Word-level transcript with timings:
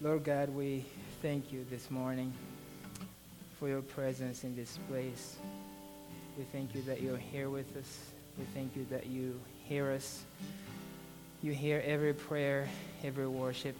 Lord 0.00 0.22
God, 0.22 0.50
we 0.50 0.84
thank 1.22 1.50
you 1.52 1.66
this 1.68 1.90
morning 1.90 2.32
for 3.58 3.68
your 3.68 3.82
presence 3.82 4.44
in 4.44 4.54
this 4.54 4.78
place. 4.88 5.36
We 6.38 6.44
thank 6.52 6.72
you 6.76 6.82
that 6.82 7.02
you're 7.02 7.16
here 7.16 7.50
with 7.50 7.76
us. 7.76 7.98
We 8.38 8.44
thank 8.54 8.76
you 8.76 8.86
that 8.90 9.06
you 9.06 9.40
hear 9.64 9.90
us. 9.90 10.22
You 11.42 11.50
hear 11.50 11.82
every 11.84 12.14
prayer, 12.14 12.68
every 13.02 13.26
worship. 13.26 13.74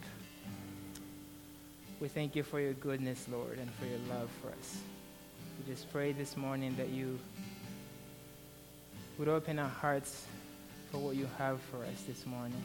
We 2.01 2.09
thank 2.09 2.35
you 2.35 2.43
for 2.43 2.59
your 2.59 2.73
goodness, 2.73 3.25
Lord, 3.31 3.57
and 3.57 3.71
for 3.75 3.85
your 3.85 3.99
love 4.09 4.29
for 4.41 4.49
us. 4.49 4.77
We 5.57 5.73
just 5.73 5.89
pray 5.89 6.11
this 6.11 6.35
morning 6.35 6.75
that 6.75 6.89
you 6.89 7.17
would 9.17 9.29
open 9.29 9.57
our 9.57 9.69
hearts 9.69 10.25
for 10.91 10.97
what 10.97 11.15
you 11.15 11.29
have 11.37 11.61
for 11.61 11.77
us 11.85 12.03
this 12.05 12.25
morning. 12.25 12.61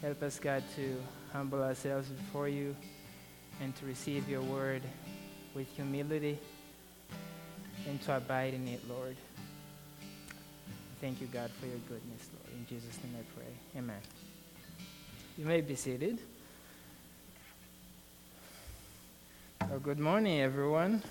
Help 0.00 0.22
us, 0.22 0.38
God, 0.38 0.62
to 0.76 0.96
humble 1.32 1.62
ourselves 1.62 2.08
before 2.08 2.48
you 2.48 2.74
and 3.60 3.74
to 3.76 3.86
receive 3.86 4.28
your 4.28 4.42
word 4.42 4.82
with 5.54 5.68
humility 5.76 6.38
and 7.88 8.00
to 8.02 8.16
abide 8.16 8.54
in 8.54 8.66
it, 8.68 8.80
Lord. 8.88 9.16
Thank 11.00 11.20
you, 11.20 11.26
God, 11.28 11.50
for 11.60 11.66
your 11.66 11.78
goodness, 11.88 12.28
Lord. 12.34 12.58
In 12.58 12.66
Jesus' 12.66 12.98
name 13.02 13.14
I 13.18 13.38
pray. 13.38 13.80
Amen. 13.80 14.00
You 15.38 15.46
may 15.46 15.60
be 15.60 15.74
seated. 15.74 16.18
Well, 19.68 19.78
good 19.78 19.98
morning, 19.98 20.40
everyone. 20.40 21.02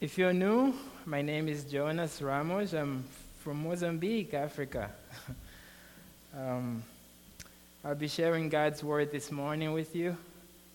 If 0.00 0.18
you're 0.18 0.32
new, 0.32 0.74
my 1.06 1.22
name 1.22 1.48
is 1.48 1.64
Jonas 1.64 2.20
Ramos. 2.20 2.74
I'm 2.74 3.04
from 3.40 3.62
Mozambique, 3.62 4.34
Africa. 4.34 4.90
um, 6.38 6.82
I'll 7.86 7.94
be 7.94 8.08
sharing 8.08 8.48
God's 8.48 8.82
word 8.82 9.12
this 9.12 9.30
morning 9.30 9.74
with 9.74 9.94
you, 9.94 10.16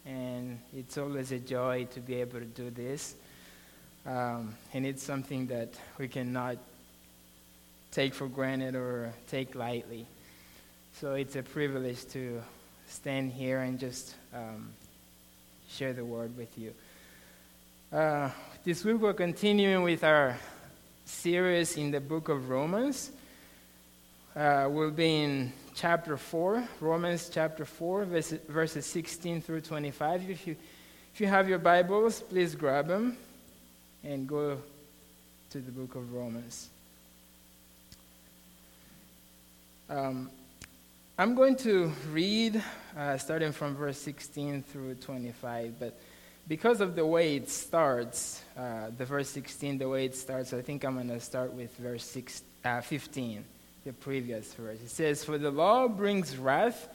and 0.06 0.60
it's 0.78 0.96
always 0.96 1.32
a 1.32 1.40
joy 1.40 1.88
to 1.96 2.00
be 2.02 2.22
able 2.22 2.38
to 2.38 2.46
do 2.46 2.70
this. 2.70 3.16
Um, 4.06 4.54
and 4.76 4.86
it's 4.86 5.02
something 5.02 5.48
that 5.48 5.74
we 5.98 6.08
cannot 6.08 6.58
take 7.90 8.14
for 8.14 8.28
granted 8.28 8.76
or 8.76 9.12
take 9.28 9.56
lightly. 9.56 10.06
So 11.02 11.16
it's 11.16 11.36
a 11.36 11.42
privilege 11.42 12.06
to 12.10 12.44
stand 12.88 13.32
here 13.32 13.62
and 13.62 13.80
just 13.80 14.14
um, 14.32 14.70
share 15.68 15.94
the 15.94 16.06
word 16.06 16.38
with 16.38 16.56
you. 16.60 16.76
Uh, 17.92 18.30
this 18.64 18.86
week 18.86 19.02
we're 19.02 19.14
continuing 19.14 19.82
with 19.82 20.04
our 20.04 20.38
series 21.06 21.76
in 21.76 21.90
the 21.90 22.02
book 22.02 22.30
of 22.30 22.52
Romans. 22.52 23.10
Uh, 24.36 24.68
we'll 24.70 24.92
be 24.92 25.24
in 25.24 25.54
chapter 25.74 26.18
4, 26.18 26.64
Romans 26.80 27.30
chapter 27.32 27.66
4, 27.66 28.06
verses, 28.06 28.40
verses 28.48 28.86
16 28.86 29.42
through 29.42 29.62
25. 29.62 30.30
If 30.30 30.48
you, 30.48 30.56
if 31.14 31.22
you 31.22 31.28
have 31.28 31.50
your 31.50 31.60
Bibles, 31.60 32.22
please 32.22 32.56
grab 32.56 32.88
them 32.88 33.18
and 34.04 34.28
go 34.28 34.58
to 35.52 35.60
the 35.60 35.72
book 35.72 35.96
of 35.96 36.14
Romans. 36.14 36.70
Um, 39.90 40.30
I'm 41.18 41.36
going 41.36 41.56
to 41.58 41.92
read 42.12 42.62
uh, 42.98 43.18
starting 43.18 43.52
from 43.52 43.76
verse 43.76 43.98
16 43.98 44.64
through 44.64 44.96
25, 44.96 45.80
but 45.80 46.00
because 46.48 46.82
of 46.82 46.96
the 46.96 47.06
way 47.06 47.36
it 47.36 47.50
starts, 47.50 48.44
uh, 48.58 48.90
the 48.98 49.06
verse 49.06 49.30
16, 49.30 49.78
the 49.78 49.90
way 49.90 50.06
it 50.06 50.16
starts, 50.16 50.54
I 50.54 50.62
think 50.62 50.84
I'm 50.84 50.96
going 50.96 51.10
to 51.10 51.20
start 51.20 51.54
with 51.54 51.76
verse 51.78 52.04
six, 52.04 52.42
uh, 52.64 52.82
15 52.82 53.44
the 53.86 53.94
previous 53.94 54.54
verse. 54.54 54.80
It 54.84 54.90
says, 54.90 55.24
For 55.24 55.38
the 55.38 55.52
law 55.52 55.88
brings 55.88 56.38
wrath, 56.38 56.90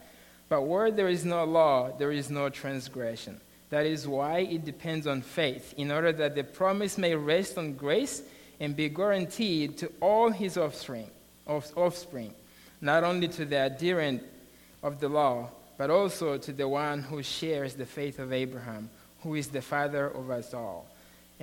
but 0.48 0.62
where 0.62 0.90
there 0.90 1.08
is 1.08 1.24
no 1.24 1.44
law, 1.44 1.96
there 1.96 2.12
is 2.12 2.30
no 2.30 2.48
transgression. 2.48 3.40
That 3.70 3.86
is 3.86 4.06
why 4.06 4.40
it 4.40 4.64
depends 4.64 5.06
on 5.06 5.22
faith, 5.22 5.74
in 5.76 5.90
order 5.90 6.12
that 6.12 6.34
the 6.34 6.44
promise 6.44 6.98
may 6.98 7.14
rest 7.14 7.58
on 7.58 7.74
grace 7.74 8.22
and 8.60 8.76
be 8.76 8.88
guaranteed 8.88 9.78
to 9.78 9.90
all 10.00 10.30
his 10.30 10.56
offspring, 10.56 11.10
offspring, 11.46 12.34
not 12.80 13.02
only 13.02 13.28
to 13.28 13.44
the 13.44 13.66
adherent 13.66 14.22
of 14.82 15.00
the 15.00 15.08
law, 15.08 15.50
but 15.76 15.90
also 15.90 16.38
to 16.38 16.52
the 16.52 16.68
one 16.68 17.02
who 17.02 17.22
shares 17.22 17.74
the 17.74 17.86
faith 17.86 18.18
of 18.18 18.32
Abraham, 18.32 18.90
who 19.22 19.34
is 19.34 19.48
the 19.48 19.62
father 19.62 20.06
of 20.06 20.30
us 20.30 20.54
all. 20.54 20.86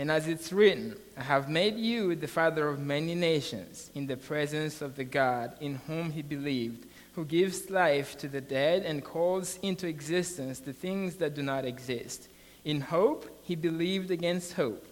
And 0.01 0.09
as 0.09 0.27
it's 0.27 0.51
written, 0.51 0.95
I 1.15 1.21
have 1.21 1.47
made 1.47 1.77
you 1.77 2.15
the 2.15 2.25
father 2.27 2.67
of 2.67 2.79
many 2.79 3.13
nations 3.13 3.91
in 3.93 4.07
the 4.07 4.17
presence 4.17 4.81
of 4.81 4.95
the 4.95 5.03
God 5.03 5.53
in 5.61 5.75
whom 5.85 6.09
he 6.09 6.23
believed, 6.23 6.87
who 7.13 7.23
gives 7.23 7.69
life 7.69 8.17
to 8.17 8.27
the 8.27 8.41
dead 8.41 8.81
and 8.81 9.03
calls 9.03 9.59
into 9.61 9.85
existence 9.85 10.57
the 10.57 10.73
things 10.73 11.17
that 11.17 11.35
do 11.35 11.43
not 11.43 11.65
exist. 11.65 12.29
In 12.65 12.81
hope, 12.81 13.29
he 13.43 13.55
believed 13.55 14.09
against 14.09 14.53
hope 14.53 14.83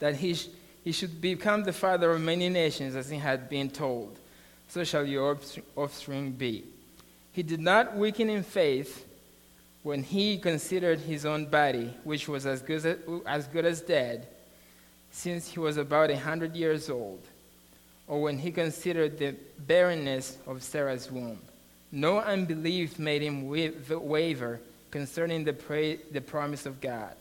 that 0.00 0.16
he, 0.16 0.34
sh- 0.34 0.48
he 0.82 0.90
should 0.90 1.20
become 1.20 1.62
the 1.62 1.72
father 1.72 2.10
of 2.10 2.20
many 2.20 2.48
nations 2.48 2.96
as 2.96 3.08
he 3.08 3.18
had 3.18 3.48
been 3.48 3.70
told. 3.70 4.18
So 4.66 4.82
shall 4.82 5.06
your 5.06 5.38
offspring 5.76 6.32
be. 6.32 6.64
He 7.30 7.44
did 7.44 7.60
not 7.60 7.96
weaken 7.96 8.28
in 8.28 8.42
faith 8.42 9.06
when 9.82 10.02
he 10.02 10.38
considered 10.38 11.00
his 11.00 11.24
own 11.24 11.46
body, 11.46 11.94
which 12.04 12.28
was 12.28 12.46
as 12.46 12.62
good 12.62 12.84
as, 12.84 12.96
as 13.26 13.46
good 13.46 13.64
as 13.64 13.80
dead, 13.80 14.26
since 15.10 15.48
he 15.48 15.60
was 15.60 15.76
about 15.76 16.10
a 16.10 16.18
hundred 16.18 16.54
years 16.54 16.90
old, 16.90 17.20
or 18.06 18.20
when 18.20 18.38
he 18.38 18.50
considered 18.50 19.18
the 19.18 19.34
barrenness 19.58 20.38
of 20.46 20.62
Sarah's 20.62 21.10
womb. 21.10 21.38
No 21.90 22.18
unbelief 22.18 22.98
made 22.98 23.22
him 23.22 23.48
waver 23.48 24.60
concerning 24.90 25.44
the, 25.44 25.52
pra- 25.52 25.96
the 26.12 26.20
promise 26.20 26.66
of 26.66 26.80
God, 26.80 27.14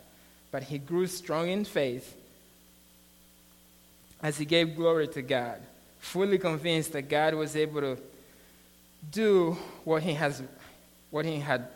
but 0.52 0.64
he 0.64 0.78
grew 0.78 1.08
strong 1.08 1.50
in 1.50 1.64
faith 1.64 2.16
as 4.22 4.38
he 4.38 4.46
gave 4.46 4.76
glory 4.76 5.08
to 5.10 5.22
God, 5.22 5.62
fully 6.00 6.38
convinced 6.38 6.92
that 6.94 7.04
God 7.04 7.34
was 7.34 7.56
able 7.56 7.82
to 7.82 7.98
do 9.12 9.58
what 9.84 10.02
he, 10.04 10.14
has, 10.14 10.42
what 11.12 11.24
he 11.24 11.40
had 11.40 11.68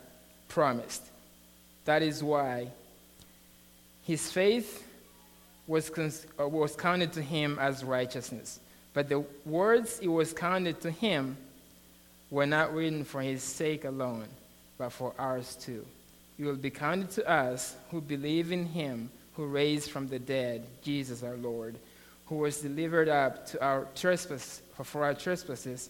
promised. 0.52 1.04
That 1.86 2.04
is 2.04 2.22
why 2.22 2.68
his 4.04 4.32
faith 4.32 4.86
was, 5.66 5.90
cons- 5.90 6.28
uh, 6.40 6.48
was 6.48 6.76
counted 6.76 7.14
to 7.14 7.22
him 7.22 7.58
as 7.60 7.84
righteousness. 7.84 8.60
But 8.94 9.08
the 9.08 9.24
words 9.46 10.00
it 10.02 10.10
was 10.10 10.34
counted 10.34 10.82
to 10.82 10.92
him 10.92 11.38
were 12.30 12.46
not 12.46 12.74
written 12.74 13.06
for 13.06 13.22
his 13.22 13.42
sake 13.42 13.86
alone, 13.86 14.28
but 14.78 14.90
for 14.92 15.14
ours 15.18 15.56
too. 15.56 15.86
It 16.38 16.44
will 16.44 16.56
be 16.56 16.70
counted 16.70 17.12
to 17.12 17.30
us 17.30 17.76
who 17.90 18.02
believe 18.02 18.52
in 18.52 18.66
him 18.66 19.10
who 19.36 19.46
raised 19.46 19.90
from 19.90 20.10
the 20.10 20.20
dead 20.20 20.66
Jesus 20.84 21.24
our 21.24 21.38
Lord, 21.38 21.76
who 22.26 22.36
was 22.36 22.60
delivered 22.60 23.08
up 23.08 23.48
to 23.48 23.64
our 23.64 23.88
trespass, 23.96 24.62
for 24.84 25.06
our 25.06 25.14
trespasses 25.14 25.90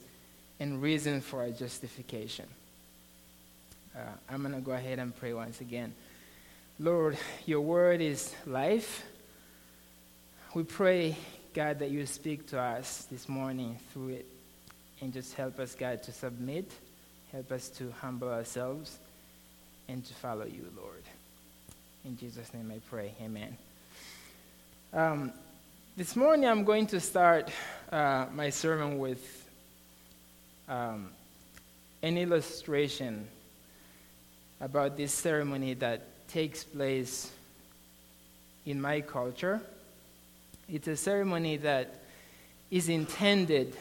and 0.60 0.82
risen 0.82 1.22
for 1.22 1.42
our 1.42 1.50
justification. 1.50 2.46
Uh, 3.96 4.00
I'm 4.30 4.42
going 4.42 4.56
to 4.56 4.62
go 4.62 4.72
ahead 4.72 5.00
and 5.00 5.16
pray 5.16 5.34
once 5.34 5.60
again. 5.60 5.94
Lord, 6.80 7.18
your 7.46 7.60
word 7.60 8.00
is 8.00 8.34
life. 8.46 9.04
We 10.54 10.64
pray, 10.64 11.18
God, 11.54 11.80
that 11.80 11.92
you 11.92 12.06
speak 12.06 12.48
to 12.52 12.60
us 12.60 13.06
this 13.12 13.28
morning 13.28 13.78
through 13.92 14.10
it 14.10 14.26
and 15.02 15.12
just 15.12 15.34
help 15.34 15.60
us, 15.60 15.76
God, 15.76 16.04
to 16.04 16.14
submit, 16.14 16.72
help 17.34 17.52
us 17.52 17.68
to 17.70 17.92
humble 18.00 18.30
ourselves, 18.30 18.98
and 19.90 20.06
to 20.06 20.14
follow 20.14 20.46
you, 20.46 20.72
Lord. 20.78 21.04
In 22.06 22.18
Jesus' 22.18 22.54
name 22.54 22.72
I 22.74 22.80
pray. 22.90 23.12
Amen. 23.22 23.58
Um, 24.94 25.34
this 25.98 26.16
morning 26.16 26.48
I'm 26.48 26.64
going 26.64 26.88
to 26.88 27.02
start 27.02 27.52
uh, 27.92 28.28
my 28.34 28.52
sermon 28.52 29.00
with 29.00 29.50
um, 30.70 31.10
an 32.02 32.18
illustration 32.18 33.28
about 34.62 34.96
this 34.96 35.12
ceremony 35.12 35.74
that 35.74 36.28
takes 36.28 36.64
place 36.64 37.32
in 38.66 38.80
my 38.80 39.02
culture. 39.02 39.60
It's 40.70 40.88
a 40.88 40.96
ceremony 40.96 41.58
that 41.58 41.96
is 42.70 42.88
intended 42.88 43.76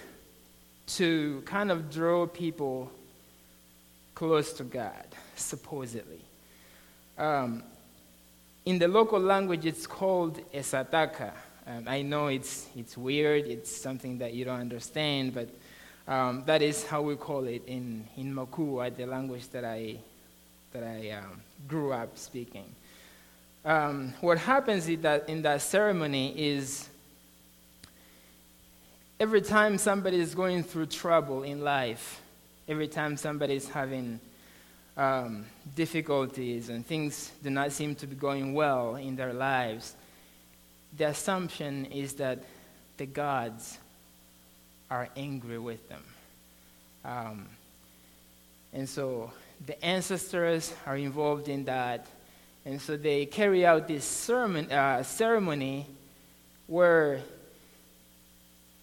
to 0.87 1.43
kind 1.45 1.71
of 1.71 1.91
draw 1.91 2.27
people 2.27 2.91
close 4.15 4.53
to 4.55 4.65
God, 4.65 5.07
supposedly. 5.37 6.21
Um, 7.17 7.63
in 8.65 8.79
the 8.79 8.89
local 8.89 9.21
language, 9.21 9.67
it's 9.67 9.87
called 9.87 10.41
esataka. 10.53 11.33
Um, 11.67 11.85
I 11.87 12.03
know 12.03 12.29
it's, 12.29 12.67
it's 12.75 12.97
weird, 12.97 13.47
it's 13.47 13.75
something 13.75 14.19
that 14.19 14.33
you 14.33 14.45
don't 14.47 14.61
understand, 14.61 15.35
but 15.35 15.49
um, 16.09 16.43
that 16.47 16.63
is 16.63 16.85
how 16.85 17.03
we 17.03 17.17
call 17.17 17.45
it 17.45 17.63
in, 17.67 18.09
in 18.17 18.35
Makua, 18.35 18.91
the 18.91 19.07
language 19.07 19.49
that 19.51 19.65
I 19.65 19.99
that 20.73 20.83
I 20.83 21.11
um, 21.11 21.41
grew 21.69 21.93
up 21.93 22.17
speaking. 22.17 22.65
Um, 23.65 24.15
what 24.21 24.39
happens 24.39 24.89
in 24.89 25.03
that, 25.03 25.29
in 25.29 25.43
that 25.43 25.63
ceremony 25.63 26.33
is 26.39 26.89
every 29.19 29.43
time 29.43 29.77
somebody 29.77 30.19
is 30.19 30.35
going 30.35 30.63
through 30.63 30.87
trouble 30.87 31.43
in 31.43 31.63
life, 31.63 32.23
every 32.69 32.89
time 32.89 33.17
somebody 33.17 33.55
is 33.55 33.69
having 33.69 34.21
um, 34.97 35.45
difficulties 35.75 36.69
and 36.69 36.87
things 36.87 37.33
do 37.43 37.51
not 37.51 37.73
seem 37.73 37.95
to 37.97 38.07
be 38.07 38.17
going 38.17 38.55
well 38.55 38.97
in 38.97 39.17
their 39.17 39.33
lives, 39.33 39.95
the 40.97 41.09
assumption 41.09 41.87
is 41.87 42.15
that 42.15 42.43
the 42.97 43.07
gods 43.07 43.79
are 44.91 45.09
angry 45.17 45.59
with 45.59 45.89
them. 45.89 46.03
Um, 47.05 47.47
and 48.73 48.89
so 48.89 49.33
the 49.67 49.83
ancestors 49.85 50.73
are 50.87 50.97
involved 50.97 51.49
in 51.49 51.65
that. 51.65 52.07
And 52.65 52.81
so 52.81 52.97
they 52.97 53.27
carry 53.27 53.65
out 53.65 53.89
this 53.89 54.05
sermon, 54.05 54.71
uh, 54.71 55.03
ceremony 55.03 55.87
where 56.67 57.21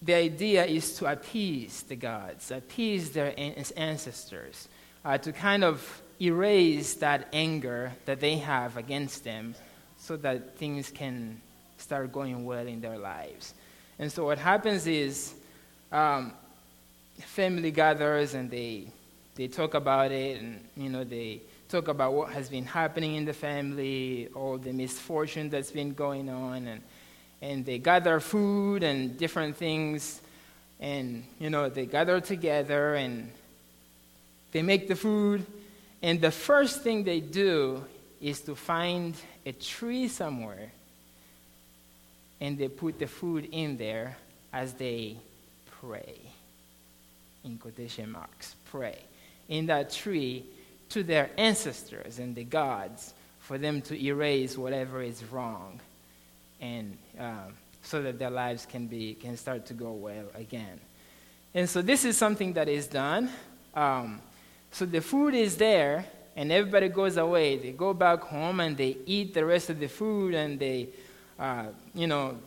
the 0.02 0.14
idea 0.14 0.64
is 0.64 0.94
to 0.98 1.06
appease 1.06 1.82
the 1.82 1.96
gods, 1.96 2.50
appease 2.50 3.10
their 3.10 3.34
ancestors, 3.76 4.68
uh, 5.04 5.18
to 5.18 5.32
kind 5.32 5.64
of 5.64 6.02
erase 6.20 6.94
that 6.94 7.28
anger 7.32 7.92
that 8.04 8.20
they 8.20 8.36
have 8.36 8.76
against 8.76 9.24
them 9.24 9.54
so 9.98 10.16
that 10.16 10.56
things 10.56 10.90
can 10.90 11.40
start 11.78 12.12
going 12.12 12.44
well 12.44 12.66
in 12.66 12.80
their 12.80 12.98
lives. 12.98 13.54
And 13.98 14.10
so 14.10 14.24
what 14.24 14.38
happens 14.38 14.86
is 14.86 15.34
um, 15.90 16.32
family 17.20 17.70
gathers 17.70 18.34
and 18.34 18.50
they, 18.50 18.88
they 19.38 19.46
talk 19.46 19.74
about 19.74 20.10
it 20.10 20.40
and, 20.40 20.60
you 20.76 20.88
know, 20.88 21.04
they 21.04 21.40
talk 21.68 21.86
about 21.86 22.12
what 22.12 22.32
has 22.32 22.48
been 22.48 22.64
happening 22.64 23.14
in 23.14 23.24
the 23.24 23.32
family, 23.32 24.28
all 24.34 24.58
the 24.58 24.72
misfortune 24.72 25.48
that's 25.48 25.70
been 25.70 25.94
going 25.94 26.28
on, 26.28 26.66
and, 26.66 26.82
and 27.40 27.64
they 27.64 27.78
gather 27.78 28.18
food 28.18 28.82
and 28.82 29.16
different 29.16 29.56
things, 29.56 30.20
and, 30.80 31.22
you 31.38 31.50
know, 31.50 31.68
they 31.68 31.86
gather 31.86 32.20
together 32.20 32.96
and 32.96 33.30
they 34.50 34.60
make 34.62 34.88
the 34.88 34.96
food, 34.96 35.46
and 36.02 36.20
the 36.20 36.32
first 36.32 36.82
thing 36.82 37.04
they 37.04 37.20
do 37.20 37.84
is 38.20 38.40
to 38.40 38.56
find 38.56 39.14
a 39.46 39.52
tree 39.52 40.08
somewhere 40.08 40.72
and 42.40 42.58
they 42.58 42.68
put 42.68 42.98
the 42.98 43.06
food 43.06 43.48
in 43.52 43.76
there 43.76 44.16
as 44.52 44.72
they 44.72 45.16
pray. 45.80 46.18
In 47.44 47.56
quotation 47.56 48.10
marks, 48.10 48.56
pray. 48.64 48.98
In 49.48 49.66
that 49.66 49.90
tree 49.90 50.44
to 50.90 51.02
their 51.02 51.30
ancestors 51.36 52.18
and 52.18 52.34
the 52.34 52.44
gods 52.44 53.14
for 53.40 53.58
them 53.58 53.80
to 53.82 54.02
erase 54.02 54.58
whatever 54.58 55.02
is 55.02 55.24
wrong 55.24 55.80
and 56.60 56.96
um, 57.18 57.54
so 57.82 58.02
that 58.02 58.18
their 58.18 58.30
lives 58.30 58.66
can, 58.66 58.86
be, 58.86 59.14
can 59.14 59.36
start 59.36 59.66
to 59.66 59.74
go 59.74 59.92
well 59.92 60.26
again. 60.34 60.80
And 61.54 61.68
so 61.68 61.80
this 61.80 62.04
is 62.04 62.16
something 62.16 62.52
that 62.54 62.68
is 62.68 62.86
done. 62.86 63.30
Um, 63.74 64.20
so 64.70 64.84
the 64.84 65.00
food 65.00 65.34
is 65.34 65.56
there, 65.56 66.04
and 66.36 66.52
everybody 66.52 66.88
goes 66.88 67.16
away. 67.16 67.56
They 67.56 67.72
go 67.72 67.94
back 67.94 68.20
home 68.20 68.60
and 68.60 68.76
they 68.76 68.98
eat 69.06 69.34
the 69.34 69.44
rest 69.44 69.70
of 69.70 69.80
the 69.80 69.88
food, 69.88 70.34
and 70.34 70.58
they, 70.58 70.88
uh, 71.38 71.66
you 71.94 72.06
know, 72.06 72.38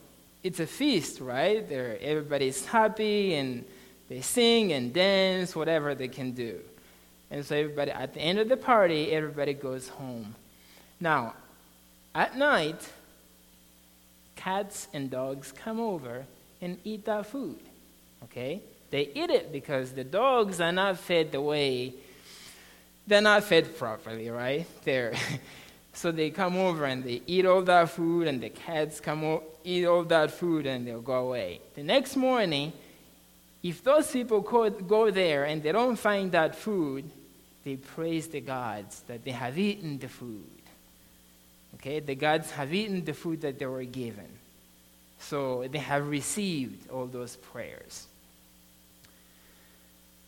it's 0.44 0.60
a 0.60 0.68
feast, 0.68 1.20
right? 1.20 1.68
They're, 1.68 1.98
everybody's 2.02 2.66
happy, 2.66 3.36
and 3.36 3.66
they 4.08 4.22
sing 4.22 4.74
and 4.74 4.94
dance, 4.94 5.56
whatever 5.56 5.96
they 5.96 6.08
can 6.08 6.32
do. 6.32 6.60
And 7.32 7.46
so 7.46 7.56
everybody, 7.56 7.92
at 7.92 8.14
the 8.14 8.20
end 8.20 8.40
of 8.40 8.50
the 8.50 8.58
party, 8.58 9.12
everybody 9.12 9.54
goes 9.54 9.88
home. 9.88 10.36
Now, 11.00 11.34
at 12.14 12.38
night, 12.38 12.88
cats 14.36 14.88
and 14.94 15.10
dogs 15.10 15.52
come 15.52 15.80
over 15.80 16.26
and 16.62 16.78
eat 16.84 17.06
that 17.06 17.26
food. 17.26 17.60
Okay? 18.26 18.62
They 18.92 19.10
eat 19.16 19.30
it 19.30 19.52
because 19.52 19.94
the 19.94 20.04
dogs 20.04 20.60
are 20.60 20.74
not 20.74 21.00
fed 21.00 21.32
the 21.32 21.42
way 21.42 21.94
they're 23.08 23.22
not 23.22 23.44
fed 23.44 23.78
properly, 23.78 24.30
right? 24.30 24.66
They're 24.84 25.14
so 25.94 26.12
they 26.12 26.30
come 26.30 26.56
over 26.58 26.86
and 26.86 27.04
they 27.04 27.22
eat 27.28 27.46
all 27.46 27.62
that 27.64 27.90
food, 27.90 28.28
and 28.28 28.42
the 28.42 28.50
cats 28.50 29.00
come 29.00 29.24
o- 29.24 29.44
eat 29.64 29.86
all 29.86 30.04
that 30.06 30.32
food, 30.32 30.66
and 30.66 30.88
they'll 30.88 31.02
go 31.02 31.28
away. 31.28 31.62
The 31.76 31.84
next 31.84 32.16
morning, 32.16 32.72
if 33.64 33.84
those 33.84 34.10
people 34.10 34.40
go 34.40 35.12
there 35.12 35.46
and 35.46 35.62
they 35.62 35.72
don't 35.72 35.98
find 35.98 36.32
that 36.32 36.56
food, 36.56 37.10
they 37.64 37.76
praise 37.76 38.28
the 38.28 38.42
gods 38.42 39.02
that 39.08 39.24
they 39.24 39.32
have 39.32 39.58
eaten 39.58 40.00
the 40.00 40.08
food. 40.08 40.50
Okay, 41.76 42.00
the 42.00 42.16
gods 42.16 42.52
have 42.52 42.74
eaten 42.74 43.04
the 43.06 43.14
food 43.14 43.42
that 43.42 43.60
they 43.60 43.66
were 43.66 43.84
given. 43.84 44.28
So 45.20 45.68
they 45.72 45.80
have 45.80 46.10
received 46.10 46.90
all 46.90 47.06
those 47.06 47.36
prayers. 47.36 48.08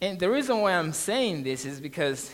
And 0.02 0.20
the 0.20 0.30
reason 0.30 0.60
why 0.60 0.74
I'm 0.74 0.94
saying 0.94 1.44
this 1.44 1.66
is 1.66 1.80
because 1.80 2.32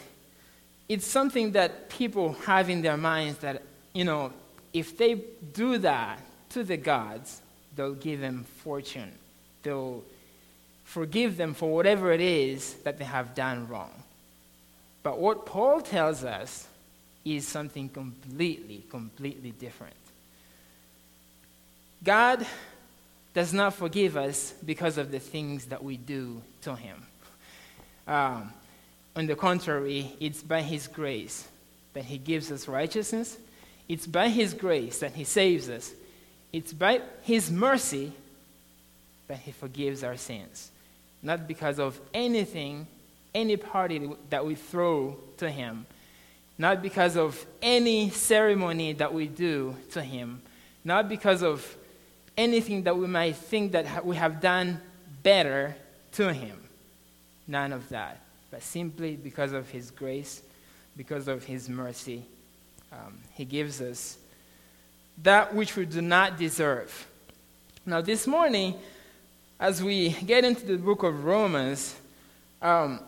it's 0.88 1.06
something 1.06 1.52
that 1.52 1.90
people 1.90 2.34
have 2.46 2.70
in 2.70 2.82
their 2.82 2.98
minds 2.98 3.40
that, 3.40 3.62
you 3.94 4.04
know, 4.04 4.34
if 4.74 4.98
they 4.98 5.22
do 5.54 5.78
that 5.78 6.20
to 6.50 6.64
the 6.64 6.78
gods, 6.78 7.42
they'll 7.76 7.94
give 7.94 8.20
them 8.20 8.44
fortune. 8.64 9.12
They'll 9.64 10.04
forgive 10.84 11.38
them 11.38 11.54
for 11.54 11.72
whatever 11.72 12.12
it 12.12 12.22
is 12.22 12.74
that 12.84 12.98
they 12.98 13.06
have 13.06 13.36
done 13.36 13.68
wrong. 13.68 13.99
But 15.10 15.18
what 15.18 15.48
Paul 15.48 15.82
tells 15.82 16.24
us 16.24 16.68
is 17.26 17.48
something 17.48 17.90
completely, 17.90 18.86
completely 18.92 19.50
different. 19.50 19.96
God 22.04 22.46
does 23.34 23.52
not 23.52 23.74
forgive 23.74 24.16
us 24.16 24.54
because 24.64 25.00
of 25.00 25.10
the 25.10 25.18
things 25.18 25.66
that 25.66 25.84
we 25.84 25.98
do 25.98 26.44
to 26.62 26.76
Him. 26.76 27.02
Um, 28.08 28.54
on 29.16 29.26
the 29.26 29.36
contrary, 29.36 30.14
it's 30.20 30.44
by 30.44 30.62
His 30.62 30.88
grace 30.88 31.48
that 31.94 32.06
He 32.06 32.20
gives 32.20 32.52
us 32.52 32.68
righteousness. 32.68 33.36
It's 33.88 34.06
by 34.06 34.30
His 34.30 34.54
grace 34.54 35.00
that 35.00 35.14
He 35.14 35.24
saves 35.24 35.70
us. 35.70 35.92
It's 36.54 36.72
by 36.72 37.02
His 37.24 37.50
mercy 37.50 38.12
that 39.26 39.40
He 39.40 39.54
forgives 39.54 40.04
our 40.04 40.18
sins. 40.18 40.70
Not 41.24 41.48
because 41.48 41.80
of 41.80 42.00
anything, 42.14 42.86
any 43.34 43.58
party 43.58 44.10
that 44.30 44.46
we 44.46 44.56
throw 44.56 45.18
to 45.38 45.50
Him. 45.50 45.86
Not 46.58 46.82
because 46.82 47.16
of 47.16 47.46
any 47.62 48.10
ceremony 48.10 48.94
that 48.94 49.14
we 49.14 49.28
do 49.28 49.76
to 49.92 50.02
Him. 50.02 50.42
Not 50.84 51.08
because 51.08 51.44
of 51.44 51.78
anything 52.38 52.84
that 52.84 52.98
we 52.98 53.08
might 53.08 53.36
think 53.36 53.72
that 53.74 54.06
we 54.06 54.16
have 54.16 54.42
done 54.42 54.82
better 55.24 55.76
to 56.14 56.34
Him. 56.34 56.58
None 57.48 57.74
of 57.74 57.90
that 57.90 58.22
but 58.52 58.64
simply 58.64 59.16
because 59.16 59.54
of 59.54 59.70
His 59.70 59.92
grace, 59.92 60.42
because 60.98 61.28
of 61.28 61.44
His 61.44 61.70
mercy. 61.70 62.24
Um, 62.92 63.20
he 63.34 63.46
gives 63.46 63.82
us 63.82 64.18
that 65.22 65.54
which 65.54 65.76
we 65.76 65.86
do 65.86 66.02
not 66.02 66.38
deserve. 66.38 67.08
Now, 67.86 68.02
this 68.02 68.26
morning, 68.26 68.76
as 69.60 69.84
we 69.84 70.10
get 70.26 70.44
into 70.44 70.66
the 70.66 70.78
book 70.78 71.04
of 71.04 71.24
Romans, 71.24 71.96
um, 72.62 73.00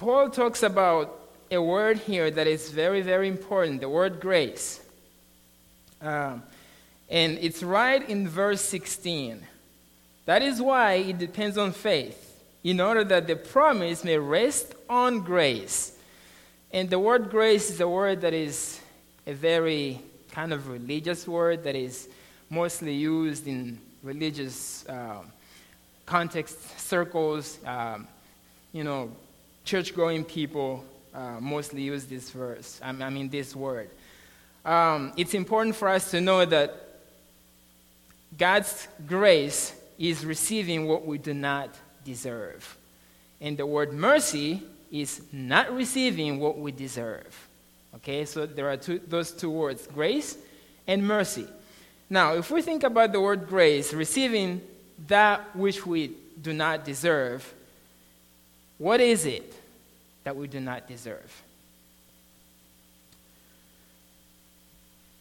Paul 0.00 0.30
talks 0.30 0.62
about 0.62 1.20
a 1.50 1.60
word 1.60 1.98
here 1.98 2.30
that 2.30 2.46
is 2.46 2.70
very, 2.70 3.02
very 3.02 3.28
important 3.28 3.82
the 3.82 3.88
word 3.90 4.18
grace. 4.18 4.80
Um, 6.00 6.42
and 7.10 7.36
it's 7.38 7.62
right 7.62 8.08
in 8.08 8.26
verse 8.26 8.62
16. 8.62 9.46
That 10.24 10.40
is 10.40 10.58
why 10.62 10.94
it 10.94 11.18
depends 11.18 11.58
on 11.58 11.72
faith 11.72 12.42
in 12.64 12.80
order 12.80 13.04
that 13.04 13.26
the 13.26 13.36
promise 13.36 14.02
may 14.02 14.16
rest 14.16 14.74
on 14.88 15.20
grace. 15.20 15.92
And 16.70 16.88
the 16.88 16.98
word 16.98 17.28
grace 17.28 17.68
is 17.68 17.82
a 17.82 17.88
word 17.88 18.22
that 18.22 18.32
is 18.32 18.80
a 19.26 19.34
very 19.34 20.00
kind 20.32 20.54
of 20.54 20.68
religious 20.68 21.28
word 21.28 21.62
that 21.64 21.76
is 21.76 22.08
mostly 22.48 22.94
used 22.94 23.46
in 23.46 23.78
religious 24.02 24.88
uh, 24.88 25.20
context 26.06 26.80
circles. 26.80 27.58
Um, 27.66 28.08
you 28.72 28.82
know, 28.82 29.10
church 29.64 29.94
going 29.94 30.24
people 30.24 30.84
uh, 31.14 31.40
mostly 31.40 31.82
use 31.82 32.04
this 32.04 32.30
verse, 32.30 32.80
I 32.82 32.92
mean, 32.92 33.28
this 33.28 33.54
word. 33.54 33.90
Um, 34.64 35.12
it's 35.16 35.34
important 35.34 35.74
for 35.74 35.88
us 35.88 36.10
to 36.10 36.20
know 36.20 36.44
that 36.44 36.76
God's 38.36 38.88
grace 39.06 39.74
is 39.98 40.24
receiving 40.24 40.86
what 40.86 41.06
we 41.06 41.18
do 41.18 41.34
not 41.34 41.74
deserve. 42.04 42.76
And 43.40 43.56
the 43.56 43.66
word 43.66 43.92
mercy 43.92 44.62
is 44.90 45.22
not 45.32 45.74
receiving 45.74 46.38
what 46.38 46.58
we 46.58 46.72
deserve. 46.72 47.48
Okay, 47.96 48.24
so 48.24 48.46
there 48.46 48.70
are 48.70 48.76
two, 48.76 49.00
those 49.06 49.32
two 49.32 49.50
words 49.50 49.86
grace 49.86 50.36
and 50.86 51.06
mercy. 51.06 51.46
Now, 52.08 52.34
if 52.34 52.50
we 52.50 52.62
think 52.62 52.82
about 52.82 53.12
the 53.12 53.20
word 53.20 53.48
grace, 53.48 53.92
receiving 53.92 54.60
that 55.06 55.54
which 55.56 55.86
we 55.86 56.12
do 56.40 56.52
not 56.52 56.84
deserve, 56.84 57.52
what 58.80 59.00
is 59.00 59.26
it 59.26 59.54
that 60.24 60.34
we 60.34 60.48
do 60.48 60.58
not 60.58 60.88
deserve? 60.88 61.42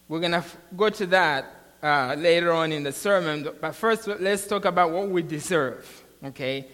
We're 0.08 0.22
going 0.22 0.32
to 0.32 0.44
go 0.76 0.90
to 0.90 1.06
that 1.08 1.54
uh, 1.84 2.16
later 2.18 2.52
on 2.52 2.72
in 2.72 2.82
the 2.82 2.92
sermon, 2.92 3.48
but 3.62 3.76
first 3.76 4.08
let's 4.08 4.48
talk 4.48 4.66
about 4.66 4.92
what 4.92 5.10
we 5.10 5.22
deserve. 5.22 6.04
Okay? 6.24 6.66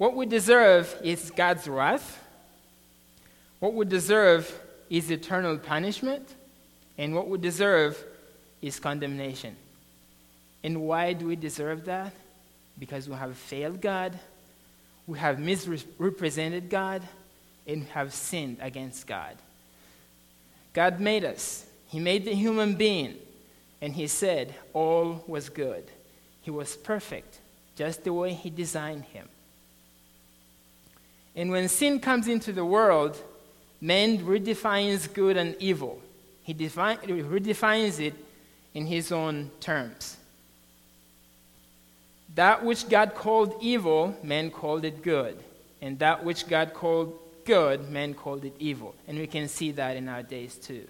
what 0.00 0.16
we 0.16 0.24
deserve 0.24 0.98
is 1.04 1.30
God's 1.30 1.68
wrath. 1.68 2.24
What 3.58 3.74
we 3.74 3.84
deserve 3.84 4.50
is 4.88 5.10
eternal 5.10 5.58
punishment. 5.58 6.26
And 6.96 7.14
what 7.14 7.28
we 7.28 7.36
deserve 7.36 8.02
is 8.62 8.80
condemnation. 8.80 9.56
And 10.64 10.80
why 10.80 11.12
do 11.12 11.26
we 11.26 11.36
deserve 11.36 11.84
that? 11.84 12.14
Because 12.78 13.10
we 13.10 13.14
have 13.14 13.36
failed 13.36 13.82
God, 13.82 14.18
we 15.06 15.18
have 15.18 15.38
misrepresented 15.38 16.70
God, 16.70 17.02
and 17.66 17.84
have 17.88 18.12
sinned 18.12 18.56
against 18.60 19.06
God. 19.06 19.36
God 20.72 21.00
made 21.00 21.24
us, 21.24 21.66
He 21.88 22.00
made 22.00 22.24
the 22.24 22.34
human 22.34 22.74
being, 22.74 23.16
and 23.80 23.92
He 23.92 24.06
said 24.06 24.54
all 24.72 25.24
was 25.26 25.48
good. 25.48 25.84
He 26.42 26.50
was 26.50 26.76
perfect, 26.76 27.38
just 27.76 28.04
the 28.04 28.12
way 28.12 28.32
He 28.32 28.50
designed 28.50 29.04
him. 29.04 29.28
And 31.36 31.50
when 31.50 31.68
sin 31.68 32.00
comes 32.00 32.28
into 32.28 32.52
the 32.52 32.64
world, 32.64 33.20
man 33.80 34.18
redefines 34.18 35.12
good 35.12 35.36
and 35.36 35.54
evil. 35.58 36.00
He 36.42 36.52
define, 36.52 36.98
redefines 36.98 38.00
it 38.00 38.14
in 38.74 38.86
his 38.86 39.12
own 39.12 39.50
terms. 39.60 40.16
That 42.34 42.64
which 42.64 42.88
God 42.88 43.14
called 43.14 43.54
evil, 43.60 44.16
man 44.22 44.50
called 44.50 44.84
it 44.84 45.02
good. 45.02 45.38
And 45.82 45.98
that 45.98 46.24
which 46.24 46.46
God 46.46 46.74
called 46.74 47.18
good, 47.44 47.90
men 47.90 48.14
called 48.14 48.44
it 48.44 48.54
evil. 48.58 48.94
And 49.08 49.18
we 49.18 49.26
can 49.26 49.48
see 49.48 49.72
that 49.72 49.96
in 49.96 50.08
our 50.08 50.22
days 50.22 50.56
too. 50.56 50.86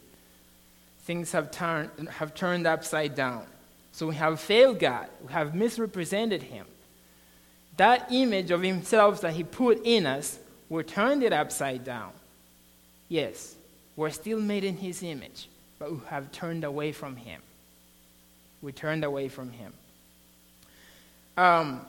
Things 1.02 1.32
have 1.32 1.50
turned, 1.50 1.90
have 2.08 2.34
turned 2.34 2.66
upside 2.66 3.14
down. 3.14 3.46
So 3.92 4.06
we 4.06 4.14
have 4.16 4.40
failed 4.40 4.78
God, 4.78 5.08
we 5.26 5.32
have 5.32 5.54
misrepresented 5.54 6.42
Him. 6.42 6.66
That 7.76 8.12
image 8.12 8.50
of 8.50 8.62
Himself 8.62 9.20
that 9.22 9.32
He 9.32 9.44
put 9.44 9.80
in 9.84 10.06
us, 10.06 10.38
we 10.68 10.82
turned 10.82 11.22
it 11.22 11.32
upside 11.32 11.84
down. 11.84 12.12
Yes, 13.08 13.56
we're 13.96 14.10
still 14.10 14.40
made 14.40 14.64
in 14.64 14.76
His 14.76 15.02
image, 15.02 15.48
but 15.78 15.90
we 15.90 15.98
have 16.08 16.30
turned 16.30 16.64
away 16.64 16.92
from 16.92 17.16
Him. 17.16 17.40
We 18.62 18.72
turned 18.72 19.04
away 19.04 19.28
from 19.28 19.50
Him. 19.50 19.72
Um, 21.40 21.80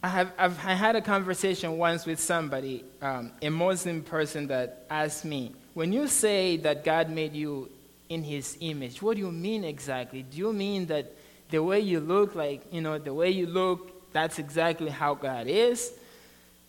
I 0.00 0.06
have 0.06 0.32
I've, 0.38 0.58
I 0.64 0.74
had 0.74 0.94
a 0.94 1.00
conversation 1.00 1.76
once 1.76 2.06
with 2.06 2.20
somebody, 2.20 2.84
um, 3.02 3.32
a 3.42 3.50
Muslim 3.50 4.04
person, 4.04 4.46
that 4.46 4.86
asked 4.88 5.24
me, 5.24 5.50
when 5.72 5.92
you 5.92 6.06
say 6.06 6.56
that 6.58 6.84
God 6.84 7.10
made 7.10 7.32
you 7.32 7.68
in 8.08 8.22
His 8.22 8.56
image, 8.60 9.02
what 9.02 9.16
do 9.16 9.22
you 9.22 9.32
mean 9.32 9.64
exactly? 9.64 10.22
Do 10.22 10.38
you 10.38 10.52
mean 10.52 10.86
that 10.86 11.10
the 11.50 11.64
way 11.64 11.80
you 11.80 11.98
look, 11.98 12.36
like 12.36 12.62
you 12.70 12.80
know, 12.80 12.96
the 12.96 13.12
way 13.12 13.30
you 13.30 13.48
look, 13.48 14.12
that's 14.12 14.38
exactly 14.38 14.90
how 14.90 15.14
God 15.14 15.48
is? 15.48 15.92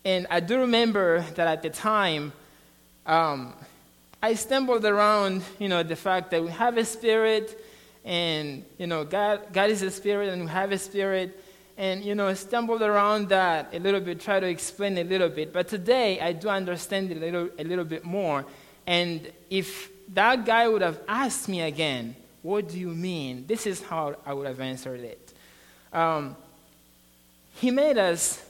And 0.03 0.25
I 0.31 0.39
do 0.39 0.61
remember 0.61 1.21
that 1.35 1.47
at 1.47 1.61
the 1.61 1.69
time, 1.69 2.33
um, 3.05 3.53
I 4.23 4.33
stumbled 4.33 4.83
around, 4.85 5.43
you 5.59 5.69
know, 5.69 5.83
the 5.83 5.95
fact 5.95 6.31
that 6.31 6.41
we 6.41 6.49
have 6.49 6.77
a 6.77 6.85
spirit, 6.85 7.59
and 8.05 8.63
you 8.77 8.85
know, 8.85 9.03
God, 9.03 9.51
God 9.51 9.71
is 9.71 9.81
a 9.81 9.89
spirit, 9.89 10.29
and 10.29 10.43
we 10.43 10.47
have 10.49 10.71
a 10.71 10.77
spirit. 10.77 11.41
And 11.77 12.05
you 12.05 12.15
know 12.15 12.33
stumbled 12.35 12.81
around 12.81 13.27
that 13.29 13.73
a 13.73 13.79
little 13.79 13.99
bit 13.99 14.21
try 14.21 14.39
to 14.39 14.47
explain 14.47 14.97
a 14.97 15.03
little 15.03 15.27
bit. 15.27 15.51
But 15.51 15.67
today 15.67 16.21
i 16.21 16.31
do 16.31 16.47
understand 16.47 17.11
it 17.11 17.17
a 17.17 17.19
little, 17.19 17.49
a 17.59 17.65
little 17.65 17.83
bit 17.83 18.05
more. 18.05 18.45
And 18.87 19.29
if 19.49 19.89
that 20.13 20.45
guy 20.45 20.69
would 20.69 20.81
have 20.81 21.01
asked 21.05 21.49
me 21.49 21.63
again 21.63 22.15
what 22.43 22.69
do 22.69 22.79
you 22.79 22.87
mean? 22.87 23.45
This 23.45 23.67
is 23.67 23.81
how 23.81 24.15
i 24.25 24.31
would 24.31 24.47
have 24.47 24.61
answered 24.61 25.01
it. 25.01 25.33
Um, 25.91 26.37
he 27.55 27.71
made 27.71 27.97
us 27.97 28.41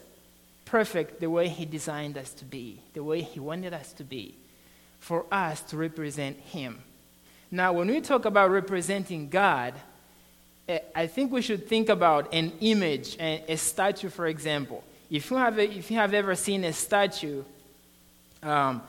perfect 0.66 1.20
the 1.20 1.30
way 1.32 1.48
he 1.48 1.66
designed 1.66 2.20
us 2.20 2.32
to 2.34 2.46
be 2.46 2.80
the 2.94 3.04
way 3.04 3.22
he 3.22 3.40
wanted 3.40 3.74
us 3.74 3.92
to 3.94 4.04
be 4.04 4.36
for 5.00 5.26
us 5.32 5.62
to 5.62 5.78
represent 5.78 6.38
him 6.38 6.84
now 7.52 7.74
when 7.74 7.88
we 7.88 8.02
talk 8.02 8.26
about 8.26 8.50
representing 8.50 9.30
god 9.30 9.74
Eh, 10.68 10.80
I 10.96 11.08
think 11.08 11.32
we 11.32 11.42
should 11.42 11.68
think 11.68 11.90
about 11.90 12.34
an 12.34 12.52
image, 12.60 13.18
a, 13.20 13.56
statue, 13.56 14.10
for 14.10 14.28
example. 14.28 14.84
If 15.10 15.30
you 15.30 15.38
have, 15.38 15.60
if 15.60 15.92
you 15.92 15.98
have 15.98 16.14
ever 16.14 16.36
seen 16.36 16.64
a 16.64 16.74
statue, 16.74 17.44
um, 18.42 18.82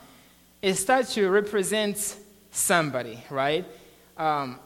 a 0.63 0.73
statue 0.73 1.29
represents 1.29 2.17
somebody, 2.51 3.23
right? 3.29 3.67
Um, 4.17 4.59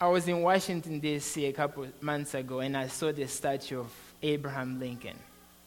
I 0.00 0.06
was 0.06 0.28
in 0.28 0.40
Washington, 0.42 1.00
D.C. 1.00 1.46
a 1.46 1.52
couple 1.52 1.88
months 2.00 2.34
ago, 2.34 2.60
and 2.60 2.76
I 2.76 2.86
saw 2.86 3.10
the 3.10 3.26
statue 3.26 3.80
of 3.80 3.92
Abraham 4.22 4.78
Lincoln. 4.78 5.18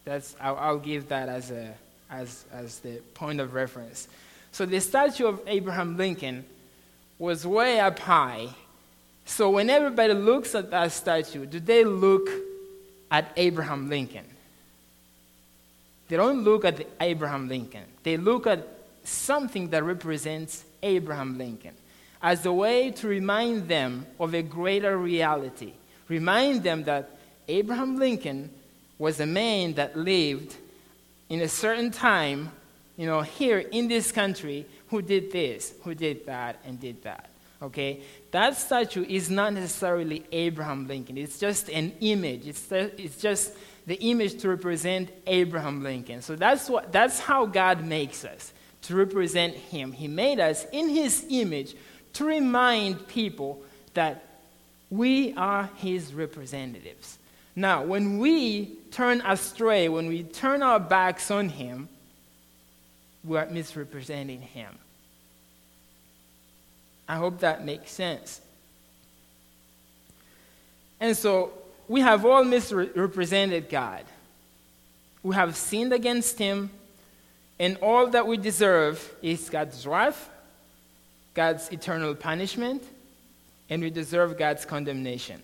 That's, 0.05 0.38
I'll, 0.39 0.55
I'll 0.55 0.79
give 0.79 1.10
that 1.10 1.27
as, 1.27 1.51
a, 1.51 1.74
as, 2.10 2.46
as 2.53 2.79
the 2.79 3.01
point 3.13 3.41
of 3.41 3.53
reference. 3.53 4.08
So 4.53 4.65
the 4.65 4.79
statue 4.79 5.27
of 5.27 5.41
Abraham 5.48 5.98
Lincoln 5.98 6.46
was 7.21 7.45
way 7.45 7.79
up 7.79 7.99
high 7.99 8.49
so 9.25 9.49
when 9.49 9.69
everybody 9.69 10.13
looks 10.13 10.55
at 10.55 10.71
that 10.71 10.91
statue, 10.91 11.45
do 11.45 11.59
they 11.59 11.83
look 11.83 12.29
at 13.09 13.31
Abraham 13.37 13.89
Lincoln? 13.89 14.25
They 16.09 16.17
don't 16.17 16.43
look 16.43 16.65
at 16.65 16.85
Abraham 16.99 17.47
Lincoln. 17.47 17.85
They 18.03 18.17
look 18.17 18.45
at 18.45 18.67
something 19.03 19.69
that 19.69 19.83
represents 19.83 20.65
Abraham 20.83 21.37
Lincoln 21.37 21.73
as 22.21 22.45
a 22.45 22.51
way 22.51 22.91
to 22.91 23.07
remind 23.07 23.67
them 23.69 24.05
of 24.19 24.33
a 24.33 24.41
greater 24.41 24.97
reality. 24.97 25.73
Remind 26.09 26.63
them 26.63 26.83
that 26.83 27.17
Abraham 27.47 27.97
Lincoln 27.97 28.51
was 28.99 29.19
a 29.19 29.25
man 29.25 29.73
that 29.75 29.95
lived 29.97 30.55
in 31.29 31.39
a 31.39 31.47
certain 31.47 31.89
time, 31.89 32.51
you 32.97 33.05
know, 33.07 33.21
here 33.21 33.59
in 33.59 33.87
this 33.87 34.11
country, 34.11 34.65
who 34.91 35.01
did 35.01 35.31
this, 35.31 35.74
who 35.83 35.95
did 35.95 36.25
that, 36.25 36.60
and 36.65 36.79
did 36.79 37.01
that. 37.03 37.29
Okay? 37.62 38.01
That 38.31 38.57
statue 38.57 39.05
is 39.07 39.29
not 39.29 39.53
necessarily 39.53 40.25
Abraham 40.31 40.86
Lincoln. 40.88 41.17
It's 41.17 41.39
just 41.39 41.69
an 41.69 41.93
image. 42.01 42.45
It's, 42.45 42.69
it's 42.71 43.15
just 43.15 43.53
the 43.88 43.95
image 43.95 44.41
to 44.41 44.50
represent 44.50 45.10
Abraham 45.25 45.81
Lincoln. 45.81 46.21
So 46.21 46.36
that's, 46.36 46.69
what, 46.69 46.91
that's 46.91 47.19
how 47.19 47.45
God 47.45 47.86
makes 47.86 48.25
us, 48.25 48.51
to 48.83 48.95
represent 48.95 49.55
Him. 49.55 49.93
He 49.93 50.07
made 50.07 50.39
us 50.41 50.65
in 50.74 50.89
His 50.89 51.25
image 51.29 51.75
to 52.13 52.25
remind 52.25 53.07
people 53.07 53.63
that 53.93 54.24
we 54.89 55.33
are 55.36 55.69
His 55.77 56.13
representatives. 56.13 57.17
Now, 57.55 57.83
when 57.83 58.17
we 58.19 58.75
turn 58.91 59.21
astray, 59.21 59.88
when 59.88 60.07
we 60.07 60.24
turn 60.24 60.62
our 60.62 60.79
backs 60.81 61.31
on 61.31 61.48
Him, 61.48 61.88
we 63.23 63.37
are 63.37 63.45
misrepresenting 63.47 64.41
Him. 64.41 64.77
I 67.07 67.15
hope 67.15 67.39
that 67.39 67.65
makes 67.65 67.91
sense. 67.91 68.41
And 70.99 71.15
so 71.17 71.51
we 71.87 72.01
have 72.01 72.25
all 72.25 72.43
misrepresented 72.43 73.69
God. 73.69 74.05
We 75.23 75.35
have 75.35 75.55
sinned 75.55 75.93
against 75.93 76.39
Him, 76.39 76.69
and 77.59 77.77
all 77.77 78.07
that 78.07 78.25
we 78.25 78.37
deserve 78.37 79.13
is 79.21 79.49
God's 79.49 79.85
wrath, 79.85 80.29
God's 81.33 81.71
eternal 81.71 82.15
punishment, 82.15 82.83
and 83.69 83.83
we 83.83 83.89
deserve 83.89 84.37
God's 84.37 84.65
condemnation. 84.65 85.41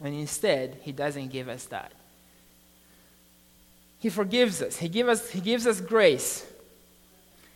And 0.00 0.14
instead, 0.14 0.78
He 0.82 0.92
doesn't 0.92 1.28
give 1.28 1.48
us 1.48 1.64
that. 1.66 1.92
He 3.98 4.08
forgives 4.08 4.62
us. 4.62 4.76
He, 4.76 4.88
give 4.88 5.08
us, 5.08 5.30
he 5.30 5.40
gives 5.40 5.66
us 5.66 5.80
grace. 5.80 6.46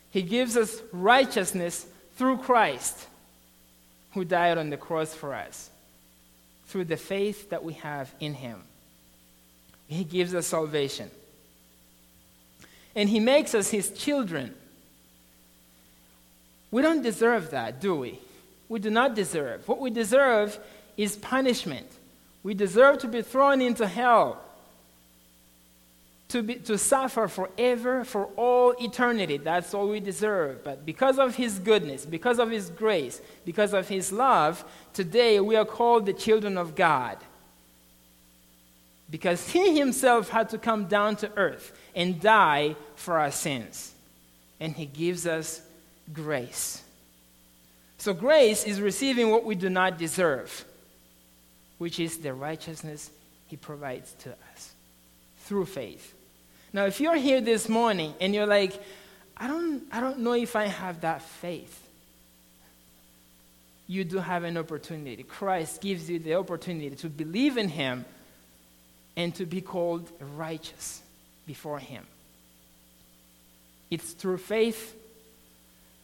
He 0.09 0.21
gives 0.21 0.57
us 0.57 0.81
righteousness 0.91 1.85
through 2.17 2.37
Christ, 2.37 3.07
who 4.13 4.25
died 4.25 4.57
on 4.57 4.69
the 4.69 4.77
cross 4.77 5.13
for 5.13 5.33
us, 5.33 5.69
through 6.67 6.85
the 6.85 6.97
faith 6.97 7.49
that 7.49 7.63
we 7.63 7.73
have 7.73 8.13
in 8.19 8.33
Him. 8.33 8.61
He 9.87 10.03
gives 10.03 10.35
us 10.35 10.47
salvation. 10.47 11.09
And 12.95 13.07
He 13.07 13.19
makes 13.19 13.55
us 13.55 13.69
His 13.69 13.89
children. 13.91 14.53
We 16.71 16.81
don't 16.81 17.01
deserve 17.01 17.51
that, 17.51 17.79
do 17.79 17.95
we? 17.95 18.19
We 18.67 18.79
do 18.79 18.89
not 18.89 19.15
deserve. 19.15 19.67
What 19.67 19.79
we 19.79 19.89
deserve 19.89 20.57
is 20.97 21.15
punishment. 21.15 21.87
We 22.43 22.53
deserve 22.53 22.99
to 22.99 23.07
be 23.07 23.21
thrown 23.21 23.61
into 23.61 23.87
hell 23.87 24.41
to, 26.31 26.41
be, 26.41 26.55
to 26.55 26.77
suffer 26.77 27.27
forever, 27.27 28.05
for 28.05 28.25
all 28.37 28.73
eternity. 28.81 29.37
That's 29.37 29.73
all 29.73 29.89
we 29.89 29.99
deserve. 29.99 30.63
But 30.63 30.85
because 30.85 31.19
of 31.19 31.35
His 31.35 31.59
goodness, 31.59 32.05
because 32.05 32.39
of 32.39 32.49
His 32.49 32.69
grace, 32.69 33.21
because 33.43 33.73
of 33.73 33.89
His 33.89 34.13
love, 34.13 34.63
today 34.93 35.41
we 35.41 35.57
are 35.57 35.65
called 35.65 36.05
the 36.05 36.13
children 36.13 36.57
of 36.57 36.73
God. 36.73 37.17
Because 39.09 39.49
He 39.49 39.77
Himself 39.77 40.29
had 40.29 40.49
to 40.49 40.57
come 40.57 40.85
down 40.85 41.17
to 41.17 41.31
earth 41.35 41.77
and 41.93 42.21
die 42.21 42.77
for 42.95 43.19
our 43.19 43.31
sins. 43.31 43.93
And 44.57 44.73
He 44.73 44.85
gives 44.85 45.27
us 45.27 45.61
grace. 46.13 46.81
So, 47.97 48.13
grace 48.13 48.63
is 48.63 48.79
receiving 48.79 49.31
what 49.31 49.43
we 49.43 49.55
do 49.55 49.69
not 49.69 49.97
deserve, 49.97 50.63
which 51.77 51.99
is 51.99 52.19
the 52.19 52.33
righteousness 52.33 53.11
He 53.47 53.57
provides 53.57 54.13
to 54.19 54.31
us 54.53 54.71
through 55.39 55.65
faith. 55.65 56.15
Now, 56.73 56.85
if 56.85 57.01
you're 57.01 57.15
here 57.15 57.41
this 57.41 57.67
morning 57.67 58.13
and 58.21 58.33
you're 58.33 58.47
like, 58.47 58.81
I 59.35 59.47
don't, 59.47 59.83
I 59.91 59.99
don't 59.99 60.19
know 60.19 60.33
if 60.33 60.55
I 60.55 60.67
have 60.67 61.01
that 61.01 61.21
faith, 61.21 61.77
you 63.87 64.05
do 64.05 64.19
have 64.19 64.45
an 64.45 64.57
opportunity. 64.57 65.23
Christ 65.23 65.81
gives 65.81 66.09
you 66.09 66.19
the 66.19 66.35
opportunity 66.35 66.95
to 66.95 67.09
believe 67.09 67.57
in 67.57 67.67
Him 67.67 68.05
and 69.17 69.35
to 69.35 69.45
be 69.45 69.59
called 69.59 70.09
righteous 70.37 71.01
before 71.45 71.79
Him. 71.79 72.05
It's 73.89 74.13
through 74.13 74.37
faith 74.37 74.95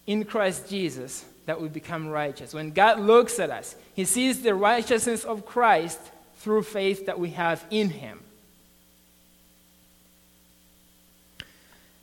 in 0.06 0.26
Christ 0.26 0.70
Jesus 0.70 1.24
that 1.46 1.62
we 1.62 1.70
become 1.70 2.10
righteous. 2.10 2.54
When 2.54 2.72
God 2.72 3.00
looks 3.00 3.40
at 3.40 3.52
us, 3.52 3.76
He 3.94 4.04
sees 4.04 4.42
the 4.42 4.54
righteousness 4.54 5.24
of 5.24 5.46
Christ 5.46 6.00
through 6.40 6.64
faith 6.64 7.06
that 7.06 7.20
we 7.20 7.30
have 7.32 7.64
in 7.70 7.90
Him. 7.90 8.20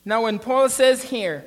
Now, 0.04 0.22
when 0.22 0.38
Paul 0.38 0.68
says 0.68 1.02
here, 1.02 1.44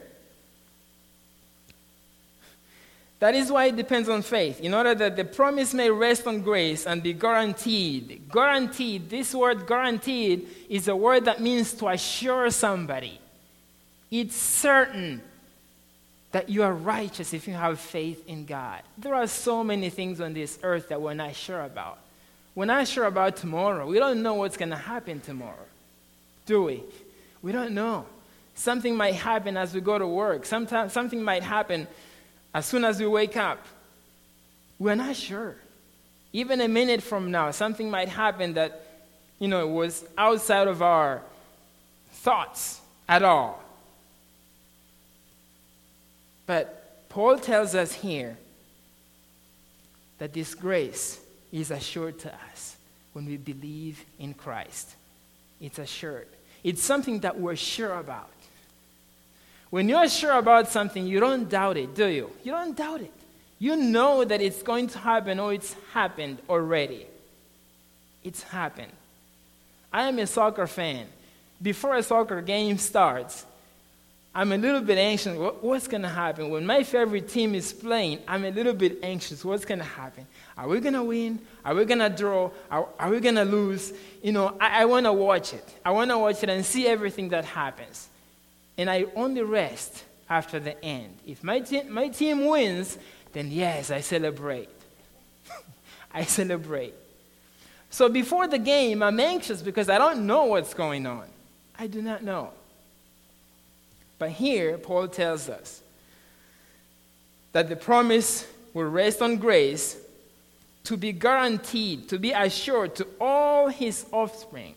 that 3.20 3.34
is 3.34 3.52
why 3.52 3.66
it 3.66 3.76
depends 3.76 4.10
on 4.10 4.22
faith, 4.22 4.62
in 4.62 4.74
order 4.74 4.94
that 4.94 5.16
the 5.16 5.26
promise 5.26 5.74
may 5.74 5.90
rest 5.90 6.28
on 6.28 6.42
grace 6.42 6.86
and 6.86 7.02
be 7.02 7.14
guaranteed. 7.14 8.30
Guaranteed, 8.32 9.10
this 9.10 9.34
word 9.34 9.66
guaranteed 9.66 10.48
is 10.70 10.88
a 10.88 10.96
word 10.96 11.26
that 11.26 11.42
means 11.42 11.74
to 11.74 11.88
assure 11.88 12.50
somebody. 12.52 13.20
It's 14.12 14.36
certain 14.36 15.22
that 16.32 16.50
you 16.50 16.62
are 16.62 16.74
righteous 16.74 17.34
if 17.34 17.48
you 17.48 17.56
have 17.56 17.80
faith 17.80 18.24
in 18.28 18.46
God. 18.46 18.82
There 18.98 19.16
are 19.16 19.28
so 19.28 19.64
many 19.64 19.90
things 19.90 20.22
on 20.22 20.34
this 20.34 20.60
earth 20.62 20.90
that 20.90 21.02
we're 21.02 21.16
not 21.16 21.36
sure 21.36 21.64
about. 21.64 21.98
We're 22.54 22.66
not 22.66 22.88
sure 22.88 23.06
about 23.06 23.38
tomorrow. 23.38 23.88
We 23.88 23.98
don't 23.98 24.22
know 24.22 24.36
what's 24.36 24.58
going 24.58 24.70
to 24.70 24.76
happen 24.76 25.22
tomorrow, 25.22 25.66
do 26.46 26.64
we? 26.64 26.84
We 27.42 27.52
don't 27.52 27.72
know. 27.72 28.06
Something 28.58 28.96
might 28.96 29.14
happen 29.14 29.56
as 29.56 29.76
we 29.76 29.82
go 29.82 30.00
to 30.00 30.08
work. 30.08 30.44
Sometimes 30.44 30.92
something 30.92 31.22
might 31.22 31.44
happen 31.44 31.88
as 32.56 32.66
soon 32.66 32.84
as 32.84 33.00
we 33.00 33.06
wake 33.06 33.38
up. 33.38 33.64
We're 34.80 34.96
not 34.96 35.16
sure. 35.16 35.56
Even 36.34 36.60
a 36.62 36.68
minute 36.68 37.04
from 37.04 37.30
now, 37.30 37.52
something 37.52 37.90
might 37.90 38.10
happen 38.10 38.56
that, 38.56 38.84
you 39.38 39.48
know, 39.48 39.68
was 39.68 40.04
outside 40.18 40.68
of 40.68 40.82
our 40.82 41.22
thoughts 42.12 42.82
at 43.08 43.22
all. 43.22 43.64
But 46.48 47.10
Paul 47.10 47.38
tells 47.38 47.76
us 47.76 47.94
here 47.94 48.38
that 50.18 50.34
this 50.34 50.56
grace 50.56 51.20
is 51.52 51.70
assured 51.70 52.18
to 52.20 52.34
us 52.52 52.76
when 53.14 53.28
we 53.28 53.38
believe 53.38 54.04
in 54.18 54.34
Christ. 54.34 54.96
It's 55.62 55.78
assured. 55.78 56.28
It's 56.64 56.84
something 56.84 57.20
that 57.20 57.40
we're 57.40 57.56
sure 57.56 57.94
about. 57.94 58.32
When 59.70 59.90
you're 59.90 60.08
sure 60.08 60.34
about 60.34 60.70
something, 60.70 61.06
you 61.06 61.20
don't 61.20 61.50
doubt 61.50 61.78
it, 61.78 61.94
do 61.94 62.08
you? 62.08 62.32
You 62.44 62.52
don't 62.52 62.76
doubt 62.76 63.02
it. 63.02 63.12
You 63.60 63.76
know 63.76 64.24
that 64.24 64.42
it's 64.42 64.62
going 64.64 64.88
to 64.88 65.00
happen 65.00 65.40
or 65.40 65.54
it's 65.54 65.76
happened 65.92 66.38
already. 66.50 67.08
It's 68.24 68.44
happened. 68.44 68.92
I 69.92 70.08
am 70.08 70.20
a 70.20 70.28
soccer 70.28 70.68
fan. 70.68 71.08
Before 71.62 71.96
a 71.96 72.04
soccer 72.04 72.42
game 72.42 72.78
starts, 72.78 73.46
I'm 74.38 74.52
a 74.52 74.58
little 74.58 74.82
bit 74.82 75.00
anxious. 75.00 75.36
what's 75.62 75.88
going 75.88 76.04
to 76.04 76.10
happen? 76.10 76.52
When 76.52 76.64
my 76.64 76.84
favorite 76.84 77.28
team 77.28 77.56
is 77.56 77.74
playing, 77.74 78.20
I'm 78.28 78.46
a 78.46 78.52
little 78.52 78.74
bit 78.74 79.00
anxious. 79.02 79.44
What's 79.44 79.66
going 79.66 79.80
to 79.80 79.86
happen? 79.86 80.28
Are 80.56 80.68
we 80.68 80.80
going 80.80 80.94
to 80.94 81.04
win? 81.04 81.40
Are 81.66 81.74
we 81.74 81.86
going 81.86 82.00
to 82.00 82.10
draw? 82.10 82.52
Are, 82.70 82.88
are 83.00 83.10
we 83.10 83.20
going 83.20 83.36
to 83.36 83.46
lose? 83.46 83.92
You 84.22 84.34
know, 84.34 84.56
I, 84.62 84.84
I 84.84 84.86
want 84.86 85.08
to 85.08 85.14
watch 85.14 85.54
it. 85.54 85.68
I 85.84 85.90
want 85.90 86.12
to 86.12 86.20
watch 86.20 86.44
it 86.44 86.50
and 86.50 86.64
see 86.64 86.86
everything 86.86 87.30
that 87.30 87.46
happens. 87.46 88.10
And 88.78 88.90
I 88.90 89.06
only 89.16 89.42
rest 89.42 90.04
after 90.30 90.60
the 90.60 90.84
end. 90.84 91.18
If 91.26 91.44
my, 91.44 91.60
te- 91.60 91.84
my 91.84 92.10
team 92.10 92.46
wins, 92.46 92.98
then 93.34 93.52
yes, 93.52 93.92
I 93.92 94.02
celebrate. 94.02 94.70
I 96.14 96.24
celebrate. 96.24 96.94
So 97.90 98.10
before 98.10 98.48
the 98.48 98.60
game, 98.60 99.02
I'm 99.02 99.20
anxious 99.20 99.62
because 99.62 99.90
I 99.90 99.98
don't 99.98 100.28
know 100.28 100.46
what's 100.46 100.74
going 100.74 101.06
on. 101.06 101.26
I 101.80 101.88
do 101.88 102.02
not 102.02 102.24
know. 102.24 102.52
But 104.20 104.32
here, 104.32 104.78
Paul 104.78 105.08
tells 105.08 105.48
us 105.48 105.82
that 107.54 107.70
the 107.70 107.76
promise 107.76 108.48
will 108.74 108.90
rest 108.90 109.22
on 109.22 109.38
grace 109.38 109.98
to 110.84 110.98
be 110.98 111.12
guaranteed, 111.12 112.10
to 112.10 112.20
be 112.20 112.32
assured 112.32 112.96
to 112.96 113.08
all 113.20 113.68
his 113.68 114.06
offspring. 114.12 114.76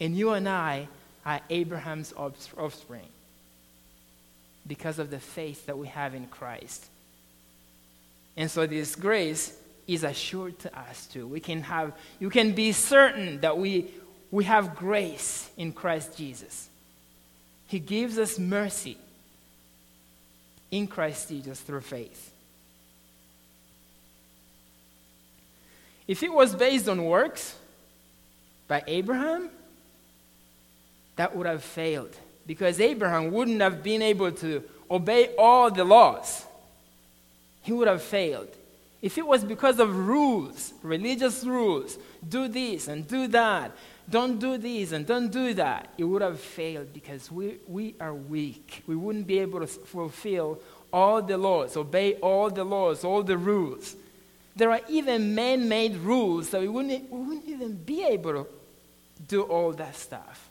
And 0.00 0.16
you 0.16 0.30
and 0.30 0.48
I 0.48 0.88
are 1.24 1.40
Abraham's 1.50 2.12
offspring 2.16 3.08
because 4.68 4.98
of 4.98 5.10
the 5.10 5.18
faith 5.18 5.66
that 5.66 5.78
we 5.78 5.88
have 5.88 6.14
in 6.14 6.26
Christ. 6.26 6.86
And 8.36 8.50
so 8.50 8.66
this 8.66 8.94
grace 8.94 9.56
is 9.86 10.04
assured 10.04 10.58
to 10.60 10.78
us 10.78 11.06
too. 11.06 11.26
We 11.26 11.40
can 11.40 11.62
have, 11.62 11.92
you 12.20 12.30
can 12.30 12.52
be 12.52 12.72
certain 12.72 13.40
that 13.40 13.58
we, 13.58 13.90
we 14.30 14.44
have 14.44 14.76
grace 14.76 15.50
in 15.56 15.72
Christ 15.72 16.16
Jesus. 16.16 16.68
He 17.66 17.80
gives 17.80 18.18
us 18.18 18.38
mercy 18.38 18.98
in 20.70 20.86
Christ 20.86 21.30
Jesus 21.30 21.60
through 21.60 21.80
faith. 21.80 22.32
If 26.06 26.22
it 26.22 26.32
was 26.32 26.54
based 26.54 26.88
on 26.88 27.04
works 27.04 27.56
by 28.66 28.82
Abraham, 28.86 29.50
that 31.16 31.34
would 31.34 31.46
have 31.46 31.64
failed 31.64 32.14
because 32.48 32.80
Abraham 32.80 33.30
wouldn't 33.30 33.60
have 33.60 33.82
been 33.82 34.00
able 34.00 34.32
to 34.32 34.64
obey 34.90 35.34
all 35.36 35.70
the 35.70 35.84
laws. 35.84 36.46
He 37.60 37.72
would 37.72 37.86
have 37.86 38.02
failed. 38.02 38.48
If 39.02 39.18
it 39.18 39.26
was 39.26 39.44
because 39.44 39.78
of 39.78 39.94
rules, 39.94 40.72
religious 40.82 41.44
rules, 41.44 41.98
do 42.26 42.48
this 42.48 42.88
and 42.88 43.06
do 43.06 43.28
that, 43.28 43.70
don't 44.08 44.38
do 44.38 44.56
this 44.56 44.92
and 44.92 45.06
don't 45.06 45.30
do 45.30 45.52
that, 45.54 45.92
it 45.98 46.04
would 46.04 46.22
have 46.22 46.40
failed 46.40 46.94
because 46.94 47.30
we, 47.30 47.58
we 47.68 47.94
are 48.00 48.14
weak. 48.14 48.82
We 48.86 48.96
wouldn't 48.96 49.26
be 49.26 49.40
able 49.40 49.60
to 49.60 49.66
fulfill 49.66 50.58
all 50.90 51.20
the 51.20 51.36
laws, 51.36 51.76
obey 51.76 52.14
all 52.14 52.48
the 52.48 52.64
laws, 52.64 53.04
all 53.04 53.22
the 53.22 53.36
rules. 53.36 53.94
There 54.56 54.70
are 54.70 54.80
even 54.88 55.34
man 55.34 55.68
made 55.68 55.96
rules 55.96 56.48
that 56.50 56.62
we 56.62 56.68
wouldn't, 56.68 57.10
we 57.10 57.20
wouldn't 57.20 57.46
even 57.46 57.74
be 57.76 58.04
able 58.04 58.32
to 58.32 58.46
do 59.28 59.42
all 59.42 59.72
that 59.72 59.94
stuff. 59.94 60.47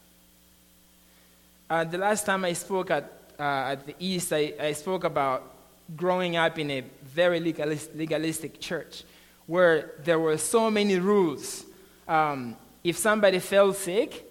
Uh, 1.70 1.84
the 1.84 1.98
last 1.98 2.26
time 2.26 2.46
I 2.46 2.54
spoke 2.54 2.92
at, 2.92 3.12
uh, 3.38 3.44
at 3.74 3.86
the 3.86 3.94
East, 4.00 4.32
I, 4.32 4.54
I 4.58 4.72
spoke 4.72 5.04
about 5.04 5.54
growing 5.98 6.38
up 6.38 6.58
in 6.58 6.72
a 6.72 6.82
very 7.04 7.42
legalistic 7.42 8.62
church 8.62 9.04
where 9.48 9.92
there 10.06 10.18
were 10.18 10.38
so 10.38 10.72
many 10.72 10.98
rules. 10.98 11.66
Um, 12.08 12.56
if 12.86 12.98
somebody 12.98 13.40
fell 13.40 13.74
sick, 13.74 14.24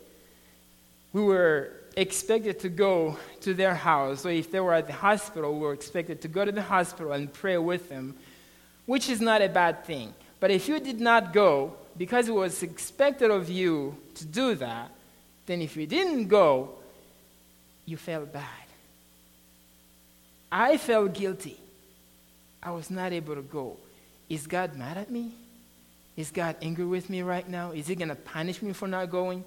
we 1.12 1.22
were 1.22 1.72
expected 1.94 2.58
to 2.60 2.70
go 2.70 3.18
to 3.42 3.52
their 3.52 3.74
house. 3.74 4.24
or 4.24 4.30
if 4.30 4.50
they 4.50 4.60
were 4.60 4.72
at 4.72 4.86
the 4.86 4.94
hospital, 4.94 5.52
we 5.52 5.60
were 5.60 5.74
expected 5.74 6.22
to 6.22 6.28
go 6.28 6.42
to 6.42 6.52
the 6.52 6.62
hospital 6.62 7.12
and 7.12 7.30
pray 7.30 7.58
with 7.58 7.90
them, 7.90 8.16
which 8.86 9.10
is 9.10 9.20
not 9.20 9.42
a 9.42 9.48
bad 9.48 9.84
thing. 9.84 10.14
But 10.40 10.50
if 10.50 10.68
you 10.68 10.80
did 10.80 11.00
not 11.00 11.34
go, 11.34 11.74
because 11.98 12.28
it 12.28 12.34
was 12.34 12.62
expected 12.62 13.30
of 13.30 13.50
you 13.50 13.96
to 14.14 14.24
do 14.24 14.54
that, 14.54 14.90
then 15.44 15.60
if 15.60 15.76
you 15.76 15.86
didn't 15.86 16.28
go, 16.28 16.76
you 17.86 17.96
felt 17.96 18.32
bad. 18.32 18.44
I 20.50 20.76
felt 20.76 21.14
guilty. 21.14 21.58
I 22.62 22.72
was 22.72 22.90
not 22.90 23.12
able 23.12 23.36
to 23.36 23.42
go. 23.42 23.76
Is 24.28 24.46
God 24.46 24.76
mad 24.76 24.96
at 24.96 25.10
me? 25.10 25.30
Is 26.16 26.30
God 26.30 26.56
angry 26.60 26.84
with 26.84 27.08
me 27.08 27.22
right 27.22 27.48
now? 27.48 27.70
Is 27.70 27.86
He 27.86 27.94
going 27.94 28.08
to 28.08 28.14
punish 28.14 28.60
me 28.60 28.72
for 28.72 28.88
not 28.88 29.10
going? 29.10 29.44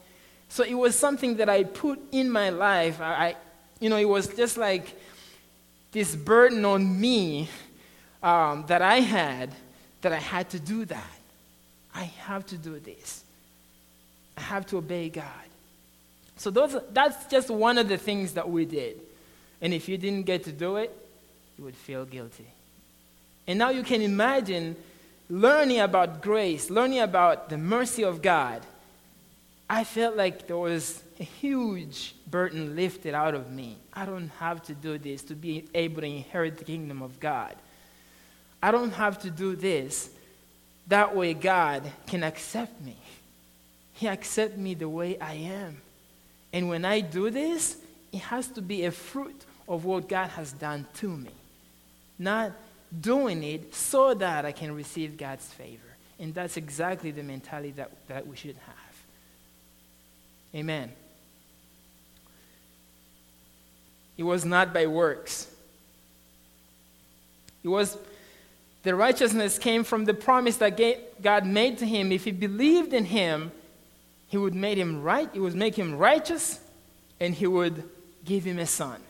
So 0.47 0.63
it 0.63 0.73
was 0.73 0.95
something 0.95 1.37
that 1.37 1.49
I 1.49 1.63
put 1.63 1.99
in 2.11 2.29
my 2.29 2.49
life. 2.49 3.01
I, 3.01 3.35
you 3.79 3.89
know, 3.89 3.97
it 3.97 4.07
was 4.07 4.27
just 4.27 4.57
like 4.57 4.97
this 5.91 6.15
burden 6.15 6.65
on 6.65 6.99
me 6.99 7.49
um, 8.23 8.65
that 8.67 8.81
I 8.81 8.99
had 8.99 9.51
that 10.01 10.13
I 10.13 10.17
had 10.17 10.49
to 10.51 10.59
do 10.59 10.85
that. 10.85 11.17
I 11.93 12.03
have 12.03 12.45
to 12.47 12.57
do 12.57 12.79
this. 12.79 13.23
I 14.37 14.41
have 14.41 14.65
to 14.67 14.77
obey 14.77 15.09
God. 15.09 15.25
So 16.39 16.49
those, 16.49 16.75
that's 16.93 17.25
just 17.25 17.49
one 17.49 17.77
of 17.77 17.87
the 17.87 17.97
things 17.97 18.33
that 18.33 18.49
we 18.49 18.65
did. 18.65 19.01
And 19.61 19.73
if 19.73 19.87
you 19.87 19.97
didn't 19.97 20.23
get 20.23 20.45
to 20.45 20.51
do 20.51 20.77
it, 20.77 20.95
you 21.57 21.65
would 21.65 21.75
feel 21.75 22.05
guilty. 22.05 22.47
And 23.45 23.59
now 23.59 23.69
you 23.69 23.83
can 23.83 24.01
imagine 24.01 24.77
learning 25.29 25.81
about 25.81 26.21
grace, 26.21 26.69
learning 26.69 26.99
about 26.99 27.49
the 27.49 27.57
mercy 27.57 28.03
of 28.03 28.21
God, 28.21 28.61
I 29.69 29.83
felt 29.83 30.15
like 30.15 30.47
there 30.47 30.57
was 30.57 31.03
a 31.19 31.23
huge 31.23 32.15
burden 32.25 32.75
lifted 32.75 33.13
out 33.13 33.35
of 33.35 33.51
me. 33.51 33.77
I 33.93 34.05
don't 34.05 34.29
have 34.39 34.63
to 34.63 34.73
do 34.73 34.97
this 34.97 35.21
to 35.23 35.35
be 35.35 35.65
able 35.75 36.01
to 36.01 36.07
inherit 36.07 36.57
the 36.57 36.63
kingdom 36.63 37.03
of 37.03 37.19
God. 37.19 37.55
I 38.63 38.71
don't 38.71 38.93
have 38.93 39.19
to 39.19 39.29
do 39.29 39.55
this. 39.55 40.09
That 40.87 41.15
way, 41.15 41.35
God 41.35 41.91
can 42.07 42.23
accept 42.23 42.81
me. 42.81 42.97
He 43.93 44.07
accepts 44.07 44.57
me 44.57 44.73
the 44.73 44.89
way 44.89 45.19
I 45.19 45.33
am. 45.33 45.81
And 46.51 46.69
when 46.69 46.85
I 46.85 47.01
do 47.01 47.29
this, 47.29 47.77
it 48.11 48.21
has 48.21 48.47
to 48.49 48.61
be 48.61 48.85
a 48.85 48.91
fruit 48.91 49.45
of 49.67 49.85
what 49.85 50.09
God 50.09 50.29
has 50.31 50.51
done 50.51 50.87
to 50.95 51.07
me, 51.07 51.31
not 52.17 52.51
doing 52.99 53.43
it 53.43 53.75
so 53.75 54.13
that 54.15 54.45
I 54.45 54.51
can 54.51 54.73
receive 54.75 55.17
God's 55.17 55.45
favor. 55.45 55.83
And 56.19 56.33
that's 56.33 56.57
exactly 56.57 57.11
the 57.11 57.23
mentality 57.23 57.71
that, 57.71 57.91
that 58.07 58.27
we 58.27 58.35
should 58.35 58.57
have. 58.57 59.05
Amen. 60.55 60.91
It 64.17 64.23
was 64.23 64.43
not 64.43 64.73
by 64.73 64.87
works. 64.87 65.49
It 67.63 67.69
was 67.69 67.97
the 68.83 68.95
righteousness 68.95 69.57
came 69.57 69.83
from 69.83 70.05
the 70.05 70.13
promise 70.13 70.57
that 70.57 71.21
God 71.21 71.45
made 71.45 71.77
to 71.77 71.85
him. 71.85 72.11
If 72.11 72.25
he 72.25 72.31
believed 72.31 72.93
in 72.93 73.05
him, 73.05 73.51
he 74.29 74.37
would 74.37 74.55
make 74.55 74.77
him 74.77 75.01
right, 75.01 75.29
he 75.33 75.39
would 75.39 75.55
make 75.55 75.75
him 75.75 75.95
righteous, 75.95 76.59
and 77.19 77.35
he 77.35 77.47
would 77.47 77.83
give 78.23 78.45
him 78.45 78.59
a 78.59 78.65
son. 78.65 79.01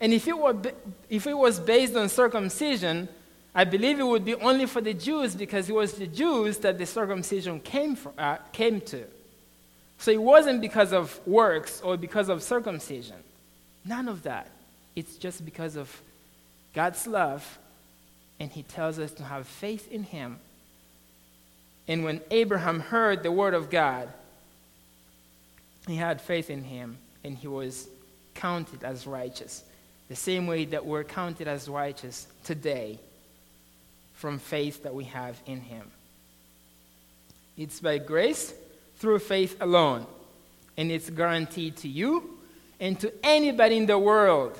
And 0.00 0.12
if 0.12 0.26
it, 0.26 0.36
were, 0.36 0.56
if 1.08 1.26
it 1.28 1.34
was 1.34 1.60
based 1.60 1.94
on 1.94 2.08
circumcision, 2.08 3.08
I 3.54 3.64
believe 3.64 4.00
it 4.00 4.06
would 4.06 4.24
be 4.24 4.34
only 4.34 4.66
for 4.66 4.80
the 4.80 4.94
Jews 4.94 5.36
because 5.36 5.68
it 5.68 5.74
was 5.74 5.92
the 5.92 6.06
Jews 6.08 6.58
that 6.58 6.78
the 6.78 6.86
circumcision 6.86 7.60
came, 7.60 7.94
from, 7.94 8.12
uh, 8.18 8.38
came 8.52 8.80
to. 8.80 9.04
So 9.98 10.10
it 10.10 10.20
wasn't 10.20 10.60
because 10.60 10.92
of 10.92 11.20
works 11.26 11.80
or 11.82 11.96
because 11.96 12.28
of 12.28 12.42
circumcision. 12.42 13.16
None 13.84 14.08
of 14.08 14.24
that. 14.24 14.50
It's 14.96 15.16
just 15.16 15.44
because 15.44 15.76
of 15.76 16.02
God's 16.74 17.06
love, 17.06 17.58
and 18.40 18.50
He 18.50 18.62
tells 18.62 18.98
us 18.98 19.12
to 19.12 19.22
have 19.22 19.46
faith 19.46 19.90
in 19.92 20.02
Him. 20.02 20.38
And 21.92 22.04
when 22.04 22.22
Abraham 22.30 22.80
heard 22.80 23.22
the 23.22 23.30
word 23.30 23.52
of 23.52 23.68
God, 23.68 24.08
he 25.86 25.96
had 25.96 26.22
faith 26.22 26.48
in 26.48 26.64
Him, 26.64 26.96
and 27.22 27.36
he 27.36 27.48
was 27.48 27.86
counted 28.32 28.82
as 28.82 29.06
righteous. 29.06 29.62
The 30.08 30.16
same 30.16 30.46
way 30.46 30.64
that 30.64 30.86
we're 30.86 31.04
counted 31.04 31.48
as 31.48 31.68
righteous 31.68 32.26
today 32.44 32.98
from 34.14 34.38
faith 34.38 34.84
that 34.84 34.94
we 34.94 35.04
have 35.04 35.38
in 35.44 35.60
Him. 35.60 35.90
It's 37.58 37.80
by 37.80 37.98
grace 37.98 38.54
through 38.96 39.18
faith 39.18 39.60
alone, 39.60 40.06
and 40.78 40.90
it's 40.90 41.10
guaranteed 41.10 41.76
to 41.76 41.88
you 41.88 42.38
and 42.80 42.98
to 43.00 43.12
anybody 43.22 43.76
in 43.76 43.84
the 43.84 43.98
world 43.98 44.58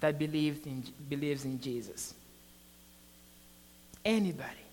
that 0.00 0.18
believes 0.18 0.66
in, 0.66 0.84
believes 1.08 1.46
in 1.46 1.58
Jesus. 1.58 2.12
Anybody. 4.04 4.66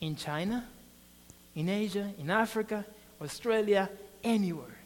In 0.00 0.14
China, 0.14 0.64
in 1.54 1.68
Asia, 1.68 2.12
in 2.18 2.30
Africa, 2.30 2.84
Australia, 3.20 3.88
anywhere. 4.22 4.76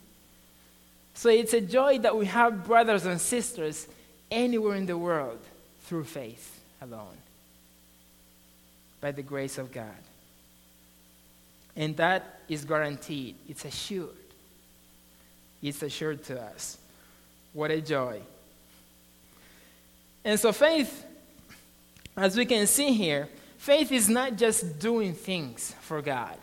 So 1.14 1.28
it's 1.28 1.54
a 1.54 1.60
joy 1.60 1.98
that 2.00 2.16
we 2.16 2.26
have 2.26 2.64
brothers 2.64 3.06
and 3.06 3.20
sisters 3.20 3.86
anywhere 4.30 4.76
in 4.76 4.86
the 4.86 4.98
world 4.98 5.38
through 5.82 6.04
faith 6.04 6.60
alone 6.82 7.16
by 9.00 9.12
the 9.12 9.22
grace 9.22 9.58
of 9.58 9.70
God. 9.70 10.02
And 11.76 11.96
that 11.96 12.40
is 12.48 12.64
guaranteed, 12.64 13.36
it's 13.48 13.64
assured. 13.64 14.10
It's 15.62 15.82
assured 15.82 16.24
to 16.24 16.40
us. 16.40 16.78
What 17.52 17.70
a 17.70 17.80
joy. 17.80 18.20
And 20.24 20.38
so, 20.38 20.52
faith, 20.52 21.04
as 22.16 22.36
we 22.36 22.46
can 22.46 22.66
see 22.66 22.92
here, 22.92 23.28
faith 23.58 23.92
is 23.92 24.08
not 24.08 24.36
just 24.36 24.78
doing 24.78 25.14
things 25.14 25.74
for 25.80 26.00
God. 26.02 26.36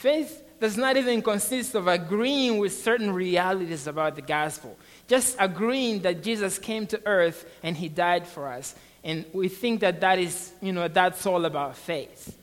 Faith 0.00 0.42
does 0.58 0.78
not 0.78 0.96
even 0.96 1.20
consist 1.20 1.74
of 1.74 1.86
agreeing 1.86 2.56
with 2.56 2.72
certain 2.72 3.12
realities 3.12 3.86
about 3.86 4.16
the 4.16 4.22
gospel, 4.22 4.78
just 5.06 5.36
agreeing 5.38 6.00
that 6.00 6.22
Jesus 6.22 6.58
came 6.58 6.86
to 6.86 6.98
earth 7.04 7.44
and 7.62 7.76
he 7.76 7.90
died 7.90 8.26
for 8.26 8.48
us. 8.48 8.74
And 9.04 9.26
we 9.34 9.48
think 9.48 9.80
that 9.80 10.00
that 10.00 10.18
is, 10.18 10.52
you 10.62 10.72
know, 10.72 10.88
that's 10.88 11.26
all 11.26 11.44
about 11.44 11.76
faith. 11.76 12.34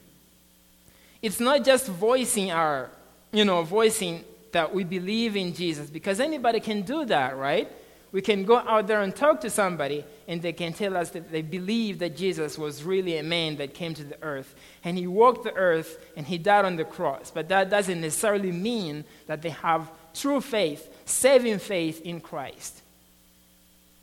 It's 1.19 1.39
not 1.39 1.65
just 1.65 1.87
voicing 1.87 2.51
our, 2.51 2.91
you 3.31 3.43
know, 3.43 3.63
voicing 3.63 4.23
that 4.51 4.71
we 4.71 4.83
believe 4.83 5.35
in 5.35 5.51
Jesus, 5.55 5.89
because 5.89 6.19
anybody 6.19 6.59
can 6.59 6.83
do 6.83 7.05
that, 7.05 7.37
right? 7.37 7.71
We 8.11 8.21
can 8.21 8.45
go 8.45 8.57
out 8.57 8.87
there 8.87 9.01
and 9.01 9.13
talk 9.13 9.41
to 9.41 9.49
somebody, 9.49 10.05
and 10.27 10.41
they 10.41 10.53
can 10.53 10.71
tell 10.71 10.95
us 10.95 11.09
that 11.11 11.31
they 11.31 11.41
believe 11.41 11.99
that 11.99 12.15
Jesus 12.15 12.57
was 12.57 12.83
really 12.83 13.17
a 13.17 13.23
man 13.23 13.57
that 13.57 13.73
came 13.73 13.93
to 13.95 14.03
the 14.03 14.21
earth. 14.23 14.55
And 14.83 14.97
he 14.97 15.07
walked 15.07 15.43
the 15.43 15.53
earth 15.53 15.99
and 16.15 16.25
he 16.25 16.37
died 16.37 16.63
on 16.63 16.77
the 16.77 16.85
cross. 16.85 17.31
But 17.31 17.49
that 17.49 17.69
doesn't 17.69 17.99
necessarily 17.99 18.51
mean 18.51 19.03
that 19.27 19.41
they 19.41 19.49
have 19.49 19.91
true 20.13 20.39
faith, 20.39 20.89
saving 21.05 21.59
faith 21.59 22.01
in 22.01 22.21
Christ. 22.21 22.81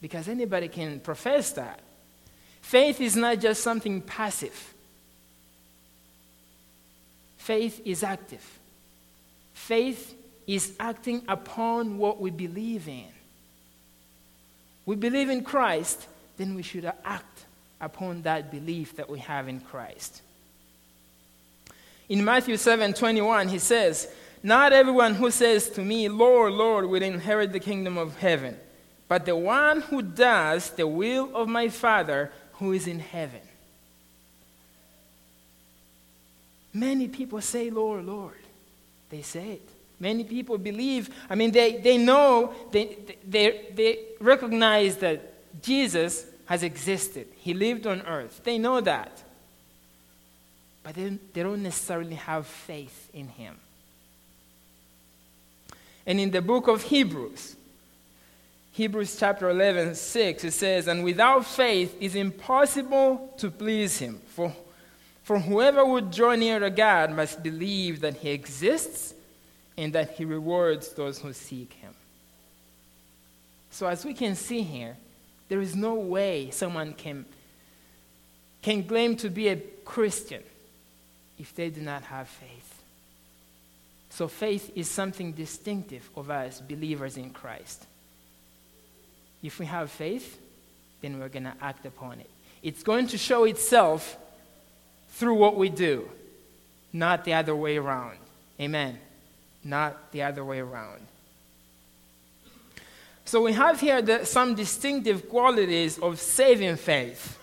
Because 0.02 0.28
anybody 0.28 0.68
can 0.68 1.00
profess 1.00 1.52
that. 1.52 1.80
Faith 2.60 3.00
is 3.00 3.16
not 3.16 3.40
just 3.40 3.62
something 3.62 4.02
passive, 4.02 4.74
faith 7.38 7.80
is 7.84 8.02
active. 8.02 8.44
Faith 9.54 10.14
is 10.46 10.74
acting 10.78 11.22
upon 11.26 11.96
what 11.96 12.20
we 12.20 12.30
believe 12.30 12.86
in. 12.86 13.13
We 14.86 14.96
believe 14.96 15.30
in 15.30 15.42
Christ, 15.42 16.06
then 16.36 16.54
we 16.54 16.62
should 16.62 16.90
act 17.04 17.44
upon 17.80 18.22
that 18.22 18.50
belief 18.50 18.96
that 18.96 19.08
we 19.08 19.18
have 19.20 19.48
in 19.48 19.60
Christ. 19.60 20.22
In 22.08 22.24
Matthew 22.24 22.56
7 22.56 22.92
21, 22.92 23.48
he 23.48 23.58
says, 23.58 24.08
Not 24.42 24.72
everyone 24.72 25.14
who 25.14 25.30
says 25.30 25.70
to 25.70 25.82
me, 25.82 26.08
Lord, 26.08 26.52
Lord, 26.52 26.86
will 26.86 27.02
inherit 27.02 27.52
the 27.52 27.60
kingdom 27.60 27.96
of 27.96 28.18
heaven, 28.18 28.56
but 29.08 29.24
the 29.24 29.36
one 29.36 29.80
who 29.82 30.02
does 30.02 30.70
the 30.70 30.86
will 30.86 31.34
of 31.34 31.48
my 31.48 31.68
Father 31.68 32.30
who 32.54 32.72
is 32.72 32.86
in 32.86 32.98
heaven. 32.98 33.40
Many 36.72 37.08
people 37.08 37.40
say, 37.40 37.70
Lord, 37.70 38.04
Lord. 38.04 38.34
They 39.10 39.22
say 39.22 39.52
it. 39.52 39.68
Many 40.00 40.24
people 40.24 40.58
believe, 40.58 41.10
I 41.30 41.34
mean, 41.34 41.50
they, 41.52 41.78
they 41.78 41.98
know, 41.98 42.54
they, 42.72 42.96
they, 43.26 43.66
they 43.74 43.98
recognize 44.20 44.96
that 44.96 45.62
Jesus 45.62 46.26
has 46.46 46.62
existed. 46.62 47.28
He 47.36 47.54
lived 47.54 47.86
on 47.86 48.02
earth. 48.02 48.40
They 48.44 48.58
know 48.58 48.80
that. 48.80 49.22
But 50.82 50.94
they, 50.94 51.18
they 51.32 51.42
don't 51.42 51.62
necessarily 51.62 52.16
have 52.16 52.46
faith 52.46 53.08
in 53.12 53.28
him. 53.28 53.56
And 56.06 56.20
in 56.20 56.30
the 56.30 56.42
book 56.42 56.68
of 56.68 56.82
Hebrews, 56.82 57.56
Hebrews 58.72 59.16
chapter 59.18 59.48
11, 59.48 59.94
6, 59.94 60.44
it 60.44 60.50
says, 60.50 60.88
And 60.88 61.04
without 61.04 61.46
faith 61.46 61.96
it 62.00 62.06
is 62.06 62.14
impossible 62.16 63.32
to 63.38 63.50
please 63.50 63.98
him. 63.98 64.20
For, 64.34 64.54
for 65.22 65.38
whoever 65.38 65.84
would 65.84 66.10
draw 66.10 66.34
near 66.34 66.58
to 66.58 66.70
God 66.70 67.12
must 67.12 67.42
believe 67.42 68.00
that 68.00 68.16
he 68.16 68.30
exists 68.30 69.14
and 69.76 69.92
that 69.92 70.12
he 70.12 70.24
rewards 70.24 70.92
those 70.92 71.18
who 71.18 71.32
seek 71.32 71.72
him. 71.74 71.94
So, 73.70 73.86
as 73.86 74.04
we 74.04 74.14
can 74.14 74.36
see 74.36 74.62
here, 74.62 74.96
there 75.48 75.60
is 75.60 75.74
no 75.74 75.94
way 75.94 76.50
someone 76.50 76.92
can, 76.94 77.24
can 78.62 78.84
claim 78.84 79.16
to 79.16 79.28
be 79.28 79.48
a 79.48 79.56
Christian 79.84 80.42
if 81.38 81.54
they 81.54 81.70
do 81.70 81.80
not 81.80 82.02
have 82.04 82.28
faith. 82.28 82.82
So, 84.10 84.28
faith 84.28 84.70
is 84.76 84.88
something 84.88 85.32
distinctive 85.32 86.08
of 86.16 86.30
us 86.30 86.60
believers 86.60 87.16
in 87.16 87.30
Christ. 87.30 87.84
If 89.42 89.58
we 89.58 89.66
have 89.66 89.90
faith, 89.90 90.38
then 91.02 91.18
we're 91.18 91.28
going 91.28 91.44
to 91.44 91.54
act 91.60 91.84
upon 91.84 92.20
it. 92.20 92.30
It's 92.62 92.82
going 92.82 93.08
to 93.08 93.18
show 93.18 93.44
itself 93.44 94.16
through 95.10 95.34
what 95.34 95.56
we 95.56 95.68
do, 95.68 96.08
not 96.92 97.24
the 97.24 97.34
other 97.34 97.54
way 97.54 97.76
around. 97.76 98.18
Amen. 98.60 98.98
Not 99.64 100.12
the 100.12 100.22
other 100.22 100.44
way 100.44 100.60
around. 100.60 101.00
So 103.24 103.42
we 103.42 103.52
have 103.54 103.80
here 103.80 104.02
the, 104.02 104.24
some 104.26 104.54
distinctive 104.54 105.28
qualities 105.28 105.98
of 105.98 106.20
saving 106.20 106.76
faith. 106.76 107.38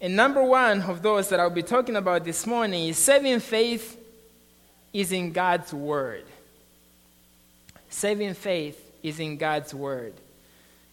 And 0.00 0.14
number 0.14 0.42
one 0.42 0.82
of 0.82 1.02
those 1.02 1.28
that 1.30 1.40
I'll 1.40 1.50
be 1.50 1.62
talking 1.62 1.96
about 1.96 2.24
this 2.24 2.46
morning 2.46 2.88
is 2.88 2.98
saving 2.98 3.40
faith 3.40 3.98
is 4.92 5.10
in 5.10 5.32
God's 5.32 5.74
Word. 5.74 6.24
Saving 7.88 8.34
faith 8.34 8.80
is 9.02 9.18
in 9.18 9.36
God's 9.36 9.74
Word. 9.74 10.14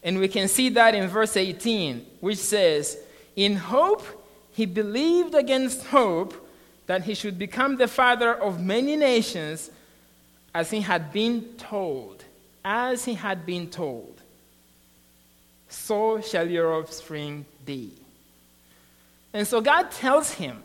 And 0.03 0.17
we 0.17 0.27
can 0.27 0.47
see 0.47 0.69
that 0.69 0.95
in 0.95 1.07
verse 1.07 1.37
18, 1.37 2.05
which 2.19 2.39
says, 2.39 2.97
In 3.35 3.55
hope 3.55 4.03
he 4.51 4.65
believed 4.65 5.35
against 5.35 5.85
hope 5.87 6.49
that 6.87 7.03
he 7.03 7.13
should 7.13 7.37
become 7.37 7.77
the 7.77 7.87
father 7.87 8.33
of 8.33 8.59
many 8.59 8.95
nations, 8.95 9.69
as 10.53 10.69
he 10.69 10.81
had 10.81 11.11
been 11.11 11.43
told. 11.57 12.23
As 12.63 13.05
he 13.05 13.13
had 13.13 13.45
been 13.45 13.69
told. 13.69 14.21
So 15.69 16.21
shall 16.21 16.49
your 16.49 16.73
offspring 16.73 17.45
be. 17.65 17.93
And 19.33 19.47
so 19.47 19.61
God 19.61 19.91
tells 19.91 20.31
him, 20.31 20.61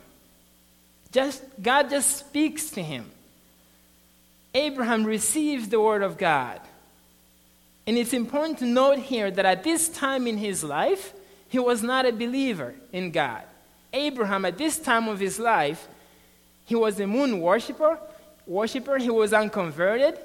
Just, 1.11 1.43
God 1.61 1.89
just 1.89 2.17
speaks 2.17 2.69
to 2.71 2.83
him. 2.83 3.09
Abraham 4.53 5.05
receives 5.05 5.69
the 5.69 5.79
word 5.79 6.03
of 6.03 6.17
God. 6.17 6.59
And 7.85 7.97
it's 7.97 8.13
important 8.13 8.59
to 8.59 8.65
note 8.65 8.99
here 8.99 9.31
that 9.31 9.45
at 9.45 9.63
this 9.63 9.87
time 9.87 10.27
in 10.27 10.37
his 10.37 10.63
life, 10.63 11.13
he 11.47 11.59
was 11.59 11.81
not 11.81 12.05
a 12.05 12.11
believer 12.11 12.75
in 12.91 13.11
God. 13.11 13.43
Abraham, 13.93 14.43
at 14.43 14.57
this 14.57 14.77
time 14.77 15.07
of 15.07 15.19
his 15.19 15.39
life, 15.39 15.87
he 16.65 16.75
was 16.75 16.99
a 16.99 17.07
moon 17.07 17.39
worshiper, 17.39 17.97
worshiper. 18.47 18.97
He 18.97 19.09
was 19.09 19.33
unconverted. 19.33 20.17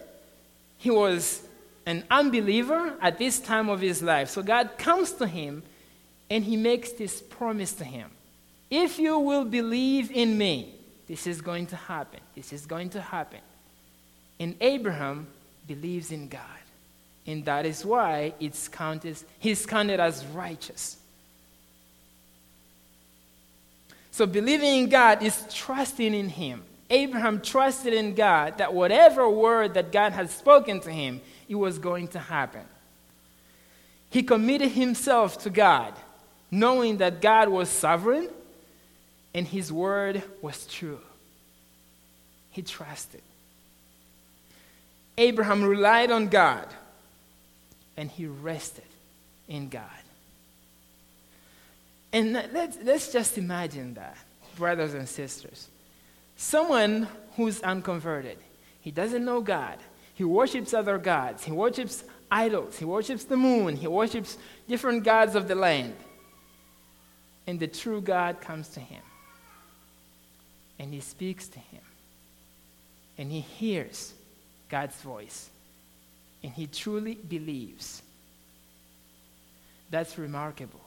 He 0.78 0.90
was 0.90 1.42
an 1.86 2.04
unbeliever 2.10 2.94
at 3.00 3.18
this 3.18 3.40
time 3.40 3.68
of 3.68 3.80
his 3.80 4.02
life. 4.02 4.30
So 4.30 4.42
God 4.42 4.78
comes 4.78 5.12
to 5.14 5.26
him 5.26 5.62
and 6.30 6.44
he 6.44 6.56
makes 6.56 6.92
this 6.92 7.20
promise 7.20 7.72
to 7.74 7.84
him. 7.84 8.10
If 8.70 8.98
you 8.98 9.18
will 9.18 9.44
believe 9.44 10.10
in 10.10 10.38
me, 10.38 10.74
this 11.06 11.26
is 11.26 11.40
going 11.40 11.66
to 11.66 11.76
happen. 11.76 12.20
This 12.34 12.52
is 12.52 12.64
going 12.64 12.90
to 12.90 13.00
happen. 13.00 13.40
And 14.40 14.56
Abraham 14.60 15.26
believes 15.66 16.10
in 16.10 16.28
God. 16.28 16.40
And 17.26 17.44
that 17.44 17.66
is 17.66 17.84
why 17.84 18.34
it's 18.40 18.68
counted, 18.68 19.18
he's 19.38 19.66
counted 19.66 20.00
as 20.00 20.24
righteous. 20.26 20.96
So 24.12 24.26
believing 24.26 24.82
in 24.82 24.88
God 24.90 25.22
is 25.22 25.42
trusting 25.52 26.14
in 26.14 26.28
Him. 26.28 26.62
Abraham 26.92 27.40
trusted 27.40 27.94
in 27.94 28.14
God 28.14 28.58
that 28.58 28.74
whatever 28.74 29.28
word 29.28 29.74
that 29.74 29.90
God 29.90 30.12
had 30.12 30.28
spoken 30.28 30.78
to 30.80 30.90
him, 30.90 31.22
it 31.48 31.54
was 31.54 31.78
going 31.78 32.08
to 32.08 32.18
happen. 32.18 32.66
He 34.10 34.22
committed 34.22 34.72
himself 34.72 35.38
to 35.44 35.50
God, 35.50 35.94
knowing 36.50 36.98
that 36.98 37.22
God 37.22 37.48
was 37.48 37.70
sovereign 37.70 38.28
and 39.32 39.46
his 39.46 39.72
word 39.72 40.22
was 40.42 40.66
true. 40.66 41.00
He 42.50 42.60
trusted. 42.60 43.22
Abraham 45.16 45.64
relied 45.64 46.10
on 46.10 46.28
God 46.28 46.68
and 47.96 48.10
he 48.10 48.26
rested 48.26 48.84
in 49.48 49.70
God. 49.70 49.88
And 52.12 52.34
let's, 52.34 52.76
let's 52.82 53.10
just 53.10 53.38
imagine 53.38 53.94
that, 53.94 54.18
brothers 54.56 54.92
and 54.92 55.08
sisters. 55.08 55.68
Someone 56.36 57.08
who's 57.36 57.60
unconverted, 57.62 58.38
he 58.80 58.90
doesn't 58.90 59.24
know 59.24 59.40
God, 59.40 59.78
he 60.14 60.24
worships 60.24 60.74
other 60.74 60.98
gods, 60.98 61.44
he 61.44 61.52
worships 61.52 62.04
idols, 62.30 62.78
he 62.78 62.84
worships 62.84 63.24
the 63.24 63.36
moon, 63.36 63.76
he 63.76 63.86
worships 63.86 64.38
different 64.68 65.04
gods 65.04 65.34
of 65.34 65.48
the 65.48 65.54
land. 65.54 65.94
And 67.46 67.58
the 67.58 67.66
true 67.66 68.00
God 68.00 68.40
comes 68.40 68.68
to 68.70 68.80
him, 68.80 69.02
and 70.78 70.92
he 70.92 71.00
speaks 71.00 71.48
to 71.48 71.58
him, 71.58 71.82
and 73.18 73.30
he 73.30 73.40
hears 73.40 74.14
God's 74.68 74.96
voice, 75.00 75.50
and 76.42 76.52
he 76.52 76.66
truly 76.66 77.14
believes. 77.14 78.02
That's 79.90 80.18
remarkable. 80.18 80.80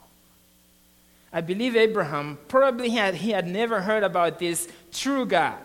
I 1.36 1.41
believe 1.41 1.76
Abraham 1.76 2.38
probably 2.48 2.91
had, 2.91 3.13
he 3.15 3.32
had 3.32 3.45
never 3.45 3.82
heard 3.82 4.04
about 4.04 4.39
this 4.39 4.69
true 4.93 5.26
God, 5.26 5.58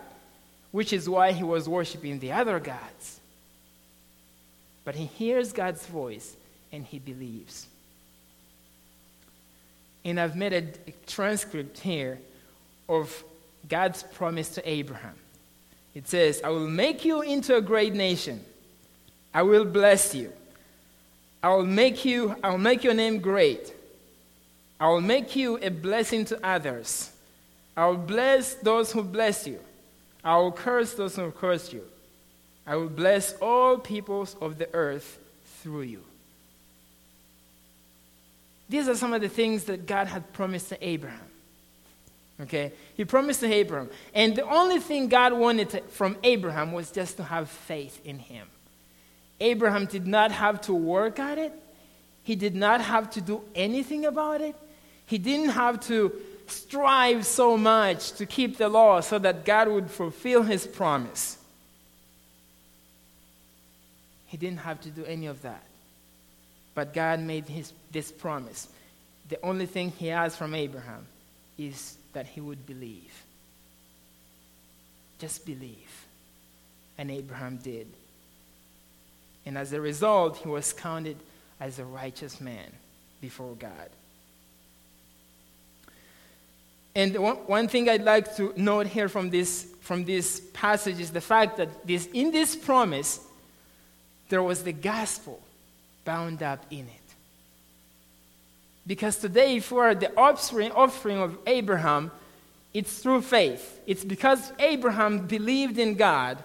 which 0.71 0.91
is 0.91 1.07
why 1.07 1.31
he 1.31 1.45
was 1.45 1.69
worshiping 1.69 2.19
the 2.19 2.33
other 2.33 2.59
gods. 2.59 3.21
But 4.83 4.95
he 4.95 5.05
hears 5.05 5.53
God's 5.53 5.85
voice 5.85 6.35
and 6.73 6.85
he 6.85 6.99
believes. 6.99 7.67
And 10.03 10.19
I've 10.19 10.35
made 10.35 10.51
a, 10.51 10.91
transcript 11.07 11.79
here 11.79 12.19
of 12.89 13.23
God's 13.69 14.03
promise 14.03 14.49
to 14.55 14.69
Abraham. 14.69 15.15
It 15.95 16.05
says, 16.09 16.41
I 16.43 16.49
will 16.49 16.67
make 16.67 17.05
you 17.05 17.21
into 17.21 17.55
a 17.55 17.61
great 17.61 17.93
nation. 17.93 18.43
I 19.33 19.43
will 19.43 19.63
bless 19.63 20.13
you. 20.13 20.33
I 21.41 21.47
will 21.55 21.65
make 21.65 22.03
you, 22.03 22.35
I 22.43 22.49
will 22.49 22.57
make 22.57 22.83
your 22.83 22.93
name 22.93 23.19
great. 23.19 23.73
I 24.81 24.87
will 24.87 24.99
make 24.99 25.35
you 25.35 25.59
a 25.61 25.69
blessing 25.69 26.25
to 26.25 26.43
others. 26.43 27.11
I 27.77 27.85
will 27.85 27.97
bless 27.97 28.55
those 28.55 28.91
who 28.91 29.03
bless 29.03 29.45
you. 29.45 29.59
I 30.23 30.37
will 30.37 30.51
curse 30.51 30.95
those 30.95 31.15
who 31.15 31.29
curse 31.29 31.71
you. 31.71 31.83
I 32.65 32.75
will 32.77 32.89
bless 32.89 33.33
all 33.33 33.77
peoples 33.77 34.35
of 34.41 34.57
the 34.57 34.67
earth 34.73 35.19
through 35.61 35.83
you. 35.83 36.01
These 38.69 38.87
are 38.87 38.95
some 38.95 39.13
of 39.13 39.21
the 39.21 39.29
things 39.29 39.65
that 39.65 39.85
God 39.85 40.07
had 40.07 40.33
promised 40.33 40.69
to 40.69 40.83
Abraham. 40.87 41.19
Okay? 42.41 42.71
He 42.97 43.05
promised 43.05 43.41
to 43.41 43.53
Abraham. 43.53 43.91
And 44.15 44.35
the 44.35 44.49
only 44.49 44.79
thing 44.79 45.09
God 45.09 45.33
wanted 45.33 45.69
to, 45.71 45.81
from 45.81 46.17
Abraham 46.23 46.71
was 46.71 46.89
just 46.89 47.17
to 47.17 47.23
have 47.23 47.51
faith 47.51 48.03
in 48.03 48.17
him. 48.17 48.47
Abraham 49.39 49.85
did 49.85 50.07
not 50.07 50.31
have 50.31 50.59
to 50.61 50.73
work 50.73 51.19
at 51.19 51.37
it, 51.37 51.53
he 52.23 52.35
did 52.35 52.55
not 52.55 52.81
have 52.81 53.11
to 53.11 53.21
do 53.21 53.43
anything 53.53 54.05
about 54.05 54.41
it. 54.41 54.55
He 55.11 55.17
didn't 55.17 55.49
have 55.49 55.81
to 55.87 56.13
strive 56.47 57.25
so 57.25 57.57
much 57.57 58.13
to 58.13 58.25
keep 58.25 58.55
the 58.55 58.69
law 58.69 59.01
so 59.01 59.19
that 59.19 59.43
God 59.43 59.67
would 59.67 59.91
fulfill 59.91 60.43
his 60.43 60.65
promise. 60.65 61.37
He 64.27 64.37
didn't 64.37 64.59
have 64.59 64.79
to 64.81 64.89
do 64.89 65.03
any 65.03 65.25
of 65.25 65.41
that. 65.41 65.63
But 66.75 66.93
God 66.93 67.19
made 67.19 67.43
his, 67.49 67.73
this 67.91 68.09
promise. 68.09 68.69
The 69.27 69.37
only 69.43 69.65
thing 69.65 69.91
he 69.91 70.11
asked 70.11 70.37
from 70.37 70.55
Abraham 70.55 71.05
is 71.57 71.97
that 72.13 72.27
he 72.27 72.39
would 72.39 72.65
believe. 72.65 73.11
Just 75.19 75.45
believe. 75.45 76.05
And 76.97 77.11
Abraham 77.11 77.57
did. 77.57 77.87
And 79.45 79.57
as 79.57 79.73
a 79.73 79.81
result, 79.81 80.37
he 80.37 80.47
was 80.47 80.71
counted 80.71 81.17
as 81.59 81.79
a 81.79 81.83
righteous 81.83 82.39
man 82.39 82.71
before 83.19 83.55
God. 83.55 83.89
And 86.93 87.17
one, 87.47 87.67
thing 87.67 87.89
I'd 87.89 88.03
like 88.03 88.35
to 88.35 88.53
note 88.57 88.87
here 88.87 89.07
from 89.07 89.29
this, 89.29 89.67
from 89.81 90.03
this 90.03 90.41
passage 90.53 90.99
is 90.99 91.11
the 91.11 91.21
fact 91.21 91.57
that 91.57 91.87
this, 91.87 92.07
in 92.13 92.31
this 92.31 92.55
promise, 92.55 93.19
there 94.29 94.43
was 94.43 94.63
the 94.63 94.73
gospel 94.73 95.41
bound 96.03 96.43
up 96.43 96.65
in 96.69 96.79
it. 96.79 97.01
Because 98.85 99.17
today, 99.17 99.57
if 99.57 99.71
we 99.71 99.79
are 99.79 99.95
the 99.95 100.15
offspring, 100.17 100.71
offspring 100.71 101.19
of 101.19 101.37
Abraham, 101.47 102.11
it's 102.73 102.99
through 102.99 103.21
faith. 103.21 103.79
It's 103.85 104.03
because 104.03 104.51
Abraham 104.59 105.27
believed 105.27 105.77
in 105.77 105.95
God 105.95 106.39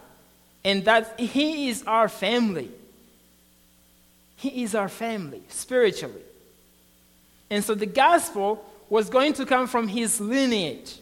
and 0.64 0.85
that 0.85 1.18
he 1.18 1.68
is 1.68 1.82
our 1.85 2.09
family. 2.09 2.70
He 4.37 4.62
is 4.62 4.74
our 4.74 4.88
family 4.88 5.42
spiritually. 5.48 6.22
And 7.48 7.64
so 7.64 7.74
the 7.74 7.87
gospel 7.87 8.64
was 8.88 9.11
going 9.11 9.33
to 9.35 9.46
come 9.46 9.66
from 9.66 9.88
his 9.88 10.20
lineage. 10.20 10.99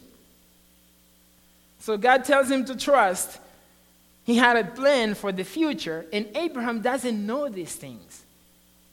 So 1.79 1.97
God 1.97 2.25
tells 2.25 2.49
him 2.49 2.65
to 2.65 2.75
trust. 2.75 3.39
He 4.23 4.35
had 4.35 4.57
a 4.57 4.63
plan 4.63 5.13
for 5.13 5.31
the 5.31 5.43
future, 5.43 6.05
and 6.11 6.27
Abraham 6.35 6.81
doesn't 6.81 7.25
know 7.25 7.47
these 7.47 7.75
things. 7.75 8.23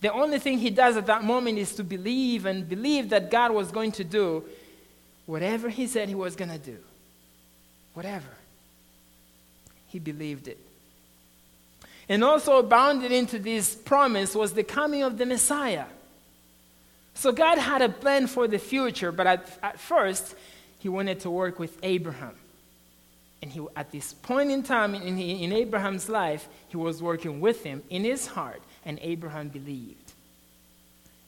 The 0.03 0.13
only 0.13 0.39
thing 0.39 0.59
he 0.59 0.69
does 0.69 0.97
at 0.97 1.07
that 1.07 1.25
moment 1.25 1.59
is 1.59 1.75
to 1.77 1.85
believe 1.85 2.45
and 2.45 2.69
believe 2.69 3.09
that 3.11 3.31
God 3.31 3.53
was 3.53 3.71
going 3.71 3.93
to 3.93 4.05
do 4.05 4.45
whatever 5.27 5.69
he 5.69 5.87
said 5.87 6.09
he 6.09 6.15
was 6.15 6.37
going 6.37 6.51
to 6.51 6.59
do. 6.59 6.77
Whatever. 7.95 8.29
He 9.87 9.99
believed 9.99 10.49
it. 10.49 10.59
And 12.09 12.25
also 12.25 12.63
bounded 12.63 13.13
into 13.13 13.39
this 13.39 13.75
promise 13.75 14.35
was 14.35 14.53
the 14.53 14.65
coming 14.65 15.03
of 15.03 15.17
the 15.19 15.25
Messiah. 15.25 15.87
So 17.15 17.33
God 17.33 17.59
had 17.59 17.83
a 17.83 17.89
plan 17.89 18.27
for 18.27 18.49
the 18.49 18.59
future, 18.59 19.13
but 19.13 19.27
at, 19.27 19.59
at 19.63 19.79
first, 19.79 20.35
He 20.79 20.89
wanted 20.89 21.21
to 21.21 21.31
work 21.31 21.59
with 21.59 21.79
Abraham. 21.83 22.35
And 23.43 23.51
he, 23.51 23.61
at 23.75 23.91
this 23.91 24.13
point 24.13 24.51
in 24.53 24.63
time 24.63 24.95
in, 24.95 25.19
in 25.19 25.53
Abraham's 25.53 26.09
life, 26.09 26.49
he 26.69 26.77
was 26.77 27.03
working 27.03 27.41
with 27.41 27.65
him 27.65 27.83
in 27.91 28.05
his 28.05 28.27
heart, 28.27 28.63
and 28.87 28.99
Abraham 29.03 29.49
believed. 29.49 30.13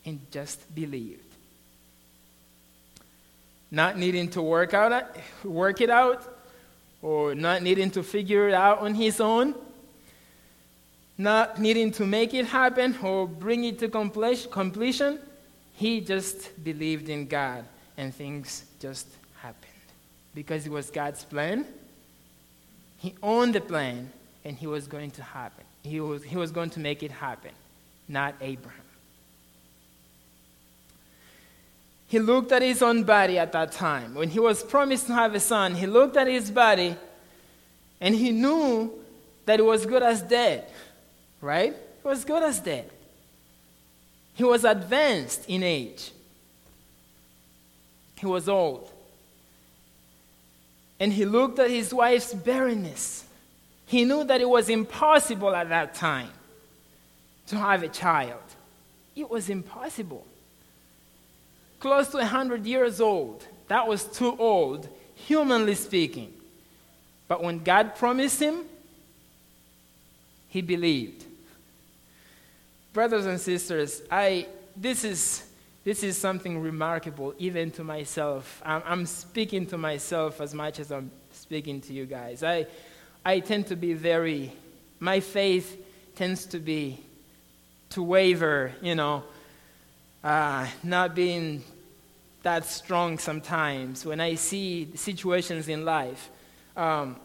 And 0.07 0.21
just 0.31 0.73
believed. 0.75 1.21
Not 3.71 3.99
needing 3.99 4.31
to 4.31 4.43
work, 4.43 4.75
out, 4.75 5.17
work 5.43 5.81
it 5.81 5.91
out, 5.91 6.39
or 7.03 7.35
not 7.35 7.63
needing 7.63 7.91
to 7.91 8.03
figure 8.05 8.49
it 8.49 8.55
out 8.55 8.79
on 8.79 8.95
his 8.95 9.21
own, 9.21 9.57
not 11.19 11.61
needing 11.61 11.91
to 11.93 12.07
make 12.07 12.33
it 12.33 12.47
happen 12.47 12.97
or 13.03 13.27
bring 13.27 13.65
it 13.65 13.81
to 13.81 13.89
completion 13.89 15.19
he 15.75 16.01
just 16.01 16.63
believed 16.65 17.09
in 17.09 17.27
God 17.27 17.65
and 17.97 18.15
things 18.15 18.65
just 18.81 19.07
happened. 19.41 19.71
Because 20.35 20.67
it 20.67 20.73
was 20.73 20.91
God's 20.91 21.25
plan. 21.25 21.67
He 22.99 23.15
owned 23.23 23.55
the 23.55 23.61
plan 23.61 24.11
and 24.45 24.57
he 24.57 24.67
was 24.67 24.87
going 24.87 25.11
to 25.13 25.23
happen. 25.23 25.65
He 25.83 26.01
was, 26.01 26.25
he 26.25 26.37
was 26.37 26.51
going 26.51 26.71
to 26.71 26.81
make 26.81 27.03
it 27.03 27.11
happen, 27.11 27.53
not 28.09 28.35
Abraham. 28.41 28.85
he 32.15 32.21
looked 32.21 32.53
at 32.53 32.63
his 32.63 32.81
own 32.81 33.03
body 33.03 33.41
at 33.41 33.51
that 33.51 33.73
time. 33.73 34.15
When 34.15 34.29
he 34.29 34.39
was 34.39 34.63
promised 34.63 35.09
to 35.09 35.15
have 35.15 35.35
a 35.35 35.41
son, 35.41 35.75
he 35.75 35.89
looked 35.89 36.17
at 36.17 36.29
his 36.29 36.49
body 36.49 36.97
and 38.01 38.15
he 38.15 38.31
knew 38.31 38.93
that 39.47 39.59
it 39.59 39.65
was 39.65 39.85
good 39.85 40.05
as 40.05 40.23
dead, 40.23 40.71
right? 41.41 41.73
It 41.73 42.05
was 42.05 42.25
good 42.25 42.45
as 42.45 42.61
dead. 42.61 42.89
He 44.35 44.45
was 44.45 44.65
advanced 44.65 45.45
in 45.49 45.63
age, 45.63 46.11
he 48.17 48.27
was 48.27 48.49
old. 48.49 48.91
And 51.01 51.13
he 51.13 51.25
looked 51.25 51.59
at 51.59 51.71
his 51.71 51.93
wife's 51.93 52.33
barrenness. 52.33 53.25
He 53.87 54.05
knew 54.05 54.25
that 54.25 54.41
it 54.41 54.49
was 54.49 54.69
impossible 54.69 55.55
at 55.55 55.69
that 55.69 55.95
time 55.95 56.31
to 57.49 57.57
have 57.57 57.83
a 57.83 57.89
child. 57.89 58.41
It 59.17 59.29
was 59.29 59.51
impossible. 59.51 60.25
Close 61.81 62.09
to 62.11 62.19
100 62.19 62.65
years 62.65 63.01
old. 63.01 63.47
That 63.69 63.87
was 63.87 64.05
too 64.05 64.37
old, 64.39 64.89
humanly 65.15 65.75
speaking. 65.75 66.33
But 67.29 67.43
when 67.43 67.63
God 67.63 67.97
promised 67.97 68.41
him, 68.41 68.61
he 70.49 70.63
believed. 70.63 71.25
Brothers 72.95 73.27
and 73.27 73.41
sisters, 73.41 74.03
I, 74.09 74.47
this, 74.77 75.03
is, 75.03 75.43
this 75.83 76.05
is 76.05 76.17
something 76.17 76.61
remarkable, 76.61 77.35
even 77.39 77.73
to 77.73 77.83
myself. 77.83 78.63
I'm, 78.65 78.83
I'm 78.87 79.07
speaking 79.07 79.67
to 79.67 79.77
myself 79.77 80.41
as 80.41 80.55
much 80.55 80.79
as 80.79 80.93
I'm 80.93 81.11
speaking 81.33 81.81
to 81.81 81.93
you 81.93 82.07
guys. 82.07 82.45
I, 82.45 82.69
I 83.25 83.41
tend 83.41 83.67
to 83.67 83.75
be 83.75 83.95
very, 83.95 84.53
my 85.01 85.19
faith 85.19 85.77
tends 86.15 86.47
to 86.47 86.61
be, 86.61 87.01
to 87.91 88.01
waver, 88.01 88.73
you 88.81 88.95
know, 88.95 89.25
uh, 90.23 90.65
not 90.85 91.17
being 91.17 91.65
that 92.45 92.65
strong 92.65 93.19
sometimes 93.19 94.07
when 94.07 94.21
I 94.21 94.37
see 94.37 94.91
situations 94.95 95.69
in 95.69 95.85
life. 95.85 96.31
Um, 96.77 97.17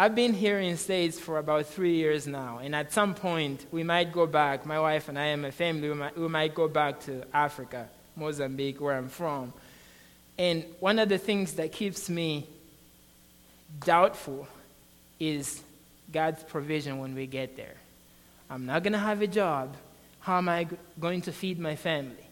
I've 0.00 0.14
been 0.14 0.32
here 0.32 0.60
in 0.60 0.76
States 0.76 1.18
for 1.18 1.38
about 1.38 1.66
three 1.66 1.96
years 1.96 2.28
now, 2.28 2.60
and 2.62 2.72
at 2.72 2.92
some 2.92 3.16
point 3.16 3.66
we 3.72 3.82
might 3.82 4.12
go 4.12 4.28
back. 4.28 4.64
My 4.64 4.78
wife 4.78 5.08
and 5.08 5.18
I 5.18 5.24
and 5.24 5.42
my 5.42 5.50
family, 5.50 5.88
we 5.88 5.94
might, 5.96 6.16
we 6.16 6.28
might 6.28 6.54
go 6.54 6.68
back 6.68 7.00
to 7.06 7.24
Africa, 7.34 7.88
Mozambique, 8.14 8.80
where 8.80 8.96
I'm 8.96 9.08
from. 9.08 9.52
And 10.38 10.64
one 10.78 11.00
of 11.00 11.08
the 11.08 11.18
things 11.18 11.54
that 11.54 11.72
keeps 11.72 12.08
me 12.08 12.46
doubtful 13.84 14.46
is 15.18 15.64
God's 16.12 16.44
provision 16.44 17.00
when 17.00 17.16
we 17.16 17.26
get 17.26 17.56
there. 17.56 17.74
I'm 18.48 18.66
not 18.66 18.84
going 18.84 18.92
to 18.92 19.00
have 19.00 19.20
a 19.20 19.26
job. 19.26 19.74
How 20.20 20.38
am 20.38 20.48
I 20.48 20.68
going 21.00 21.22
to 21.22 21.32
feed 21.32 21.58
my 21.58 21.74
family? 21.74 22.28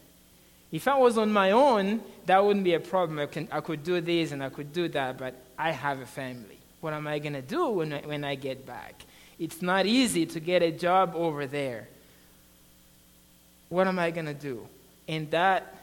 If 0.71 0.87
I 0.87 0.97
was 0.99 1.19
on 1.19 1.33
my 1.33 1.51
own, 1.51 2.01
that 2.27 2.45
wouldn't 2.45 2.65
be 2.65 2.75
a 2.75 2.81
problem. 2.81 3.19
I, 3.19 3.27
can, 3.27 3.49
I 3.51 3.59
could 3.59 3.83
do 3.83 4.01
this 4.01 4.31
and 4.31 4.41
I 4.41 4.51
could 4.51 4.73
do 4.73 4.87
that, 4.91 5.19
but 5.19 5.35
I 5.59 5.73
have 5.73 5.99
a 5.99 6.07
family. 6.07 6.56
What 6.87 6.95
am 6.95 7.09
I 7.09 7.19
going 7.19 7.33
to 7.33 7.43
do 7.43 7.69
when 7.71 7.93
I, 7.93 8.01
when 8.03 8.23
I 8.23 8.37
get 8.37 8.65
back? 8.65 9.03
It's 9.41 9.61
not 9.61 9.87
easy 9.87 10.25
to 10.27 10.39
get 10.39 10.63
a 10.63 10.71
job 10.71 11.15
over 11.17 11.45
there. 11.45 11.89
What 13.71 13.89
am 13.89 13.99
I 13.99 14.13
going 14.13 14.27
to 14.27 14.35
do? 14.35 14.69
And 15.09 15.29
that 15.33 15.75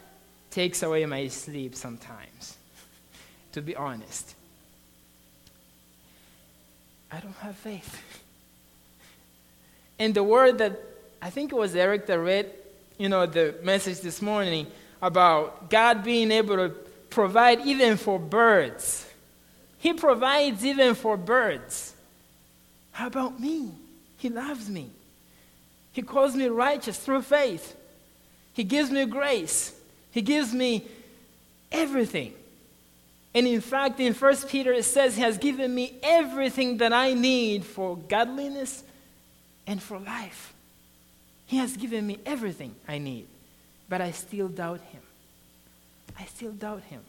takes 0.49 0.81
away 0.81 1.05
my 1.05 1.27
sleep 1.27 1.75
sometimes, 1.75 2.55
to 3.51 3.61
be 3.61 3.75
honest. 3.75 4.33
I 7.11 7.19
don't 7.19 7.35
have 7.35 7.57
faith. 7.57 8.01
and 9.99 10.15
the 10.15 10.23
word 10.23 10.59
that 10.59 10.79
I 11.21 11.31
think 11.31 11.51
it 11.51 11.55
was 11.57 11.75
Eric 11.75 12.05
that 12.05 12.17
read, 12.17 12.49
you 12.97 13.09
know, 13.09 13.25
the 13.25 13.55
message 13.61 13.99
this 13.99 14.21
morning 14.21 14.67
about 15.01 15.69
God 15.69 16.01
being 16.01 16.31
able 16.31 16.55
to 16.55 16.69
provide 17.09 17.59
even 17.65 17.97
for 17.97 18.17
birds. 18.17 19.09
He 19.83 19.91
provides 19.91 20.65
even 20.65 20.95
for 20.95 21.17
birds. 21.17 21.93
How 22.93 23.07
about 23.07 23.37
me? 23.37 23.69
He 24.15 24.29
loves 24.29 24.69
me. 24.69 24.89
He 25.91 26.01
calls 26.01 26.37
me 26.37 26.47
righteous 26.47 26.97
through 26.97 27.23
faith. 27.23 27.75
He 28.53 28.63
gives 28.63 28.89
me 28.89 29.05
grace. 29.05 29.77
He 30.11 30.21
gives 30.21 30.53
me 30.53 30.85
everything. 31.69 32.33
And 33.35 33.45
in 33.45 33.59
fact, 33.59 33.99
in 33.99 34.13
1 34.13 34.35
Peter, 34.47 34.71
it 34.71 34.85
says, 34.85 35.17
He 35.17 35.21
has 35.21 35.37
given 35.37 35.75
me 35.75 35.99
everything 36.01 36.77
that 36.77 36.93
I 36.93 37.13
need 37.13 37.65
for 37.65 37.97
godliness 37.97 38.85
and 39.67 39.83
for 39.83 39.99
life. 39.99 40.53
He 41.45 41.57
has 41.57 41.75
given 41.75 42.07
me 42.07 42.19
everything 42.25 42.73
I 42.87 42.99
need, 42.99 43.27
but 43.89 43.99
I 43.99 44.11
still 44.11 44.47
doubt 44.47 44.79
Him. 44.79 45.01
I 46.17 46.23
still 46.23 46.53
doubt 46.53 46.83
Him. 46.83 47.01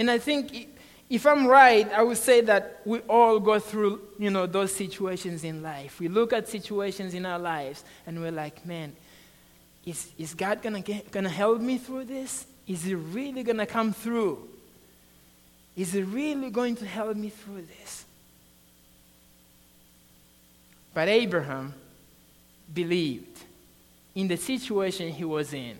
And 0.00 0.10
I 0.10 0.16
think 0.16 0.68
if 1.10 1.26
I'm 1.26 1.46
right, 1.46 1.86
I 1.92 2.02
would 2.02 2.16
say 2.16 2.40
that 2.40 2.80
we 2.86 3.00
all 3.00 3.38
go 3.38 3.58
through, 3.58 4.00
you 4.18 4.30
know, 4.30 4.46
those 4.46 4.74
situations 4.74 5.44
in 5.44 5.62
life. 5.62 6.00
We 6.00 6.08
look 6.08 6.32
at 6.32 6.48
situations 6.48 7.12
in 7.12 7.26
our 7.26 7.38
lives 7.38 7.84
and 8.06 8.18
we're 8.18 8.32
like, 8.32 8.64
man, 8.64 8.96
is, 9.84 10.10
is 10.16 10.32
God 10.32 10.62
going 10.62 10.82
to 10.82 11.28
help 11.28 11.60
me 11.60 11.76
through 11.76 12.06
this? 12.06 12.46
Is 12.66 12.84
He 12.84 12.94
really 12.94 13.42
going 13.42 13.58
to 13.58 13.66
come 13.66 13.92
through? 13.92 14.48
Is 15.76 15.92
He 15.92 16.02
really 16.02 16.48
going 16.48 16.76
to 16.76 16.86
help 16.86 17.14
me 17.14 17.28
through 17.28 17.66
this? 17.66 18.06
But 20.94 21.08
Abraham 21.08 21.74
believed 22.72 23.38
in 24.14 24.28
the 24.28 24.38
situation 24.38 25.10
he 25.10 25.24
was 25.26 25.52
in. 25.52 25.76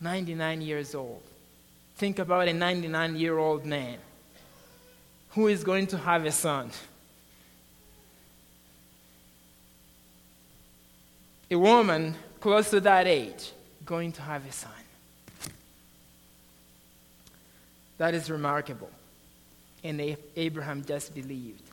99 0.00 0.60
years 0.60 0.94
old. 0.94 1.22
Think 2.00 2.18
about 2.18 2.48
a 2.48 2.54
99 2.54 3.16
year 3.16 3.36
old 3.36 3.66
man 3.66 3.98
who 5.32 5.48
is 5.48 5.62
going 5.62 5.86
to 5.88 5.98
have 5.98 6.24
a 6.24 6.32
son. 6.32 6.70
A 11.50 11.58
woman 11.58 12.14
close 12.40 12.70
to 12.70 12.80
that 12.80 13.06
age 13.06 13.52
going 13.84 14.12
to 14.12 14.22
have 14.22 14.48
a 14.48 14.50
son. 14.50 14.72
That 17.98 18.14
is 18.14 18.30
remarkable. 18.30 18.90
And 19.84 20.16
Abraham 20.36 20.82
just 20.86 21.14
believed. 21.14 21.64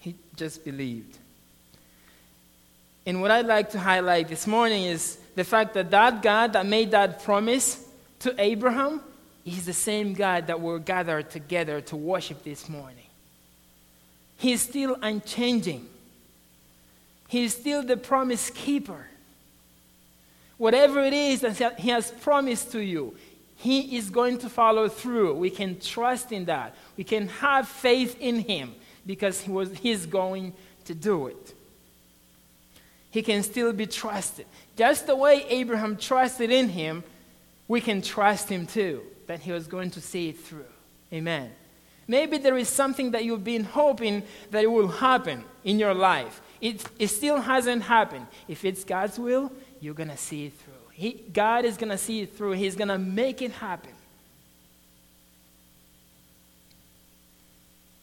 He 0.00 0.16
just 0.34 0.64
believed. 0.64 1.16
And 3.06 3.22
what 3.22 3.30
I'd 3.30 3.46
like 3.46 3.70
to 3.70 3.78
highlight 3.78 4.26
this 4.26 4.48
morning 4.48 4.82
is 4.82 5.16
the 5.36 5.44
fact 5.44 5.74
that 5.74 5.92
that 5.92 6.22
God 6.22 6.54
that 6.54 6.66
made 6.66 6.90
that 6.90 7.22
promise 7.22 7.81
to 8.22 8.34
Abraham 8.38 9.00
is 9.44 9.66
the 9.66 9.72
same 9.72 10.12
God 10.12 10.46
that 10.46 10.60
we're 10.60 10.78
gathered 10.78 11.30
together 11.30 11.80
to 11.82 11.96
worship 11.96 12.44
this 12.44 12.68
morning. 12.68 13.06
He's 14.36 14.60
still 14.62 14.96
unchanging. 15.02 15.88
He's 17.28 17.56
still 17.56 17.82
the 17.82 17.96
promise 17.96 18.50
keeper. 18.50 19.06
Whatever 20.58 21.00
it 21.00 21.12
is 21.12 21.40
that 21.40 21.80
He 21.80 21.90
has 21.90 22.10
promised 22.10 22.72
to 22.72 22.80
you, 22.80 23.14
he 23.62 23.96
is 23.96 24.10
going 24.10 24.38
to 24.38 24.48
follow 24.48 24.88
through. 24.88 25.34
We 25.34 25.48
can 25.48 25.78
trust 25.78 26.32
in 26.32 26.46
that. 26.46 26.74
We 26.96 27.04
can 27.04 27.28
have 27.28 27.68
faith 27.68 28.16
in 28.20 28.40
Him 28.40 28.74
because 29.06 29.40
he 29.40 29.52
was, 29.52 29.72
He's 29.78 30.04
going 30.04 30.52
to 30.86 30.94
do 30.96 31.28
it. 31.28 31.54
He 33.12 33.22
can 33.22 33.44
still 33.44 33.72
be 33.72 33.86
trusted. 33.86 34.46
Just 34.76 35.06
the 35.06 35.14
way 35.14 35.44
Abraham 35.48 35.96
trusted 35.96 36.50
in 36.50 36.70
Him, 36.70 37.04
we 37.72 37.80
can 37.80 38.02
trust 38.02 38.50
Him 38.50 38.66
too, 38.66 39.00
that 39.26 39.40
He 39.40 39.50
was 39.50 39.66
going 39.66 39.90
to 39.92 40.00
see 40.02 40.28
it 40.28 40.38
through. 40.38 40.72
Amen. 41.10 41.50
Maybe 42.06 42.36
there 42.36 42.58
is 42.58 42.68
something 42.68 43.12
that 43.12 43.24
you've 43.24 43.44
been 43.44 43.64
hoping 43.64 44.24
that 44.50 44.70
will 44.70 44.88
happen 44.88 45.42
in 45.64 45.78
your 45.78 45.94
life. 45.94 46.42
It, 46.60 46.84
it 46.98 47.08
still 47.08 47.40
hasn't 47.40 47.84
happened. 47.84 48.26
If 48.46 48.66
it's 48.66 48.84
God's 48.84 49.18
will, 49.18 49.50
you're 49.80 49.94
going 49.94 50.10
to 50.10 50.18
see 50.18 50.44
it 50.44 50.52
through. 50.52 50.74
He, 50.92 51.12
God 51.32 51.64
is 51.64 51.78
going 51.78 51.88
to 51.88 51.96
see 51.96 52.20
it 52.20 52.36
through. 52.36 52.52
He's 52.52 52.76
going 52.76 52.88
to 52.88 52.98
make 52.98 53.40
it 53.40 53.52
happen. 53.52 53.94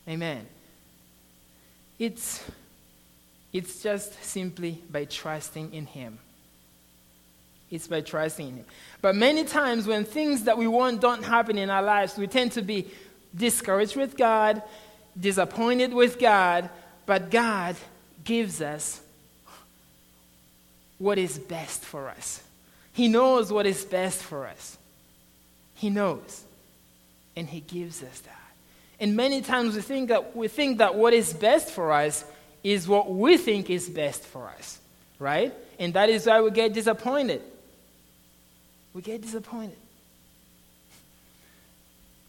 Amen. 0.08 0.48
It's, 2.00 2.44
it's 3.54 3.84
just 3.84 4.24
simply 4.24 4.82
by 4.90 5.06
trusting 5.06 5.76
in 5.76 5.86
Him. 5.86 6.18
It's 7.72 7.88
by 7.88 8.02
trusting 8.02 8.48
in 8.48 8.56
Him. 8.58 8.66
But 9.02 9.16
many 9.16 9.44
times 9.44 9.86
when 9.86 10.06
things 10.06 10.46
that 10.46 10.58
we 10.58 10.68
want 10.68 11.02
don't 11.02 11.24
happen 11.24 11.58
in 11.58 11.70
our 11.70 11.84
lives, 11.84 12.18
we 12.18 12.28
tend 12.28 12.54
to 12.54 12.62
be 12.62 12.88
discouraged 13.36 13.96
with 13.96 14.18
God, 14.18 14.62
disappointed 15.20 15.94
with 15.94 16.20
God, 16.20 16.70
but 17.06 17.30
God 17.30 17.76
gives 18.24 18.62
us 18.62 19.02
what 20.98 21.18
is 21.18 21.38
best 21.38 21.84
for 21.84 22.10
us. 22.10 22.44
He 22.94 23.08
knows 23.08 23.52
what 23.52 23.66
is 23.66 23.86
best 23.86 24.22
for 24.22 24.48
us. 24.48 24.78
He 25.76 25.90
knows. 25.90 26.44
And 27.36 27.48
He 27.48 27.62
gives 27.62 28.04
us 28.04 28.20
that. 28.22 28.36
And 29.00 29.16
many 29.16 29.42
times 29.42 29.76
we 29.76 29.82
think 29.82 30.10
that, 30.10 30.36
we 30.36 30.48
think 30.48 30.80
that 30.80 30.96
what 30.96 31.14
is 31.14 31.34
best 31.34 31.70
for 31.70 31.94
us 31.94 32.26
is 32.64 32.88
what 32.88 33.10
we 33.10 33.38
think 33.38 33.70
is 33.70 33.90
best 33.90 34.24
for 34.24 34.50
us, 34.50 34.80
right? 35.20 35.54
And 35.78 35.94
that 35.94 36.10
is 36.10 36.26
why 36.26 36.42
we 36.42 36.52
get 36.52 36.74
disappointed. 36.74 37.42
We 38.94 39.02
get 39.02 39.22
disappointed. 39.22 39.78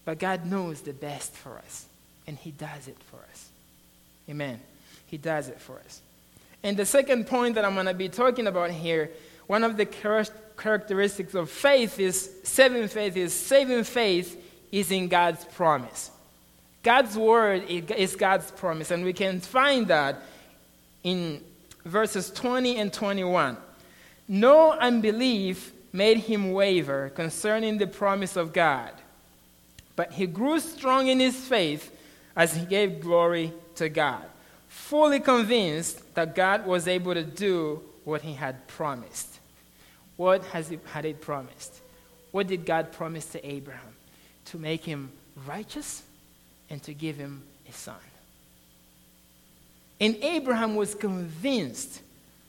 But 0.04 0.18
God 0.18 0.46
knows 0.46 0.80
the 0.80 0.92
best 0.92 1.32
for 1.32 1.58
us, 1.58 1.86
and 2.26 2.36
He 2.36 2.50
does 2.50 2.88
it 2.88 2.96
for 3.11 3.18
us. 3.30 3.48
Amen. 4.28 4.61
He 5.06 5.18
does 5.18 5.48
it 5.48 5.61
for 5.61 5.78
us. 5.78 6.00
And 6.62 6.76
the 6.76 6.86
second 6.86 7.26
point 7.26 7.54
that 7.54 7.64
I'm 7.64 7.74
going 7.74 7.86
to 7.86 7.94
be 7.94 8.08
talking 8.08 8.46
about 8.46 8.70
here, 8.70 9.11
one 9.46 9.64
of 9.64 9.76
the 9.76 9.86
characteristics 9.86 11.34
of 11.34 11.50
faith 11.50 11.98
is 11.98 12.30
saving 12.44 12.88
faith 12.88 13.16
is 13.16 13.32
saving 13.32 13.84
faith 13.84 14.36
is 14.70 14.90
in 14.90 15.08
God's 15.08 15.44
promise. 15.46 16.11
God's 16.82 17.16
word 17.16 17.64
is 17.68 18.16
God's 18.16 18.50
promise, 18.52 18.90
and 18.90 19.04
we 19.04 19.12
can 19.12 19.40
find 19.40 19.88
that 19.88 20.22
in 21.02 21.42
verses 21.84 22.30
20 22.30 22.76
and 22.76 22.92
21. 22.92 23.56
No 24.28 24.72
unbelief 24.72 25.72
made 25.93 26.18
him 26.18 26.53
waver 26.53 27.11
concerning 27.11 27.78
the 27.78 27.86
promise 27.86 28.36
of 28.36 28.53
God, 28.53 28.93
but 29.97 30.12
he 30.12 30.26
grew 30.26 30.61
strong 30.61 31.09
in 31.09 31.20
his 31.20 31.36
faith 31.36 31.97
as 32.36 32.55
he 32.55 32.64
gave 32.64 33.01
glory 33.01 33.53
to 33.74 33.88
God, 33.88 34.24
fully 34.68 35.20
convinced 35.20 36.14
that 36.14 36.34
God 36.34 36.66
was 36.66 36.86
able 36.86 37.14
to 37.14 37.24
do 37.24 37.82
what 38.05 38.22
he 38.22 38.34
had 38.34 38.66
promised. 38.68 39.38
What 40.16 40.45
has 40.47 40.72
had 40.86 41.05
he 41.05 41.12
promised? 41.12 41.80
What 42.30 42.47
did 42.47 42.64
God 42.64 42.93
promise 42.93 43.26
to 43.26 43.47
Abraham? 43.47 43.95
To 44.47 44.59
make 44.59 44.84
him 44.84 45.11
righteous 45.47 46.03
and 46.68 46.82
to 46.84 46.95
give 46.95 47.16
him 47.16 47.43
a 47.68 47.72
son. 47.72 47.97
And 50.01 50.16
Abraham 50.22 50.76
was 50.76 50.95
convinced. 50.95 52.01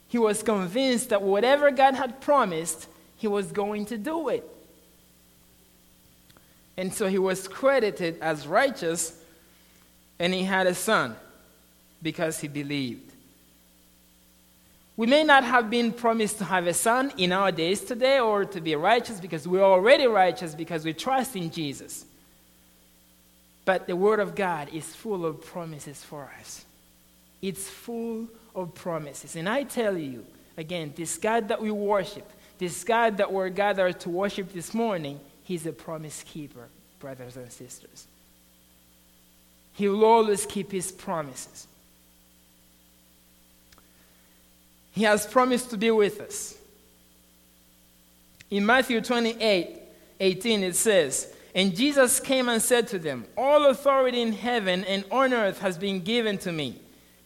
He 0.08 0.18
was 0.18 0.44
convinced 0.44 1.10
that 1.10 1.22
whatever 1.22 1.72
God 1.72 1.96
had 1.96 2.22
promised, 2.22 2.88
he 3.22 3.28
was 3.28 3.52
going 3.52 3.86
to 3.86 4.00
do 4.00 4.30
it. 4.30 4.44
And 6.76 6.92
so 6.92 7.08
he 7.08 7.20
was 7.20 7.48
credited 7.48 8.18
as 8.20 8.48
righteous, 8.48 9.16
and 10.18 10.34
he 10.34 10.44
had 10.44 10.66
a 10.66 10.74
son 10.74 11.16
because 12.02 12.40
he 12.40 12.48
believed. 12.48 13.12
We 14.98 15.06
may 15.06 15.24
not 15.24 15.44
have 15.44 15.70
been 15.70 15.94
promised 15.94 16.40
to 16.40 16.46
have 16.46 16.66
a 16.66 16.74
son 16.74 17.14
in 17.18 17.32
our 17.32 17.52
days 17.52 17.82
today 17.82 18.20
or 18.20 18.44
to 18.46 18.60
be 18.60 18.76
righteous 18.76 19.20
because 19.20 19.48
we're 19.48 19.64
already 19.64 20.08
righteous 20.08 20.56
because 20.56 20.84
we 20.84 20.94
trust 20.94 21.36
in 21.36 21.52
Jesus. 21.52 22.04
But 23.66 23.86
the 23.86 23.96
Word 23.96 24.20
of 24.20 24.34
God 24.34 24.70
is 24.74 24.96
full 24.96 25.28
of 25.28 25.46
promises 25.46 26.04
for 26.04 26.32
us. 26.40 26.66
It's 27.40 27.70
full 27.70 28.28
of 28.56 28.74
promises. 28.74 29.36
And 29.36 29.48
I 29.48 29.64
tell 29.64 29.96
you, 29.96 30.26
again, 30.58 30.94
this 30.96 31.18
God 31.18 31.50
that 31.50 31.62
we 31.62 31.70
worship, 31.70 32.28
this 32.62 32.84
God 32.84 33.18
that 33.18 33.34
we're 33.34 33.50
gathered 33.50 34.00
to 34.02 34.10
worship 34.12 34.54
this 34.54 34.72
morning, 34.72 35.20
He's 35.44 35.66
a 35.66 35.72
promise 35.72 36.24
keeper, 36.28 36.68
brothers 37.00 37.36
and 37.36 37.52
sisters. 37.52 38.06
He 39.74 39.90
will 39.90 40.06
always 40.06 40.46
keep 40.46 40.72
His 40.72 40.92
promises. 40.92 41.66
He 44.92 45.02
has 45.06 45.26
promised 45.26 45.72
to 45.72 45.78
be 45.78 45.90
with 45.90 46.22
us. 46.22 46.56
In 48.52 48.64
Matthew 48.64 49.02
28 49.02 49.80
18, 50.20 50.64
it 50.64 50.76
says, 50.76 51.34
And 51.56 51.76
Jesus 51.76 52.20
came 52.20 52.48
and 52.48 52.62
said 52.62 52.88
to 52.90 53.00
them, 53.00 53.26
All 53.36 53.72
authority 53.72 54.22
in 54.22 54.34
heaven 54.34 54.84
and 54.84 55.04
on 55.10 55.34
earth 55.34 55.62
has 55.62 55.80
been 55.80 56.02
given 56.02 56.38
to 56.38 56.52
me. 56.52 56.80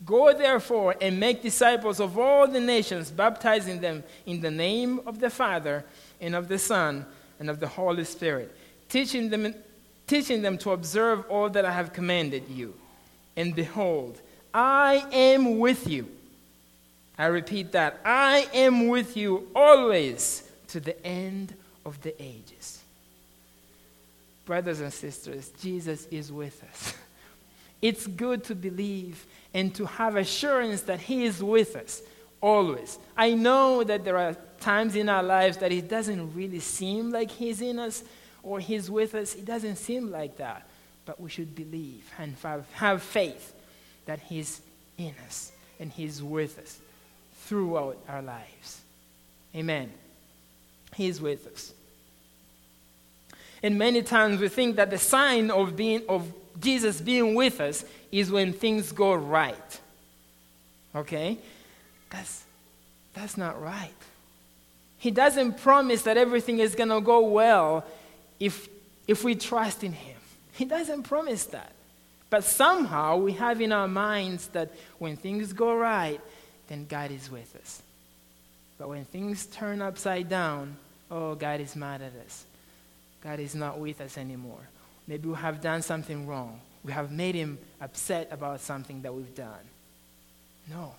Go 0.05 0.33
therefore 0.33 0.95
and 1.01 1.19
make 1.19 1.41
disciples 1.41 1.99
of 1.99 2.17
all 2.17 2.47
the 2.47 2.59
nations, 2.59 3.09
baptizing 3.09 3.81
them 3.81 4.03
in 4.25 4.39
the 4.41 4.51
name 4.51 5.01
of 5.05 5.19
the 5.19 5.29
Father 5.29 5.83
and 6.21 6.35
of 6.35 6.47
the 6.47 6.59
Son 6.59 7.05
and 7.39 7.49
of 7.49 7.59
the 7.59 7.67
Holy 7.67 8.03
Spirit, 8.03 8.55
teaching 8.87 9.29
them, 9.29 9.55
teaching 10.05 10.41
them 10.41 10.57
to 10.59 10.71
observe 10.71 11.25
all 11.29 11.49
that 11.49 11.65
I 11.65 11.71
have 11.71 11.91
commanded 11.91 12.43
you. 12.49 12.75
And 13.35 13.55
behold, 13.55 14.21
I 14.53 15.05
am 15.11 15.59
with 15.59 15.87
you. 15.87 16.07
I 17.17 17.25
repeat 17.27 17.71
that 17.71 17.99
I 18.05 18.47
am 18.53 18.87
with 18.87 19.17
you 19.17 19.47
always 19.55 20.49
to 20.67 20.79
the 20.79 21.03
end 21.05 21.53
of 21.85 22.01
the 22.01 22.13
ages. 22.21 22.81
Brothers 24.45 24.81
and 24.81 24.93
sisters, 24.93 25.49
Jesus 25.61 26.05
is 26.11 26.31
with 26.31 26.63
us. 26.69 26.93
It's 27.85 28.07
good 28.07 28.43
to 28.45 28.55
believe 28.55 29.27
and 29.53 29.71
to 29.75 29.85
have 29.85 30.15
assurance 30.15 30.81
that 30.81 30.99
He 30.99 31.23
is 31.23 31.43
with 31.43 31.75
us 31.75 32.01
always. 32.41 32.97
I 33.15 33.35
know 33.35 33.83
that 33.83 34.03
there 34.03 34.17
are 34.17 34.35
times 34.59 34.95
in 34.95 35.07
our 35.07 35.21
lives 35.21 35.57
that 35.57 35.71
it 35.71 35.87
doesn't 35.87 36.33
really 36.33 36.61
seem 36.61 37.11
like 37.11 37.29
He's 37.29 37.61
in 37.61 37.77
us 37.77 38.03
or 38.41 38.59
He's 38.59 38.89
with 38.89 39.13
us. 39.13 39.35
It 39.35 39.45
doesn't 39.45 39.75
seem 39.75 40.09
like 40.09 40.37
that. 40.37 40.67
But 41.05 41.21
we 41.21 41.29
should 41.29 41.53
believe 41.53 42.11
and 42.17 42.35
have 42.73 43.03
faith 43.03 43.53
that 44.07 44.19
He's 44.19 44.61
in 44.97 45.13
us 45.27 45.51
and 45.79 45.91
He's 45.91 46.23
with 46.23 46.57
us 46.57 46.79
throughout 47.43 47.99
our 48.09 48.23
lives. 48.23 48.81
Amen. 49.55 49.91
He's 50.95 51.21
with 51.21 51.45
us. 51.45 51.71
And 53.61 53.77
many 53.77 54.01
times 54.01 54.41
we 54.41 54.47
think 54.47 54.77
that 54.77 54.89
the 54.89 54.97
sign 54.97 55.51
of 55.51 55.75
being 55.75 56.01
of 56.09 56.33
Jesus 56.59 57.01
being 57.01 57.35
with 57.35 57.59
us 57.59 57.85
is 58.11 58.31
when 58.31 58.53
things 58.53 58.91
go 58.91 59.13
right. 59.13 59.79
Okay? 60.95 61.37
That's, 62.09 62.43
that's 63.13 63.37
not 63.37 63.61
right. 63.61 63.91
He 64.97 65.11
doesn't 65.11 65.59
promise 65.59 66.03
that 66.03 66.17
everything 66.17 66.59
is 66.59 66.75
going 66.75 66.89
to 66.89 67.01
go 67.01 67.27
well 67.27 67.85
if, 68.39 68.67
if 69.07 69.23
we 69.23 69.35
trust 69.35 69.83
in 69.83 69.91
Him. 69.91 70.17
He 70.53 70.65
doesn't 70.65 71.03
promise 71.03 71.45
that. 71.47 71.71
But 72.29 72.43
somehow 72.43 73.17
we 73.17 73.33
have 73.33 73.61
in 73.61 73.71
our 73.71 73.87
minds 73.87 74.47
that 74.49 74.71
when 74.97 75.15
things 75.15 75.53
go 75.53 75.75
right, 75.75 76.19
then 76.67 76.85
God 76.87 77.11
is 77.11 77.29
with 77.29 77.55
us. 77.55 77.81
But 78.77 78.89
when 78.89 79.05
things 79.05 79.45
turn 79.45 79.81
upside 79.81 80.27
down, 80.27 80.75
oh, 81.11 81.35
God 81.35 81.61
is 81.61 81.75
mad 81.75 82.01
at 82.01 82.13
us. 82.25 82.45
God 83.23 83.39
is 83.39 83.55
not 83.55 83.79
with 83.79 84.01
us 84.01 84.17
anymore. 84.17 84.67
Maybe 85.07 85.27
we 85.27 85.35
have 85.35 85.61
done 85.61 85.81
something 85.81 86.27
wrong. 86.27 86.59
We 86.83 86.91
have 86.91 87.11
made 87.11 87.35
him 87.35 87.57
upset 87.81 88.27
about 88.31 88.61
something 88.61 89.01
that 89.01 89.13
we've 89.13 89.33
done. 89.35 89.65
No. 90.69 90.93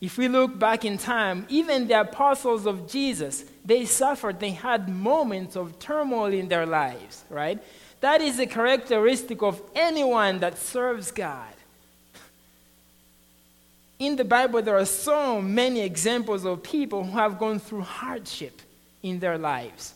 If 0.00 0.18
we 0.18 0.26
look 0.26 0.58
back 0.58 0.84
in 0.84 0.98
time, 0.98 1.46
even 1.48 1.86
the 1.86 2.00
apostles 2.00 2.66
of 2.66 2.88
Jesus, 2.88 3.44
they 3.64 3.84
suffered. 3.84 4.40
They 4.40 4.50
had 4.50 4.88
moments 4.88 5.56
of 5.56 5.78
turmoil 5.78 6.32
in 6.32 6.48
their 6.48 6.66
lives, 6.66 7.24
right? 7.30 7.62
That 8.00 8.20
is 8.20 8.40
a 8.40 8.46
characteristic 8.46 9.42
of 9.42 9.62
anyone 9.76 10.40
that 10.40 10.58
serves 10.58 11.12
God. 11.12 11.54
In 14.00 14.16
the 14.16 14.24
Bible, 14.24 14.60
there 14.60 14.76
are 14.76 14.84
so 14.84 15.40
many 15.40 15.80
examples 15.82 16.44
of 16.44 16.64
people 16.64 17.04
who 17.04 17.12
have 17.12 17.38
gone 17.38 17.60
through 17.60 17.82
hardship 17.82 18.60
in 19.04 19.20
their 19.20 19.38
lives, 19.38 19.94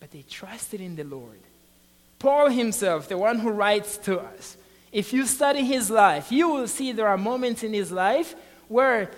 but 0.00 0.10
they 0.10 0.22
trusted 0.22 0.80
in 0.80 0.96
the 0.96 1.04
Lord. 1.04 1.38
Paul 2.22 2.50
himself, 2.50 3.08
the 3.08 3.18
one 3.18 3.40
who 3.40 3.50
writes 3.50 3.98
to 3.98 4.20
us, 4.20 4.56
if 4.92 5.12
you 5.12 5.26
study 5.26 5.64
his 5.64 5.90
life, 5.90 6.30
you 6.30 6.50
will 6.50 6.68
see 6.68 6.92
there 6.92 7.08
are 7.08 7.18
moments 7.18 7.64
in 7.64 7.72
his 7.72 7.90
life 7.90 8.36
where, 8.68 9.10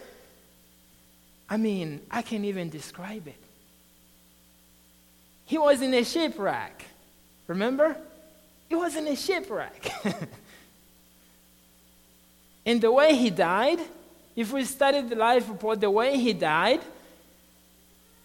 I 1.46 1.58
mean, 1.58 2.00
I 2.10 2.22
can't 2.22 2.46
even 2.46 2.70
describe 2.70 3.28
it. 3.28 3.36
He 5.44 5.58
was 5.58 5.82
in 5.82 5.92
a 5.92 6.02
shipwreck. 6.02 6.82
Remember? 7.46 7.94
He 8.70 8.74
was 8.74 8.96
in 8.96 9.06
a 9.06 9.16
shipwreck. 9.16 9.92
and 12.64 12.80
the 12.80 12.90
way 12.90 13.14
he 13.14 13.28
died, 13.28 13.80
if 14.34 14.50
we 14.50 14.64
study 14.64 15.02
the 15.02 15.16
life 15.16 15.50
of 15.50 15.60
Paul, 15.60 15.76
the 15.76 15.90
way 15.90 16.16
he 16.16 16.32
died, 16.32 16.80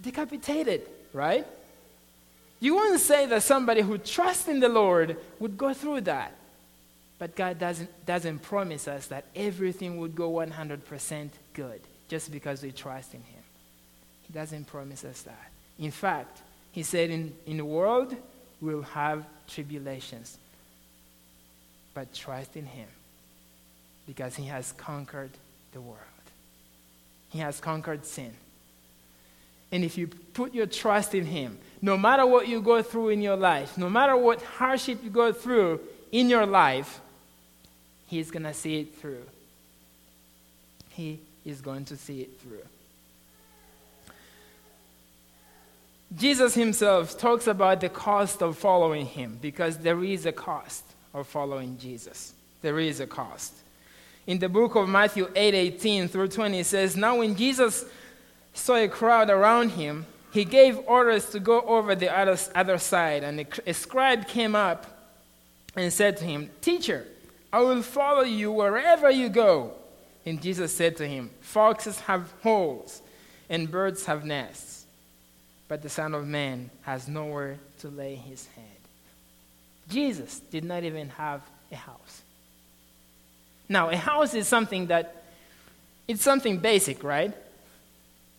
decapitated, 0.02 0.84
right? 1.12 1.46
You 2.60 2.76
wouldn't 2.76 3.00
say 3.00 3.26
that 3.26 3.44
somebody 3.44 3.82
who 3.82 3.98
trusts 3.98 4.48
in 4.48 4.60
the 4.60 4.70
Lord 4.70 5.18
would 5.40 5.58
go 5.58 5.74
through 5.74 6.02
that. 6.02 6.34
But 7.18 7.36
God 7.36 7.60
doesn't, 7.60 8.06
doesn't 8.06 8.40
promise 8.40 8.88
us 8.88 9.08
that 9.08 9.26
everything 9.36 9.98
would 9.98 10.16
go 10.16 10.32
100% 10.32 11.30
good 11.54 11.82
just 12.08 12.32
because 12.32 12.64
we 12.64 12.72
trust 12.72 13.14
in 13.14 13.22
Him. 13.22 13.44
He 14.24 14.34
doesn't 14.34 14.66
promise 14.66 15.04
us 15.04 15.22
that. 15.24 15.52
In 15.78 15.92
fact, 15.92 16.42
He 16.72 16.84
said, 16.84 17.10
In, 17.10 17.34
in 17.46 17.58
the 17.58 17.66
world, 17.66 18.16
we'll 18.62 18.82
have 18.82 19.26
tribulations. 19.48 20.38
But 21.94 22.14
trust 22.14 22.56
in 22.56 22.66
Him 22.66 22.88
because 24.08 24.36
He 24.36 24.46
has 24.46 24.72
conquered 24.74 25.32
the 25.74 25.82
world, 25.82 26.00
He 27.30 27.40
has 27.40 27.60
conquered 27.60 28.06
sin. 28.06 28.34
And 29.72 29.84
if 29.84 29.98
you 29.98 30.08
put 30.08 30.54
your 30.54 30.66
trust 30.66 31.14
in 31.14 31.26
Him, 31.26 31.58
no 31.82 31.98
matter 31.98 32.26
what 32.26 32.48
you 32.48 32.62
go 32.62 32.82
through 32.82 33.10
in 33.10 33.22
your 33.22 33.36
life, 33.36 33.78
no 33.78 33.90
matter 33.90 34.18
what 34.18 34.42
hardship 34.42 35.04
you 35.04 35.10
go 35.10 35.32
through 35.32 35.80
in 36.12 36.30
your 36.30 36.46
life, 36.46 37.00
He's 38.08 38.32
going 38.32 38.44
to 38.44 38.54
see 38.54 38.80
it 38.80 38.96
through. 38.96 39.24
He 40.90 41.20
is 41.46 41.62
going 41.62 41.86
to 41.86 41.98
see 41.98 42.22
it 42.22 42.40
through. 42.42 42.66
Jesus 46.18 46.56
himself 46.56 47.20
talks 47.20 47.46
about 47.46 47.82
the 47.82 47.90
cost 47.90 48.42
of 48.42 48.58
following 48.58 49.06
him 49.06 49.38
because 49.42 49.78
there 49.78 50.04
is 50.04 50.26
a 50.26 50.32
cost 50.32 50.84
of 51.14 51.28
following 51.28 51.78
Jesus. 51.78 52.34
There 52.62 52.80
is 52.80 53.00
a 53.00 53.08
cost. 53.08 53.54
In 54.26 54.40
the 54.40 54.50
book 54.50 54.76
of 54.76 54.90
Matthew 54.90 55.30
8 55.36 55.54
18 55.54 56.08
through 56.08 56.30
20, 56.30 56.60
it 56.60 56.66
says, 56.66 56.98
Now 56.98 57.18
when 57.18 57.36
Jesus 57.36 57.86
saw 58.54 58.76
a 58.76 58.88
crowd 58.88 59.30
around 59.30 59.72
him, 59.72 60.06
he 60.32 60.46
gave 60.46 60.78
orders 60.88 61.30
to 61.32 61.40
go 61.40 61.62
over 61.62 61.96
the 61.96 62.16
other, 62.16 62.38
other 62.54 62.78
side. 62.78 63.24
And 63.24 63.46
a 63.66 63.74
scribe 63.74 64.28
came 64.28 64.56
up 64.56 64.86
and 65.76 65.92
said 65.92 66.18
to 66.18 66.26
him, 66.26 66.50
Teacher, 66.62 67.08
I 67.52 67.62
will 67.62 67.82
follow 67.82 68.24
you 68.24 68.52
wherever 68.52 69.10
you 69.10 69.30
go. 69.30 69.74
And 70.26 70.42
Jesus 70.42 70.76
said 70.76 70.98
to 70.98 71.08
him, 71.08 71.32
Foxes 71.42 72.02
have 72.02 72.32
holes, 72.44 73.02
and 73.50 73.72
birds 73.72 74.06
have 74.06 74.26
nests, 74.26 74.86
but 75.68 75.82
the 75.82 75.90
Son 75.90 76.14
of 76.14 76.28
Man 76.28 76.70
has 76.82 77.08
nowhere 77.08 77.58
to 77.80 77.88
lay 77.88 78.16
his 78.16 78.46
head. 78.48 78.66
Jesus 79.90 80.40
did 80.40 80.64
not 80.64 80.84
even 80.84 81.10
have 81.10 81.42
a 81.72 81.76
house. 81.76 82.22
Now, 83.68 83.90
a 83.90 83.98
house 83.98 84.34
is 84.36 84.48
something 84.48 84.88
that, 84.88 85.24
it's 86.08 86.22
something 86.22 86.60
basic, 86.60 87.04
right? 87.04 87.34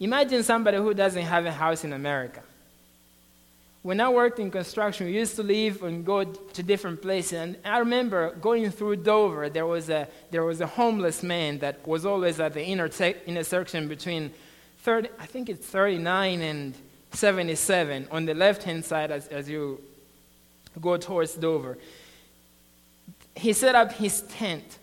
Imagine 0.00 0.42
somebody 0.42 0.78
who 0.78 0.94
doesn't 0.94 1.22
have 1.22 1.46
a 1.46 1.52
house 1.52 1.84
in 1.84 1.92
America. 1.92 2.42
When 3.82 4.00
I 4.00 4.08
worked 4.10 4.38
in 4.38 4.50
construction, 4.50 5.06
we 5.06 5.14
used 5.14 5.36
to 5.36 5.42
leave 5.42 5.82
and 5.82 6.04
go 6.04 6.24
to 6.24 6.62
different 6.62 7.00
places. 7.00 7.32
And 7.32 7.56
I 7.64 7.78
remember 7.78 8.34
going 8.34 8.70
through 8.70 8.96
Dover, 8.96 9.48
there 9.48 9.66
was 9.66 9.88
a, 9.88 10.08
there 10.30 10.44
was 10.44 10.60
a 10.60 10.66
homeless 10.66 11.22
man 11.22 11.58
that 11.60 11.86
was 11.86 12.04
always 12.04 12.40
at 12.40 12.52
the 12.52 12.64
intersection 12.64 13.88
between 13.88 14.32
30, 14.82 15.08
I 15.18 15.26
think 15.26 15.48
it's 15.48 15.66
39 15.66 16.40
and 16.40 16.74
77 17.12 18.08
on 18.10 18.24
the 18.24 18.34
left 18.34 18.62
hand 18.62 18.84
side 18.84 19.10
as, 19.10 19.28
as 19.28 19.48
you 19.48 19.80
go 20.80 20.96
towards 20.96 21.34
Dover. 21.34 21.78
He 23.34 23.52
set 23.52 23.74
up 23.74 23.92
his 23.92 24.22
tent 24.22 24.78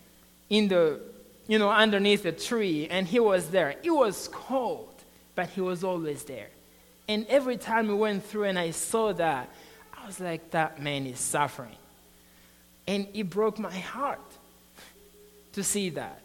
in 0.49 0.67
the, 0.67 0.99
you 1.47 1.59
know, 1.59 1.69
underneath 1.69 2.25
a 2.25 2.31
tree, 2.31 2.87
and 2.89 3.07
he 3.07 3.19
was 3.19 3.49
there. 3.49 3.75
It 3.83 3.91
was 3.91 4.27
cold, 4.31 4.96
but 5.37 5.49
he 5.49 5.61
was 5.61 5.83
always 5.83 6.23
there. 6.23 6.49
And 7.07 7.27
every 7.29 7.57
time 7.57 7.87
we 7.87 7.93
went 7.93 8.25
through 8.25 8.45
and 8.45 8.57
I 8.57 8.71
saw 8.71 9.13
that, 9.13 9.47
I 9.95 10.07
was 10.07 10.19
like, 10.19 10.49
that 10.49 10.81
man 10.81 11.05
is 11.05 11.19
suffering. 11.19 11.77
And 12.87 13.07
it 13.13 13.29
broke 13.29 13.59
my 13.59 13.77
heart 13.77 14.19
to 15.53 15.63
see 15.63 15.91
that. 15.91 16.21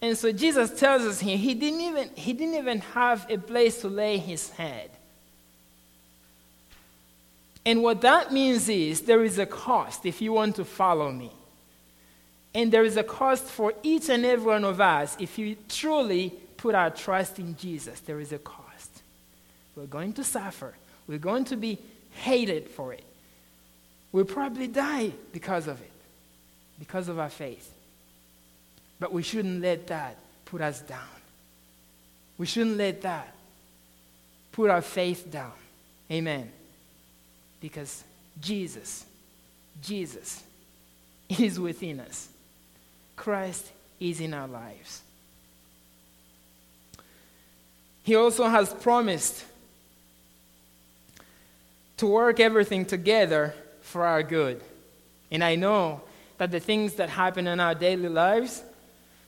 And 0.00 0.16
so 0.16 0.30
Jesus 0.30 0.78
tells 0.78 1.02
us 1.02 1.18
here 1.18 1.36
he 1.36 1.54
didn't 1.54 1.80
even, 1.80 2.10
he 2.14 2.32
didn't 2.32 2.54
even 2.54 2.80
have 2.94 3.26
a 3.28 3.36
place 3.36 3.80
to 3.80 3.88
lay 3.88 4.16
his 4.16 4.48
head. 4.50 4.88
And 7.66 7.82
what 7.82 8.00
that 8.02 8.32
means 8.32 8.68
is 8.68 9.00
there 9.00 9.24
is 9.24 9.38
a 9.38 9.46
cost 9.46 10.06
if 10.06 10.22
you 10.22 10.32
want 10.32 10.54
to 10.54 10.64
follow 10.64 11.10
me. 11.10 11.32
And 12.54 12.72
there 12.72 12.84
is 12.84 12.96
a 12.96 13.02
cost 13.02 13.42
for 13.42 13.74
each 13.82 14.08
and 14.08 14.24
every 14.24 14.52
one 14.52 14.64
of 14.64 14.80
us 14.80 15.16
if 15.18 15.36
you 15.36 15.56
truly 15.68 16.32
put 16.62 16.76
our 16.76 16.90
trust 16.90 17.40
in 17.40 17.56
Jesus. 17.56 17.98
There 18.00 18.20
is 18.20 18.32
a 18.32 18.38
cost. 18.38 19.02
We're 19.74 19.86
going 19.86 20.12
to 20.12 20.22
suffer. 20.22 20.72
We're 21.08 21.18
going 21.18 21.44
to 21.46 21.56
be 21.56 21.76
hated 22.12 22.68
for 22.68 22.92
it. 22.92 23.02
We'll 24.12 24.26
probably 24.26 24.68
die 24.68 25.12
because 25.32 25.66
of 25.66 25.80
it, 25.80 25.90
because 26.78 27.08
of 27.08 27.18
our 27.18 27.30
faith. 27.30 27.68
But 29.00 29.12
we 29.12 29.24
shouldn't 29.24 29.60
let 29.60 29.88
that 29.88 30.16
put 30.44 30.60
us 30.60 30.80
down. 30.82 31.00
We 32.38 32.46
shouldn't 32.46 32.76
let 32.76 33.02
that 33.02 33.34
put 34.52 34.70
our 34.70 34.82
faith 34.82 35.32
down. 35.32 35.58
Amen. 36.12 36.48
Because 37.60 38.04
Jesus, 38.40 39.04
Jesus 39.82 40.40
is 41.28 41.58
within 41.58 41.98
us. 41.98 42.28
Christ 43.16 43.68
is 43.98 44.20
in 44.20 44.32
our 44.32 44.46
lives. 44.46 45.02
He 48.02 48.16
also 48.16 48.44
has 48.44 48.72
promised 48.74 49.44
to 51.98 52.06
work 52.06 52.40
everything 52.40 52.84
together 52.84 53.54
for 53.80 54.04
our 54.04 54.22
good. 54.22 54.60
And 55.30 55.42
I 55.44 55.54
know 55.54 56.00
that 56.38 56.50
the 56.50 56.60
things 56.60 56.94
that 56.94 57.08
happen 57.08 57.46
in 57.46 57.60
our 57.60 57.74
daily 57.74 58.08
lives, 58.08 58.62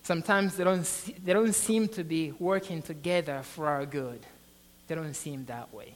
sometimes 0.02 0.56
they 0.56 0.64
don't, 0.64 0.84
they 1.24 1.32
don't 1.32 1.54
seem 1.54 1.86
to 1.88 2.02
be 2.02 2.32
working 2.32 2.82
together 2.82 3.42
for 3.42 3.68
our 3.68 3.86
good. 3.86 4.20
They 4.88 4.96
don't 4.96 5.14
seem 5.14 5.44
that 5.46 5.72
way. 5.72 5.94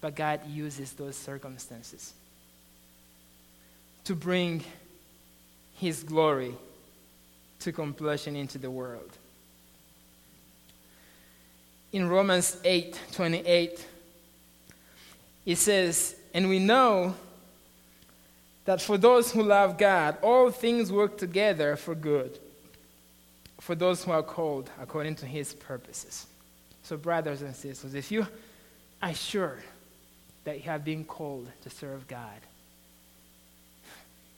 But 0.00 0.16
God 0.16 0.40
uses 0.48 0.92
those 0.92 1.16
circumstances 1.16 2.12
to 4.04 4.14
bring 4.14 4.64
His 5.76 6.02
glory 6.02 6.54
to 7.60 7.72
completion 7.72 8.34
into 8.36 8.58
the 8.58 8.70
world. 8.70 9.10
In 11.92 12.08
Romans 12.08 12.56
8 12.64 13.00
28, 13.12 13.86
it 15.46 15.56
says, 15.56 16.14
And 16.34 16.48
we 16.48 16.58
know 16.58 17.14
that 18.66 18.82
for 18.82 18.98
those 18.98 19.32
who 19.32 19.42
love 19.42 19.78
God, 19.78 20.18
all 20.20 20.50
things 20.50 20.92
work 20.92 21.16
together 21.16 21.74
for 21.76 21.94
good, 21.94 22.38
for 23.60 23.74
those 23.74 24.04
who 24.04 24.10
are 24.10 24.22
called 24.22 24.68
according 24.78 25.14
to 25.16 25.26
his 25.26 25.54
purposes. 25.54 26.26
So, 26.82 26.98
brothers 26.98 27.40
and 27.40 27.56
sisters, 27.56 27.94
if 27.94 28.12
you 28.12 28.26
are 29.02 29.14
sure 29.14 29.58
that 30.44 30.56
you 30.56 30.64
have 30.64 30.84
been 30.84 31.04
called 31.04 31.48
to 31.62 31.70
serve 31.70 32.06
God, 32.06 32.40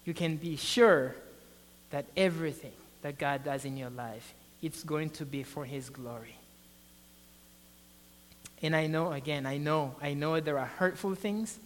you 0.04 0.14
can 0.14 0.36
be 0.36 0.56
sure 0.56 1.14
that 1.90 2.06
everything 2.16 2.72
that 3.02 3.18
God 3.18 3.44
does 3.44 3.64
in 3.64 3.76
your 3.76 3.90
life, 3.90 4.34
it's 4.62 4.84
going 4.84 5.10
to 5.10 5.24
be 5.24 5.42
for 5.42 5.64
his 5.64 5.90
glory. 5.90 6.36
And 8.62 8.76
I 8.76 8.86
know, 8.86 9.12
again, 9.12 9.46
I 9.46 9.56
know, 9.56 9.94
I 10.02 10.14
know 10.14 10.38
there 10.40 10.58
are 10.58 10.66
hurtful 10.66 11.14
things. 11.14 11.58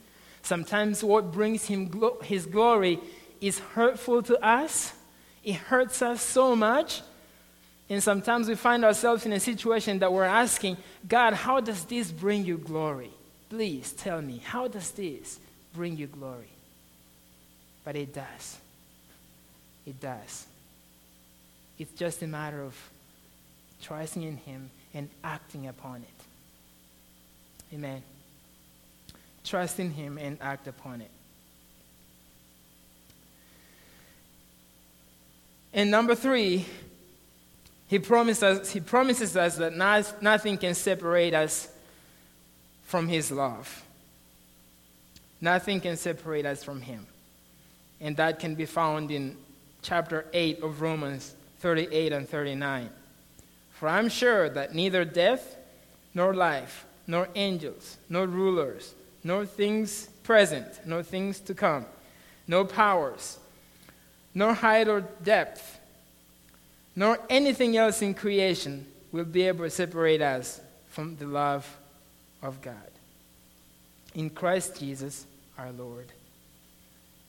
Sometimes 0.43 1.03
what 1.03 1.33
brings 1.33 1.65
him 1.65 1.89
glo- 1.89 2.19
his 2.23 2.47
glory 2.47 3.01
is 3.41 3.59
hurtful 3.59 4.23
to 4.25 4.39
us. 4.45 4.93
It 5.43 5.55
hurts 5.55 6.03
us 6.03 6.23
so 6.23 6.55
much. 6.55 7.03
And 7.91 8.03
sometimes 8.03 8.49
we 8.49 8.55
find 8.55 8.85
ourselves 8.85 9.27
in 9.27 9.33
a 9.33 9.41
situation 9.41 9.99
that 9.99 10.13
we're 10.13 10.25
asking, 10.25 10.77
God, 11.07 11.35
how 11.35 11.61
does 11.61 11.85
this 11.85 12.11
bring 12.11 12.45
you 12.45 12.57
glory? 12.57 13.11
Please 13.51 13.93
tell 13.93 14.23
me, 14.23 14.41
how 14.45 14.69
does 14.69 14.91
this 14.93 15.39
bring 15.75 15.97
you 15.97 16.07
glory? 16.07 16.49
But 17.85 17.97
it 17.97 18.15
does. 18.15 18.59
It 19.87 20.01
does. 20.01 20.47
It's 21.79 21.93
just 21.93 22.23
a 22.23 22.27
matter 22.27 22.63
of 22.63 22.75
trusting 23.83 24.23
in 24.23 24.39
Him 24.39 24.71
and 24.95 25.11
acting 25.23 25.67
upon 25.67 25.97
it. 25.97 26.14
Amen. 27.75 28.03
Trust 29.43 29.81
in 29.81 29.91
Him 29.91 30.17
and 30.17 30.39
act 30.41 30.69
upon 30.69 31.01
it. 31.01 31.11
And 35.73 35.91
number 35.91 36.15
three, 36.15 36.67
he 37.89 37.99
promises, 37.99 38.71
he 38.71 38.81
promises 38.81 39.37
us 39.37 39.57
that 39.57 39.77
not, 39.77 40.23
nothing 40.23 40.57
can 40.57 40.75
separate 40.75 41.35
us 41.35 41.69
from 42.85 43.09
his 43.09 43.33
love. 43.33 43.85
Nothing 45.41 45.81
can 45.81 45.97
separate 45.97 46.47
us 46.47 46.63
from 46.63 46.81
him. 46.81 47.07
And 48.01 48.17
that 48.17 48.39
can 48.39 48.55
be 48.55 48.67
found 48.67 49.11
in 49.11 49.37
chapter 49.83 50.27
8 50.33 50.63
of 50.63 50.81
Romans 50.81 51.35
38 51.59 52.13
and 52.13 52.29
39. 52.29 52.89
For 53.73 53.89
I'm 53.89 54.09
sure 54.09 54.49
that 54.49 54.75
neither 54.75 55.05
death 55.05 55.57
nor 56.15 56.35
life, 56.35 56.87
nor 57.07 57.29
angels, 57.35 57.99
nor 58.09 58.27
rulers, 58.27 58.95
nor 59.23 59.47
things 59.47 60.07
present, 60.23 60.67
nor 60.87 61.03
things 61.03 61.41
to 61.41 61.55
come, 61.55 61.87
no 62.47 62.65
powers, 62.65 63.39
nor 64.35 64.55
height 64.55 64.89
or 64.89 65.03
depth, 65.23 65.79
nor 66.97 67.19
anything 67.29 67.77
else 67.77 68.03
in 68.03 68.15
creation 68.15 68.87
will 69.13 69.25
be 69.25 69.43
able 69.43 69.65
to 69.65 69.71
separate 69.71 70.23
us 70.23 70.61
from 70.89 71.17
the 71.17 71.27
love 71.27 71.77
of 72.43 72.61
God. 72.61 72.75
In 74.15 74.31
Christ 74.31 74.79
Jesus 74.79 75.27
our 75.59 75.73
Lord. 75.73 76.07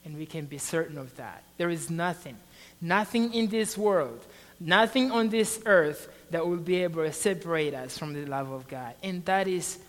And 0.04 0.18
we 0.18 0.26
can 0.26 0.46
be 0.46 0.58
certain 0.58 0.98
of 0.98 1.16
that. 1.18 1.44
There 1.58 1.70
is 1.70 1.90
nothing, 1.90 2.38
nothing 2.80 3.34
in 3.34 3.48
this 3.48 3.78
world, 3.78 4.24
nothing 4.60 5.12
on 5.12 5.30
this 5.30 5.62
earth 5.66 6.10
that 6.32 6.45
will 6.45 6.58
be 6.58 6.84
able 6.84 7.03
to 7.03 7.14
separate 7.14 7.74
us 7.74 7.97
from 7.97 8.14
the 8.14 8.26
love 8.26 8.51
of 8.51 8.68
God. 8.68 8.93
And 9.03 9.24
that 9.26 9.47
is 9.47 9.80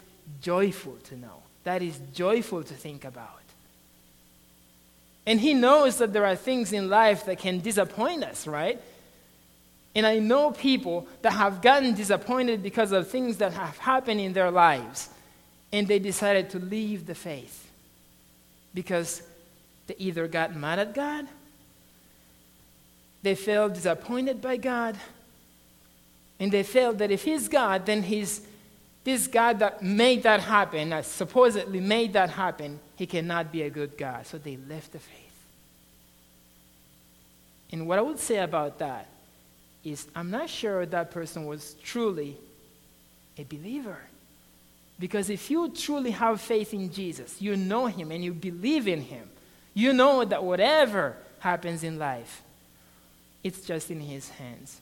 joyful 0.40 0.96
to 1.04 1.16
know. 1.16 1.42
That 1.64 1.82
is 1.82 1.98
joyful 2.14 2.62
to 2.62 2.74
think 2.74 3.04
about. 3.04 3.40
And 5.26 5.40
He 5.40 5.54
knows 5.54 5.98
that 5.98 6.12
there 6.12 6.24
are 6.24 6.36
things 6.36 6.72
in 6.72 6.88
life 6.88 7.24
that 7.26 7.38
can 7.38 7.60
disappoint 7.60 8.22
us, 8.22 8.46
right? 8.46 8.80
And 9.94 10.06
I 10.06 10.18
know 10.18 10.50
people 10.50 11.08
that 11.22 11.32
have 11.32 11.62
gotten 11.62 11.94
disappointed 11.94 12.62
because 12.62 12.92
of 12.92 13.08
things 13.08 13.38
that 13.38 13.54
have 13.54 13.78
happened 13.78 14.20
in 14.20 14.34
their 14.34 14.50
lives. 14.50 15.08
And 15.72 15.88
they 15.88 15.98
decided 15.98 16.50
to 16.50 16.58
leave 16.58 17.06
the 17.06 17.14
faith 17.14 17.68
because 18.72 19.22
they 19.86 19.94
either 19.98 20.28
got 20.28 20.54
mad 20.54 20.78
at 20.78 20.94
God, 20.94 21.26
they 23.26 23.34
felt 23.34 23.74
disappointed 23.74 24.40
by 24.40 24.56
God, 24.56 24.96
and 26.38 26.52
they 26.52 26.62
felt 26.62 26.98
that 26.98 27.10
if 27.10 27.24
He's 27.24 27.48
God, 27.48 27.84
then 27.84 28.04
He's 28.04 28.40
this 29.02 29.26
God 29.26 29.58
that 29.58 29.82
made 29.82 30.22
that 30.22 30.38
happen, 30.38 30.90
that 30.90 31.06
supposedly 31.06 31.80
made 31.80 32.12
that 32.12 32.30
happen, 32.30 32.78
He 32.94 33.04
cannot 33.04 33.50
be 33.50 33.62
a 33.62 33.70
good 33.70 33.98
God. 33.98 34.28
So 34.28 34.38
they 34.38 34.56
left 34.68 34.92
the 34.92 35.00
faith. 35.00 35.16
And 37.72 37.88
what 37.88 37.98
I 37.98 38.02
would 38.02 38.20
say 38.20 38.38
about 38.38 38.78
that 38.78 39.08
is 39.82 40.06
I'm 40.14 40.30
not 40.30 40.48
sure 40.48 40.86
that 40.86 41.10
person 41.10 41.46
was 41.46 41.74
truly 41.82 42.36
a 43.36 43.42
believer. 43.42 43.98
Because 45.00 45.30
if 45.30 45.50
you 45.50 45.70
truly 45.70 46.12
have 46.12 46.40
faith 46.40 46.72
in 46.72 46.92
Jesus, 46.92 47.42
you 47.42 47.56
know 47.56 47.86
Him 47.86 48.12
and 48.12 48.22
you 48.22 48.32
believe 48.32 48.86
in 48.86 49.00
Him, 49.00 49.28
you 49.74 49.92
know 49.92 50.24
that 50.24 50.44
whatever 50.44 51.16
happens 51.40 51.82
in 51.82 51.98
life, 51.98 52.44
it's 53.42 53.60
just 53.60 53.90
in 53.90 54.00
His 54.00 54.28
hands. 54.30 54.80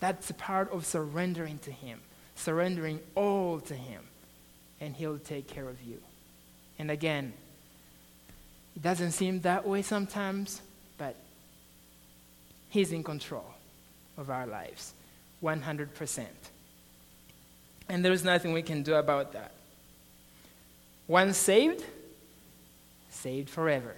That's 0.00 0.30
a 0.30 0.34
part 0.34 0.72
of 0.72 0.84
surrendering 0.84 1.58
to 1.60 1.70
Him, 1.70 2.00
surrendering 2.34 3.00
all 3.14 3.60
to 3.60 3.74
Him, 3.74 4.02
and 4.80 4.94
He'll 4.94 5.18
take 5.18 5.48
care 5.48 5.68
of 5.68 5.82
you. 5.82 5.98
And 6.78 6.90
again, 6.90 7.32
it 8.74 8.82
doesn't 8.82 9.12
seem 9.12 9.40
that 9.40 9.66
way 9.66 9.82
sometimes, 9.82 10.60
but 10.98 11.16
He's 12.68 12.92
in 12.92 13.02
control 13.02 13.46
of 14.18 14.30
our 14.30 14.46
lives 14.46 14.92
100%. 15.42 16.26
And 17.88 18.04
there's 18.04 18.24
nothing 18.24 18.52
we 18.52 18.62
can 18.62 18.82
do 18.82 18.94
about 18.94 19.32
that. 19.32 19.52
Once 21.06 21.36
saved, 21.36 21.84
saved 23.10 23.48
forever. 23.48 23.94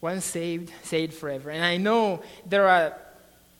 Once 0.00 0.24
saved, 0.24 0.72
saved 0.82 1.14
forever. 1.14 1.50
And 1.50 1.64
I 1.64 1.76
know 1.76 2.22
there 2.46 2.68
are 2.68 2.96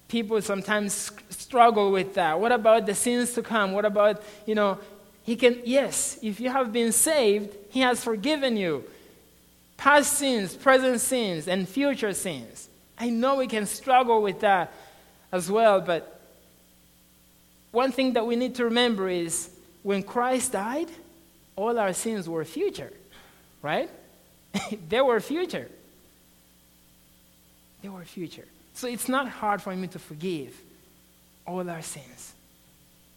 people 0.09 0.41
sometimes 0.41 1.13
struggle 1.31 1.91
with 1.91 2.15
that. 2.15 2.39
What 2.41 2.53
about 2.53 2.87
the 2.87 2.95
sins 2.95 3.33
to 3.35 3.43
come? 3.43 3.73
What 3.73 3.85
about, 3.85 4.23
you 4.47 4.55
know, 4.55 4.79
he 5.23 5.37
can, 5.37 5.61
yes, 5.65 6.19
if 6.23 6.41
you 6.41 6.49
have 6.49 6.73
been 6.73 6.93
saved, 6.93 7.55
he 7.71 7.81
has 7.81 8.03
forgiven 8.03 8.57
you. 8.57 8.85
Past 9.77 10.15
sins, 10.15 10.57
present 10.57 11.01
sins, 11.01 11.47
and 11.47 11.69
future 11.69 12.15
sins. 12.15 12.69
I 12.99 13.11
know 13.11 13.37
we 13.37 13.47
can 13.47 13.67
struggle 13.67 14.23
with 14.23 14.41
that 14.41 14.73
as 15.31 15.51
well, 15.51 15.81
but 15.81 16.21
one 17.71 17.93
thing 17.93 18.15
that 18.15 18.27
we 18.27 18.37
need 18.37 18.55
to 18.57 18.65
remember 18.65 19.09
is 19.09 19.51
when 19.83 20.03
Christ 20.03 20.53
died, 20.53 20.89
all 21.55 21.79
our 21.79 21.93
sins 21.93 22.29
were 22.29 22.45
future, 22.45 22.93
right? 23.63 23.91
they 24.89 25.01
were 25.01 25.21
future. 25.21 25.69
Were 27.83 28.05
future. 28.05 28.45
So 28.75 28.87
it's 28.87 29.09
not 29.09 29.29
hard 29.29 29.63
for 29.63 29.75
me 29.75 29.89
to 29.89 29.99
forgive 29.99 30.55
all 31.47 31.69
our 31.69 31.83
sins. 31.83 32.35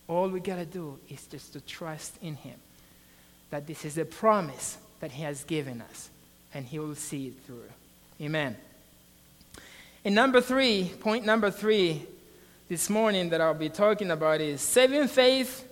All 0.07 0.29
we 0.29 0.39
got 0.39 0.55
to 0.55 0.65
do 0.65 0.97
is 1.09 1.25
just 1.25 1.53
to 1.53 1.61
trust 1.61 2.17
in 2.21 2.35
Him. 2.35 2.55
That 3.49 3.67
this 3.67 3.83
is 3.85 3.97
a 3.97 4.05
promise 4.05 4.77
that 4.99 5.11
He 5.11 5.23
has 5.23 5.43
given 5.43 5.81
us, 5.81 6.09
and 6.53 6.65
He 6.65 6.79
will 6.79 6.95
see 6.95 7.27
it 7.27 7.33
through. 7.45 7.69
Amen. 8.21 8.55
And 10.05 10.15
number 10.15 10.41
three, 10.41 10.91
point 10.99 11.25
number 11.25 11.51
three 11.51 12.03
this 12.69 12.89
morning 12.89 13.29
that 13.29 13.41
I'll 13.41 13.53
be 13.53 13.69
talking 13.69 14.11
about 14.11 14.41
is 14.41 14.61
saving 14.61 15.07
faith 15.09 15.67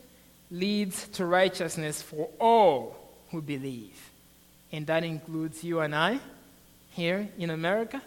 leads 0.52 1.08
to 1.10 1.26
righteousness 1.26 2.02
for 2.02 2.30
all 2.40 2.96
who 3.32 3.42
believe. 3.42 4.10
And 4.72 4.86
that 4.88 5.04
includes 5.04 5.64
you 5.64 5.80
and 5.80 5.96
I 5.96 6.20
here 6.92 7.30
in 7.38 7.50
America. 7.50 8.02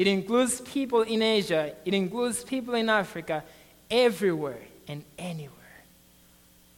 It 0.00 0.06
includes 0.06 0.62
people 0.62 1.02
in 1.02 1.20
Asia. 1.20 1.74
It 1.84 1.92
includes 1.92 2.42
people 2.42 2.72
in 2.72 2.88
Africa, 2.88 3.44
everywhere 3.90 4.62
and 4.88 5.04
anywhere. 5.18 5.82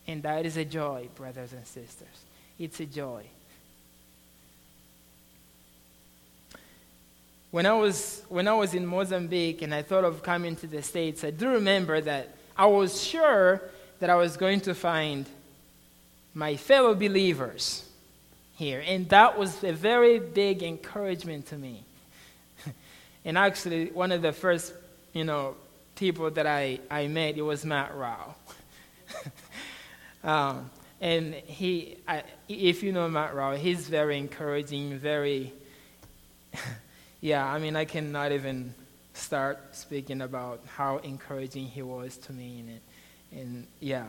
And 0.09 0.25
that 0.25 0.45
is 0.45 0.57
a 0.57 0.65
joy, 0.65 1.07
brothers 1.15 1.53
and 1.53 1.65
sisters. 1.65 2.09
It's 2.59 2.81
a 2.81 2.85
joy. 2.85 3.23
When 7.53 7.65
I, 7.65 7.75
was, 7.75 8.25
when 8.29 8.49
I 8.49 8.55
was 8.55 8.75
in 8.75 8.85
Mozambique 8.85 9.63
and 9.63 9.73
I 9.73 9.83
thought 9.83 10.03
of 10.03 10.25
coming 10.25 10.57
to 10.57 10.67
the 10.67 10.83
States, 10.83 11.23
I 11.23 11.31
do 11.31 11.51
remember 11.51 12.01
that 12.01 12.35
I 12.57 12.67
was 12.67 13.01
sure 13.01 13.63
that 14.01 14.11
I 14.11 14.17
was 14.17 14.37
going 14.37 14.63
to 14.63 14.75
find 14.75 15.27
my 16.35 16.57
fellow 16.57 16.93
believers 16.93 17.89
here. 18.57 18.83
And 18.85 19.09
that 19.11 19.39
was 19.39 19.63
a 19.63 19.73
very 19.73 20.19
big 20.19 20.65
encouragement 20.65 21.47
to 21.47 21.57
me. 21.57 21.85
And 23.25 23.39
actually, 23.39 23.87
one 23.91 24.13
of 24.13 24.23
the 24.23 24.33
first, 24.33 24.75
you 25.13 25.25
know, 25.25 25.55
people 25.95 26.31
that 26.31 26.47
I, 26.47 26.81
I 26.91 27.07
met, 27.07 27.37
it 27.37 27.43
was 27.43 27.65
Matt 27.65 27.95
Rao. 27.95 28.35
um, 30.25 30.71
and 31.01 31.35
he, 31.35 31.97
I, 32.07 32.23
if 32.49 32.83
you 32.83 32.93
know 32.93 33.09
Matt 33.09 33.35
Rao, 33.35 33.57
he's 33.57 33.89
very 33.89 34.19
encouraging, 34.19 34.99
very 34.99 35.53
yeah, 37.21 37.47
I 37.47 37.59
mean, 37.59 37.77
I 37.77 37.85
cannot 37.85 38.33
even 38.33 38.75
start 39.15 39.77
speaking 39.77 40.23
about 40.23 40.61
how 40.67 40.99
encouraging 40.99 41.67
he 41.67 41.83
was 41.83 42.17
to 42.19 42.33
me 42.33 42.65
it. 42.69 43.39
And 43.39 43.67
yeah, 43.81 44.07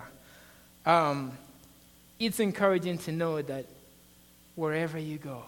um, 0.85 1.37
it's 2.19 2.39
encouraging 2.39 2.97
to 2.99 3.11
know 3.11 3.41
that 3.41 3.65
wherever 4.55 4.97
you 4.97 5.17
go, 5.17 5.43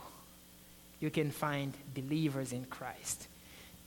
you 0.99 1.09
can 1.09 1.32
find 1.32 1.74
believers 1.93 2.53
in 2.53 2.66
Christ. 2.66 3.28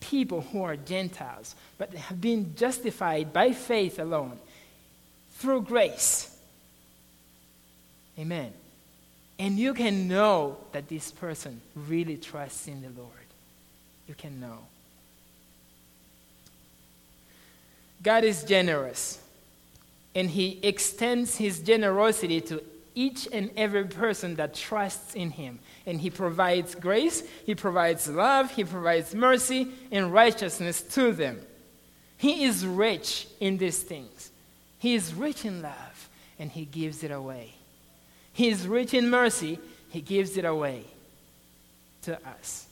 People 0.01 0.43
who 0.43 0.63
are 0.63 0.77
Gentiles, 0.77 1.55
but 1.77 1.93
have 1.95 2.21
been 2.21 2.55
justified 2.55 3.33
by 3.33 3.53
faith 3.53 3.99
alone 3.99 4.39
through 5.33 5.63
grace. 5.63 6.37
Amen. 8.19 8.53
And 9.39 9.59
you 9.59 9.75
can 9.75 10.09
know 10.09 10.57
that 10.73 10.89
this 10.89 11.13
person 11.13 11.61
really 11.75 12.17
trusts 12.17 12.67
in 12.67 12.83
the 12.83 12.91
Lord 13.01 13.13
you 14.09 14.15
can 14.15 14.41
know. 14.41 14.59
God 18.03 18.25
is 18.25 18.43
generous, 18.43 19.21
and 20.15 20.31
He 20.31 20.59
extends 20.63 21.37
His 21.37 21.61
generosity 21.61 22.41
to 22.43 22.63
each 22.95 23.29
and 23.33 23.51
every 23.57 23.85
person 23.85 24.37
that 24.37 24.55
trusts 24.55 25.15
in 25.15 25.31
Him. 25.31 25.59
And 25.87 26.01
He 26.01 26.11
provides 26.11 26.75
grace, 26.75 27.23
He 27.47 27.55
provides 27.55 28.09
love, 28.09 28.51
He 28.51 28.65
provides 28.65 29.15
mercy 29.15 29.69
and 29.91 30.13
righteousness 30.13 30.83
to 30.95 31.13
them. 31.13 31.41
He 32.17 32.45
is 32.45 32.67
rich 32.67 33.29
in 33.41 33.59
these 33.59 33.81
things. 33.81 34.31
He 34.79 34.95
is 34.95 35.15
rich 35.15 35.45
in 35.45 35.63
love, 35.63 36.09
and 36.39 36.51
He 36.51 36.65
gives 36.65 37.03
it 37.03 37.11
away. 37.11 37.55
He 38.33 38.49
is 38.49 38.67
rich 38.67 38.95
in 38.95 39.11
mercy, 39.11 39.59
He 39.91 40.01
gives 40.01 40.37
it 40.37 40.45
away 40.45 40.85
to 42.03 42.15
us. 42.27 42.67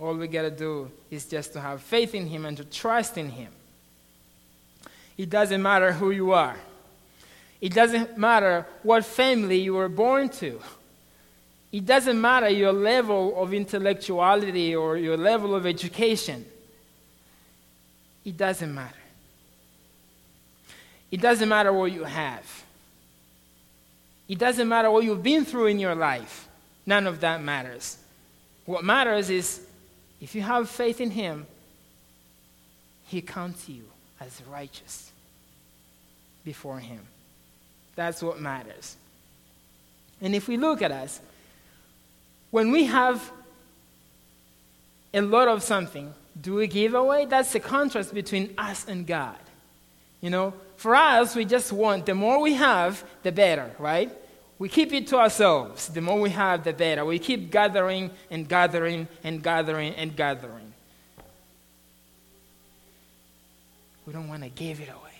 All 0.00 0.14
we 0.14 0.28
got 0.28 0.42
to 0.42 0.50
do 0.50 0.90
is 1.10 1.26
just 1.26 1.52
to 1.52 1.60
have 1.60 1.82
faith 1.82 2.14
in 2.14 2.26
Him 2.26 2.46
and 2.46 2.56
to 2.56 2.64
trust 2.64 3.18
in 3.18 3.28
Him. 3.28 3.52
It 5.18 5.28
doesn't 5.28 5.62
matter 5.62 5.92
who 5.92 6.10
you 6.10 6.32
are, 6.32 6.56
it 7.60 7.74
doesn't 7.74 8.16
matter 8.16 8.66
what 8.82 9.04
family 9.04 9.58
you 9.60 9.74
were 9.74 9.88
born 9.88 10.28
to. 10.30 10.60
It 11.72 11.86
doesn't 11.86 12.20
matter 12.20 12.48
your 12.48 12.72
level 12.72 13.40
of 13.40 13.54
intellectuality 13.54 14.74
or 14.74 14.96
your 14.96 15.16
level 15.16 15.54
of 15.54 15.66
education. 15.66 16.44
It 18.24 18.36
doesn't 18.36 18.74
matter. 18.74 18.94
It 21.10 21.20
doesn't 21.20 21.48
matter 21.48 21.72
what 21.72 21.92
you 21.92 22.04
have. 22.04 22.64
It 24.28 24.38
doesn't 24.38 24.68
matter 24.68 24.90
what 24.90 25.04
you've 25.04 25.22
been 25.22 25.44
through 25.44 25.66
in 25.66 25.78
your 25.78 25.94
life. 25.94 26.48
None 26.86 27.06
of 27.06 27.20
that 27.20 27.42
matters. 27.42 27.98
What 28.64 28.84
matters 28.84 29.28
is 29.28 29.60
if 30.20 30.34
you 30.34 30.42
have 30.42 30.68
faith 30.68 31.00
in 31.00 31.10
Him, 31.10 31.46
He 33.06 33.22
counts 33.22 33.68
you 33.68 33.84
as 34.20 34.40
righteous 34.48 35.10
before 36.44 36.78
Him. 36.78 37.00
That's 38.00 38.22
what 38.22 38.40
matters. 38.40 38.96
And 40.22 40.34
if 40.34 40.48
we 40.48 40.56
look 40.56 40.80
at 40.80 40.90
us, 40.90 41.20
when 42.50 42.72
we 42.72 42.84
have 42.84 43.30
a 45.12 45.20
lot 45.20 45.48
of 45.48 45.62
something, 45.62 46.14
do 46.40 46.54
we 46.54 46.66
give 46.66 46.94
away? 46.94 47.26
That's 47.26 47.52
the 47.52 47.60
contrast 47.60 48.14
between 48.14 48.54
us 48.56 48.88
and 48.88 49.06
God. 49.06 49.36
You 50.22 50.30
know, 50.30 50.54
for 50.78 50.94
us, 50.94 51.36
we 51.36 51.44
just 51.44 51.74
want 51.74 52.06
the 52.06 52.14
more 52.14 52.40
we 52.40 52.54
have, 52.54 53.04
the 53.22 53.32
better, 53.32 53.70
right? 53.78 54.10
we 54.58 54.70
keep 54.70 54.94
it 54.94 55.06
to 55.08 55.18
ourselves. 55.18 55.88
The 55.88 56.00
more 56.00 56.18
we 56.18 56.30
have, 56.30 56.64
the 56.64 56.72
better. 56.72 57.04
We 57.04 57.18
keep 57.18 57.50
gathering 57.50 58.10
and 58.30 58.48
gathering 58.48 59.08
and 59.22 59.42
gathering 59.42 59.94
and 59.94 60.16
gathering. 60.16 60.72
we 64.06 64.14
don't 64.14 64.28
want 64.28 64.42
to 64.42 64.48
give 64.48 64.80
it 64.80 64.88
away. 64.88 65.18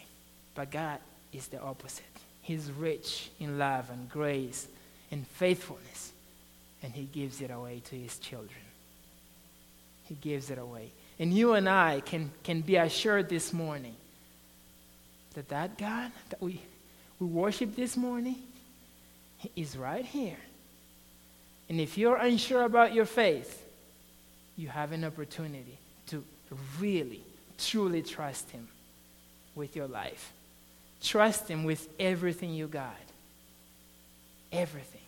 But 0.54 0.70
God 0.70 0.98
is 1.30 1.46
the 1.48 1.60
opposite. 1.60 2.09
He's 2.50 2.68
rich 2.68 3.30
in 3.38 3.60
love 3.60 3.90
and 3.90 4.10
grace 4.10 4.66
and 5.12 5.24
faithfulness, 5.24 6.10
and 6.82 6.92
He 6.92 7.04
gives 7.04 7.40
it 7.40 7.48
away 7.52 7.80
to 7.84 7.94
His 7.94 8.18
children. 8.18 8.50
He 10.08 10.16
gives 10.16 10.50
it 10.50 10.58
away. 10.58 10.90
And 11.20 11.32
you 11.32 11.52
and 11.52 11.68
I 11.68 12.00
can, 12.00 12.32
can 12.42 12.62
be 12.62 12.74
assured 12.74 13.28
this 13.28 13.52
morning 13.52 13.94
that 15.34 15.48
that 15.50 15.78
God 15.78 16.10
that 16.30 16.42
we, 16.42 16.60
we 17.20 17.28
worship 17.28 17.76
this 17.76 17.96
morning 17.96 18.42
is 19.54 19.76
right 19.76 20.04
here. 20.04 20.40
And 21.68 21.80
if 21.80 21.96
you're 21.96 22.16
unsure 22.16 22.64
about 22.64 22.92
your 22.92 23.06
faith, 23.06 23.64
you 24.56 24.66
have 24.66 24.90
an 24.90 25.04
opportunity 25.04 25.78
to 26.08 26.24
really, 26.80 27.22
truly 27.58 28.02
trust 28.02 28.50
Him 28.50 28.66
with 29.54 29.76
your 29.76 29.86
life. 29.86 30.32
Trust 31.02 31.48
Him 31.48 31.64
with 31.64 31.88
everything 31.98 32.54
you 32.54 32.66
got. 32.66 32.96
Everything. 34.52 35.00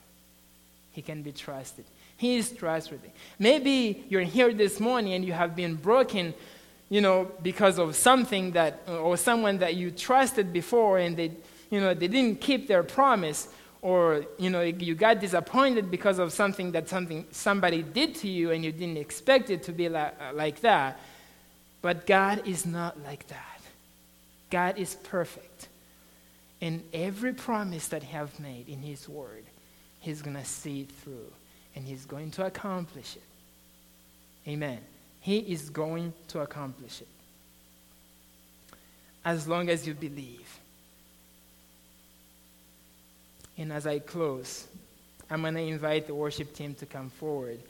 He 0.93 1.03
can 1.03 1.23
be 1.23 1.33
trusted. 1.33 1.85
He 2.17 2.37
is 2.37 2.51
trustworthy. 2.53 3.09
Maybe 3.39 4.05
you're 4.09 4.23
here 4.23 4.53
this 4.53 4.79
morning 4.79 5.15
and 5.15 5.25
you 5.25 5.33
have 5.33 5.57
been 5.57 5.75
broken, 5.75 6.35
you 6.89 7.01
know, 7.01 7.31
because 7.43 7.79
of 7.79 7.97
something 7.97 8.53
that, 8.53 8.83
or 8.89 9.17
someone 9.17 9.59
that 9.59 9.75
you 9.75 9.91
trusted 9.91 10.53
before 10.53 10.99
and 10.99 11.17
they, 11.17 11.33
you 11.71 11.81
know, 11.81 11.95
they 11.95 12.09
didn't 12.09 12.41
keep 12.41 12.69
their 12.69 12.83
promise 12.83 13.49
or 13.83 14.25
you 14.39 14.49
know 14.49 14.63
you 14.63 14.95
got 14.95 15.19
disappointed 15.19 15.91
because 15.91 16.21
of 16.21 16.33
something 16.33 16.71
that 16.71 16.89
something 16.89 17.27
somebody 17.33 17.83
did 17.83 18.15
to 18.15 18.29
you 18.29 18.53
and 18.53 18.65
you 18.65 18.73
didn't 18.73 18.97
expect 18.97 19.51
it 19.51 19.65
to 19.65 19.73
be 19.73 19.89
like, 19.89 20.15
uh, 20.21 20.33
like 20.33 20.61
that 20.61 20.99
but 21.83 22.07
god 22.07 22.47
is 22.47 22.65
not 22.65 22.97
like 23.03 23.27
that 23.27 23.61
god 24.51 24.79
is 24.79 24.95
perfect 24.95 25.69
and 26.63 26.83
every 26.95 27.35
promise 27.35 27.89
that 27.89 28.03
he 28.03 28.13
have 28.13 28.41
made 28.41 28.69
in 28.69 28.81
his 28.81 29.07
word 29.07 29.45
he's 30.03 30.21
going 30.21 30.37
to 30.37 30.45
see 30.45 30.83
it 30.83 30.91
through 30.91 31.33
and 31.75 31.87
he's 31.87 32.05
going 32.05 32.31
to 32.33 32.45
accomplish 32.45 33.17
it. 33.17 34.51
Amen. 34.51 34.81
He 35.21 35.39
is 35.39 35.71
going 35.71 36.13
to 36.29 36.41
accomplish 36.41 37.01
it. 37.01 37.09
As 39.25 39.47
long 39.47 39.71
as 39.71 39.87
you 39.87 39.95
believe. 39.95 40.59
And 43.57 43.73
as 43.73 43.87
I 43.87 44.01
close, 44.01 44.67
I'm 45.31 45.43
going 45.43 45.55
to 45.55 45.61
invite 45.61 46.09
the 46.09 46.15
worship 46.15 46.53
team 46.53 46.75
to 46.75 46.87
come 46.87 47.09
forward. 47.09 47.61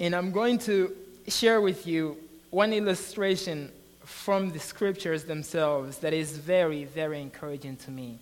And 0.00 0.14
I'm 0.14 0.32
going 0.32 0.58
to 0.60 0.92
share 1.28 1.60
with 1.60 1.86
you 1.86 2.16
one 2.50 2.72
illustration 2.72 3.70
from 4.10 4.50
the 4.50 4.58
scriptures 4.58 5.24
themselves 5.24 5.98
that 5.98 6.12
is 6.12 6.36
very, 6.36 6.84
very 6.84 7.20
encouraging 7.20 7.76
to 7.76 7.90
me. 7.90 8.18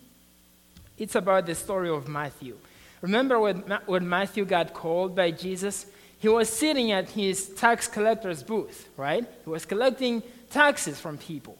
It's 0.97 1.15
about 1.15 1.45
the 1.45 1.55
story 1.55 1.89
of 1.89 2.07
Matthew. 2.07 2.57
Remember 3.01 3.39
when, 3.39 3.57
when 3.85 4.07
Matthew 4.07 4.45
got 4.45 4.73
called 4.73 5.15
by 5.15 5.31
Jesus? 5.31 5.85
He 6.19 6.27
was 6.27 6.49
sitting 6.49 6.91
at 6.91 7.09
his 7.09 7.49
tax 7.49 7.87
collector's 7.87 8.43
booth, 8.43 8.89
right? 8.97 9.25
He 9.43 9.49
was 9.49 9.65
collecting 9.65 10.21
taxes 10.49 10.99
from 10.99 11.17
people. 11.17 11.57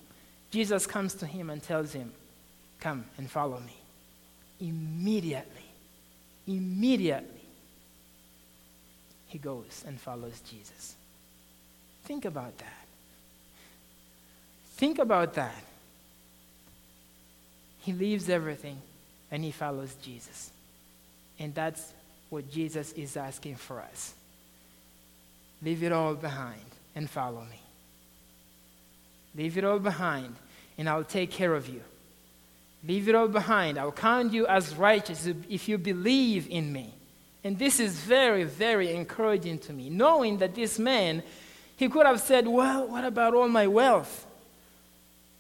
Jesus 0.52 0.86
comes 0.86 1.14
to 1.16 1.26
him 1.26 1.50
and 1.50 1.62
tells 1.62 1.94
him, 1.94 2.12
Come 2.80 3.06
and 3.18 3.30
follow 3.30 3.60
me 3.60 3.80
immediately, 4.60 5.66
immediately, 6.48 7.42
he 9.28 9.38
goes 9.38 9.84
and 9.88 10.00
follows 10.00 10.42
Jesus. 10.50 10.96
Think 12.04 12.26
about 12.26 12.58
that. 12.58 12.79
Think 14.80 14.98
about 14.98 15.34
that. 15.34 15.62
He 17.80 17.92
leaves 17.92 18.30
everything 18.30 18.82
and 19.30 19.44
he 19.44 19.52
follows 19.52 19.94
Jesus. 20.02 20.52
And 21.38 21.54
that's 21.54 21.94
what 22.30 22.50
Jesus 22.50 22.94
is 22.94 23.18
asking 23.18 23.58
for 23.58 23.82
us. 23.82 24.14
Leave 25.62 25.84
it 25.84 25.92
all 25.92 26.16
behind 26.16 26.64
and 26.96 27.10
follow 27.10 27.42
me. 27.42 27.60
Leave 29.36 29.58
it 29.58 29.66
all 29.66 29.80
behind 29.80 30.34
and 30.78 30.88
I'll 30.88 31.04
take 31.04 31.30
care 31.30 31.56
of 31.56 31.68
you. 31.68 31.82
Leave 32.88 33.10
it 33.10 33.16
all 33.16 33.28
behind. 33.28 33.78
I'll 33.78 33.92
count 33.92 34.32
you 34.32 34.48
as 34.48 34.74
righteous 34.78 35.28
if 35.50 35.68
you 35.68 35.78
believe 35.78 36.48
in 36.50 36.72
me. 36.72 36.94
And 37.44 37.60
this 37.60 37.82
is 37.82 38.00
very, 38.00 38.46
very 38.46 38.96
encouraging 38.96 39.60
to 39.60 39.74
me, 39.74 39.90
knowing 39.90 40.38
that 40.38 40.56
this 40.56 40.80
man, 40.80 41.22
he 41.76 41.90
could 41.90 42.06
have 42.06 42.22
said, 42.22 42.48
Well, 42.48 42.88
what 42.88 43.04
about 43.04 43.34
all 43.34 43.50
my 43.50 43.68
wealth? 43.68 44.28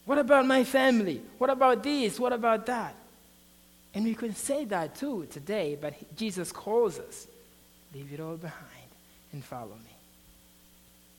What 0.10 0.18
about 0.18 0.48
my 0.48 0.64
family? 0.64 1.22
What 1.38 1.52
about 1.52 1.84
this? 1.84 2.20
What 2.20 2.34
about 2.34 2.66
that? 2.66 2.96
And 3.94 4.06
we 4.06 4.16
can 4.16 4.34
say 4.34 4.66
that 4.66 4.96
too 4.96 5.28
today, 5.30 5.78
but 5.80 5.94
Jesus 6.18 6.52
calls 6.52 6.98
us 6.98 7.28
leave 7.94 8.12
it 8.12 8.20
all 8.20 8.36
behind 8.36 8.90
and 9.34 9.46
follow 9.46 9.76
me. 9.76 9.96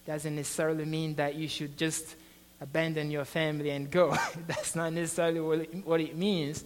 Doesn't 0.09 0.34
necessarily 0.34 0.84
mean 0.86 1.14
that 1.14 1.36
you 1.36 1.47
should 1.47 1.78
just 1.78 2.16
abandon 2.61 3.12
your 3.12 3.24
family 3.24 3.70
and 3.70 3.88
go. 3.88 4.16
That's 4.49 4.74
not 4.74 4.93
necessarily 4.93 5.41
what 5.41 5.59
it, 5.61 5.86
what 5.86 6.01
it 6.01 6.16
means. 6.16 6.64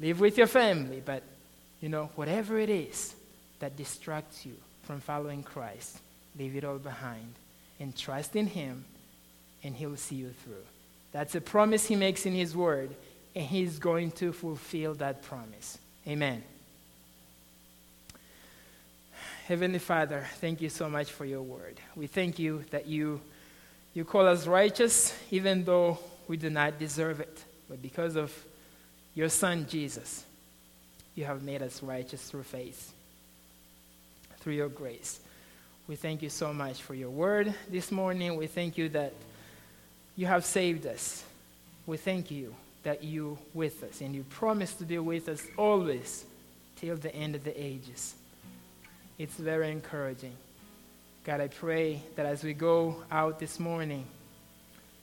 Live 0.00 0.18
with 0.18 0.38
your 0.38 0.48
family, 0.48 1.00
but 1.04 1.22
you 1.80 1.88
know, 1.88 2.10
whatever 2.16 2.58
it 2.58 2.68
is 2.68 3.14
that 3.60 3.76
distracts 3.76 4.44
you 4.44 4.56
from 4.82 4.98
following 4.98 5.44
Christ, 5.44 6.00
leave 6.36 6.56
it 6.56 6.64
all 6.64 6.78
behind 6.78 7.32
and 7.78 7.96
trust 7.96 8.34
in 8.34 8.48
Him, 8.48 8.86
and 9.62 9.74
He'll 9.74 9.96
see 9.96 10.16
you 10.16 10.30
through. 10.44 10.64
That's 11.12 11.34
a 11.34 11.40
promise 11.40 11.86
He 11.86 11.96
makes 11.96 12.26
in 12.26 12.34
His 12.34 12.56
Word, 12.56 12.94
and 13.34 13.44
He's 13.44 13.78
going 13.78 14.12
to 14.12 14.32
fulfill 14.32 14.94
that 14.94 15.22
promise. 15.22 15.78
Amen. 16.06 16.42
Heavenly 19.46 19.80
Father, 19.80 20.26
thank 20.36 20.60
you 20.60 20.68
so 20.68 20.88
much 20.88 21.10
for 21.10 21.24
your 21.24 21.42
word. 21.42 21.78
We 21.96 22.06
thank 22.06 22.38
you 22.38 22.64
that 22.70 22.86
you, 22.86 23.20
you 23.92 24.04
call 24.04 24.26
us 24.26 24.46
righteous 24.46 25.14
even 25.30 25.64
though 25.64 25.98
we 26.28 26.36
do 26.36 26.48
not 26.48 26.78
deserve 26.78 27.20
it. 27.20 27.44
But 27.68 27.82
because 27.82 28.16
of 28.16 28.32
your 29.14 29.28
Son, 29.28 29.66
Jesus, 29.68 30.24
you 31.14 31.24
have 31.24 31.42
made 31.42 31.60
us 31.60 31.82
righteous 31.82 32.22
through 32.22 32.44
faith, 32.44 32.92
through 34.38 34.54
your 34.54 34.68
grace. 34.68 35.20
We 35.88 35.96
thank 35.96 36.22
you 36.22 36.30
so 36.30 36.54
much 36.54 36.80
for 36.80 36.94
your 36.94 37.10
word 37.10 37.52
this 37.68 37.90
morning. 37.90 38.36
We 38.36 38.46
thank 38.46 38.78
you 38.78 38.88
that 38.90 39.12
you 40.22 40.28
have 40.28 40.44
saved 40.44 40.86
us. 40.86 41.24
We 41.84 41.96
thank 41.96 42.30
you 42.30 42.54
that 42.84 43.02
you 43.02 43.38
with 43.54 43.82
us 43.82 44.00
and 44.00 44.14
you 44.14 44.22
promise 44.22 44.72
to 44.74 44.84
be 44.84 44.96
with 45.00 45.28
us 45.28 45.42
always 45.58 46.24
till 46.76 46.96
the 46.96 47.12
end 47.12 47.34
of 47.34 47.42
the 47.42 47.60
ages. 47.60 48.14
It's 49.18 49.34
very 49.34 49.72
encouraging. 49.72 50.34
God, 51.24 51.40
I 51.40 51.48
pray 51.48 52.04
that 52.14 52.24
as 52.24 52.44
we 52.44 52.54
go 52.54 53.02
out 53.10 53.40
this 53.40 53.58
morning 53.58 54.04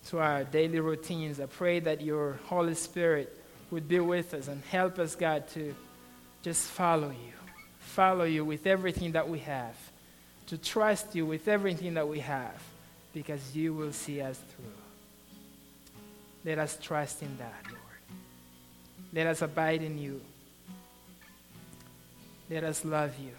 to 0.08 0.20
our 0.20 0.46
daily 0.46 0.80
routines, 0.80 1.42
I 1.42 1.48
pray 1.48 1.82
that 1.82 2.00
your 2.00 2.40
Holy 2.46 2.76
Spirit 2.76 3.38
would 3.72 3.90
be 3.90 4.00
with 4.00 4.34
us 4.34 4.48
and 4.48 4.64
help 4.72 5.00
us, 5.00 5.16
God, 5.16 5.50
to 5.50 5.76
just 6.44 6.66
follow 6.66 7.10
you. 7.10 7.34
Follow 7.80 8.24
you 8.24 8.46
with 8.46 8.66
everything 8.66 9.12
that 9.12 9.28
we 9.28 9.40
have. 9.40 9.76
To 10.48 10.58
trust 10.58 11.14
you 11.14 11.26
with 11.26 11.50
everything 11.50 11.96
that 11.96 12.08
we 12.08 12.20
have 12.20 12.64
because 13.14 13.54
you 13.54 13.74
will 13.74 13.92
see 13.92 14.22
us 14.22 14.40
through. 14.56 14.79
Let 16.46 16.60
us 16.60 16.78
trust 16.82 17.22
in 17.22 17.38
that, 17.38 17.64
Lord. 17.68 17.80
Let 19.14 19.28
us 19.28 19.42
abide 19.42 19.82
in 19.82 19.98
you. 19.98 20.22
Let 22.50 22.64
us 22.64 22.84
love 22.84 23.18
you 23.20 23.34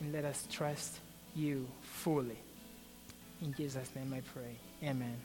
and 0.00 0.12
let 0.12 0.24
us 0.24 0.46
trust 0.50 0.98
you 1.34 1.66
fully. 1.82 2.38
In 3.42 3.52
Jesus' 3.54 3.90
name 3.94 4.14
I 4.14 4.20
pray. 4.20 4.56
Amen. 4.82 5.16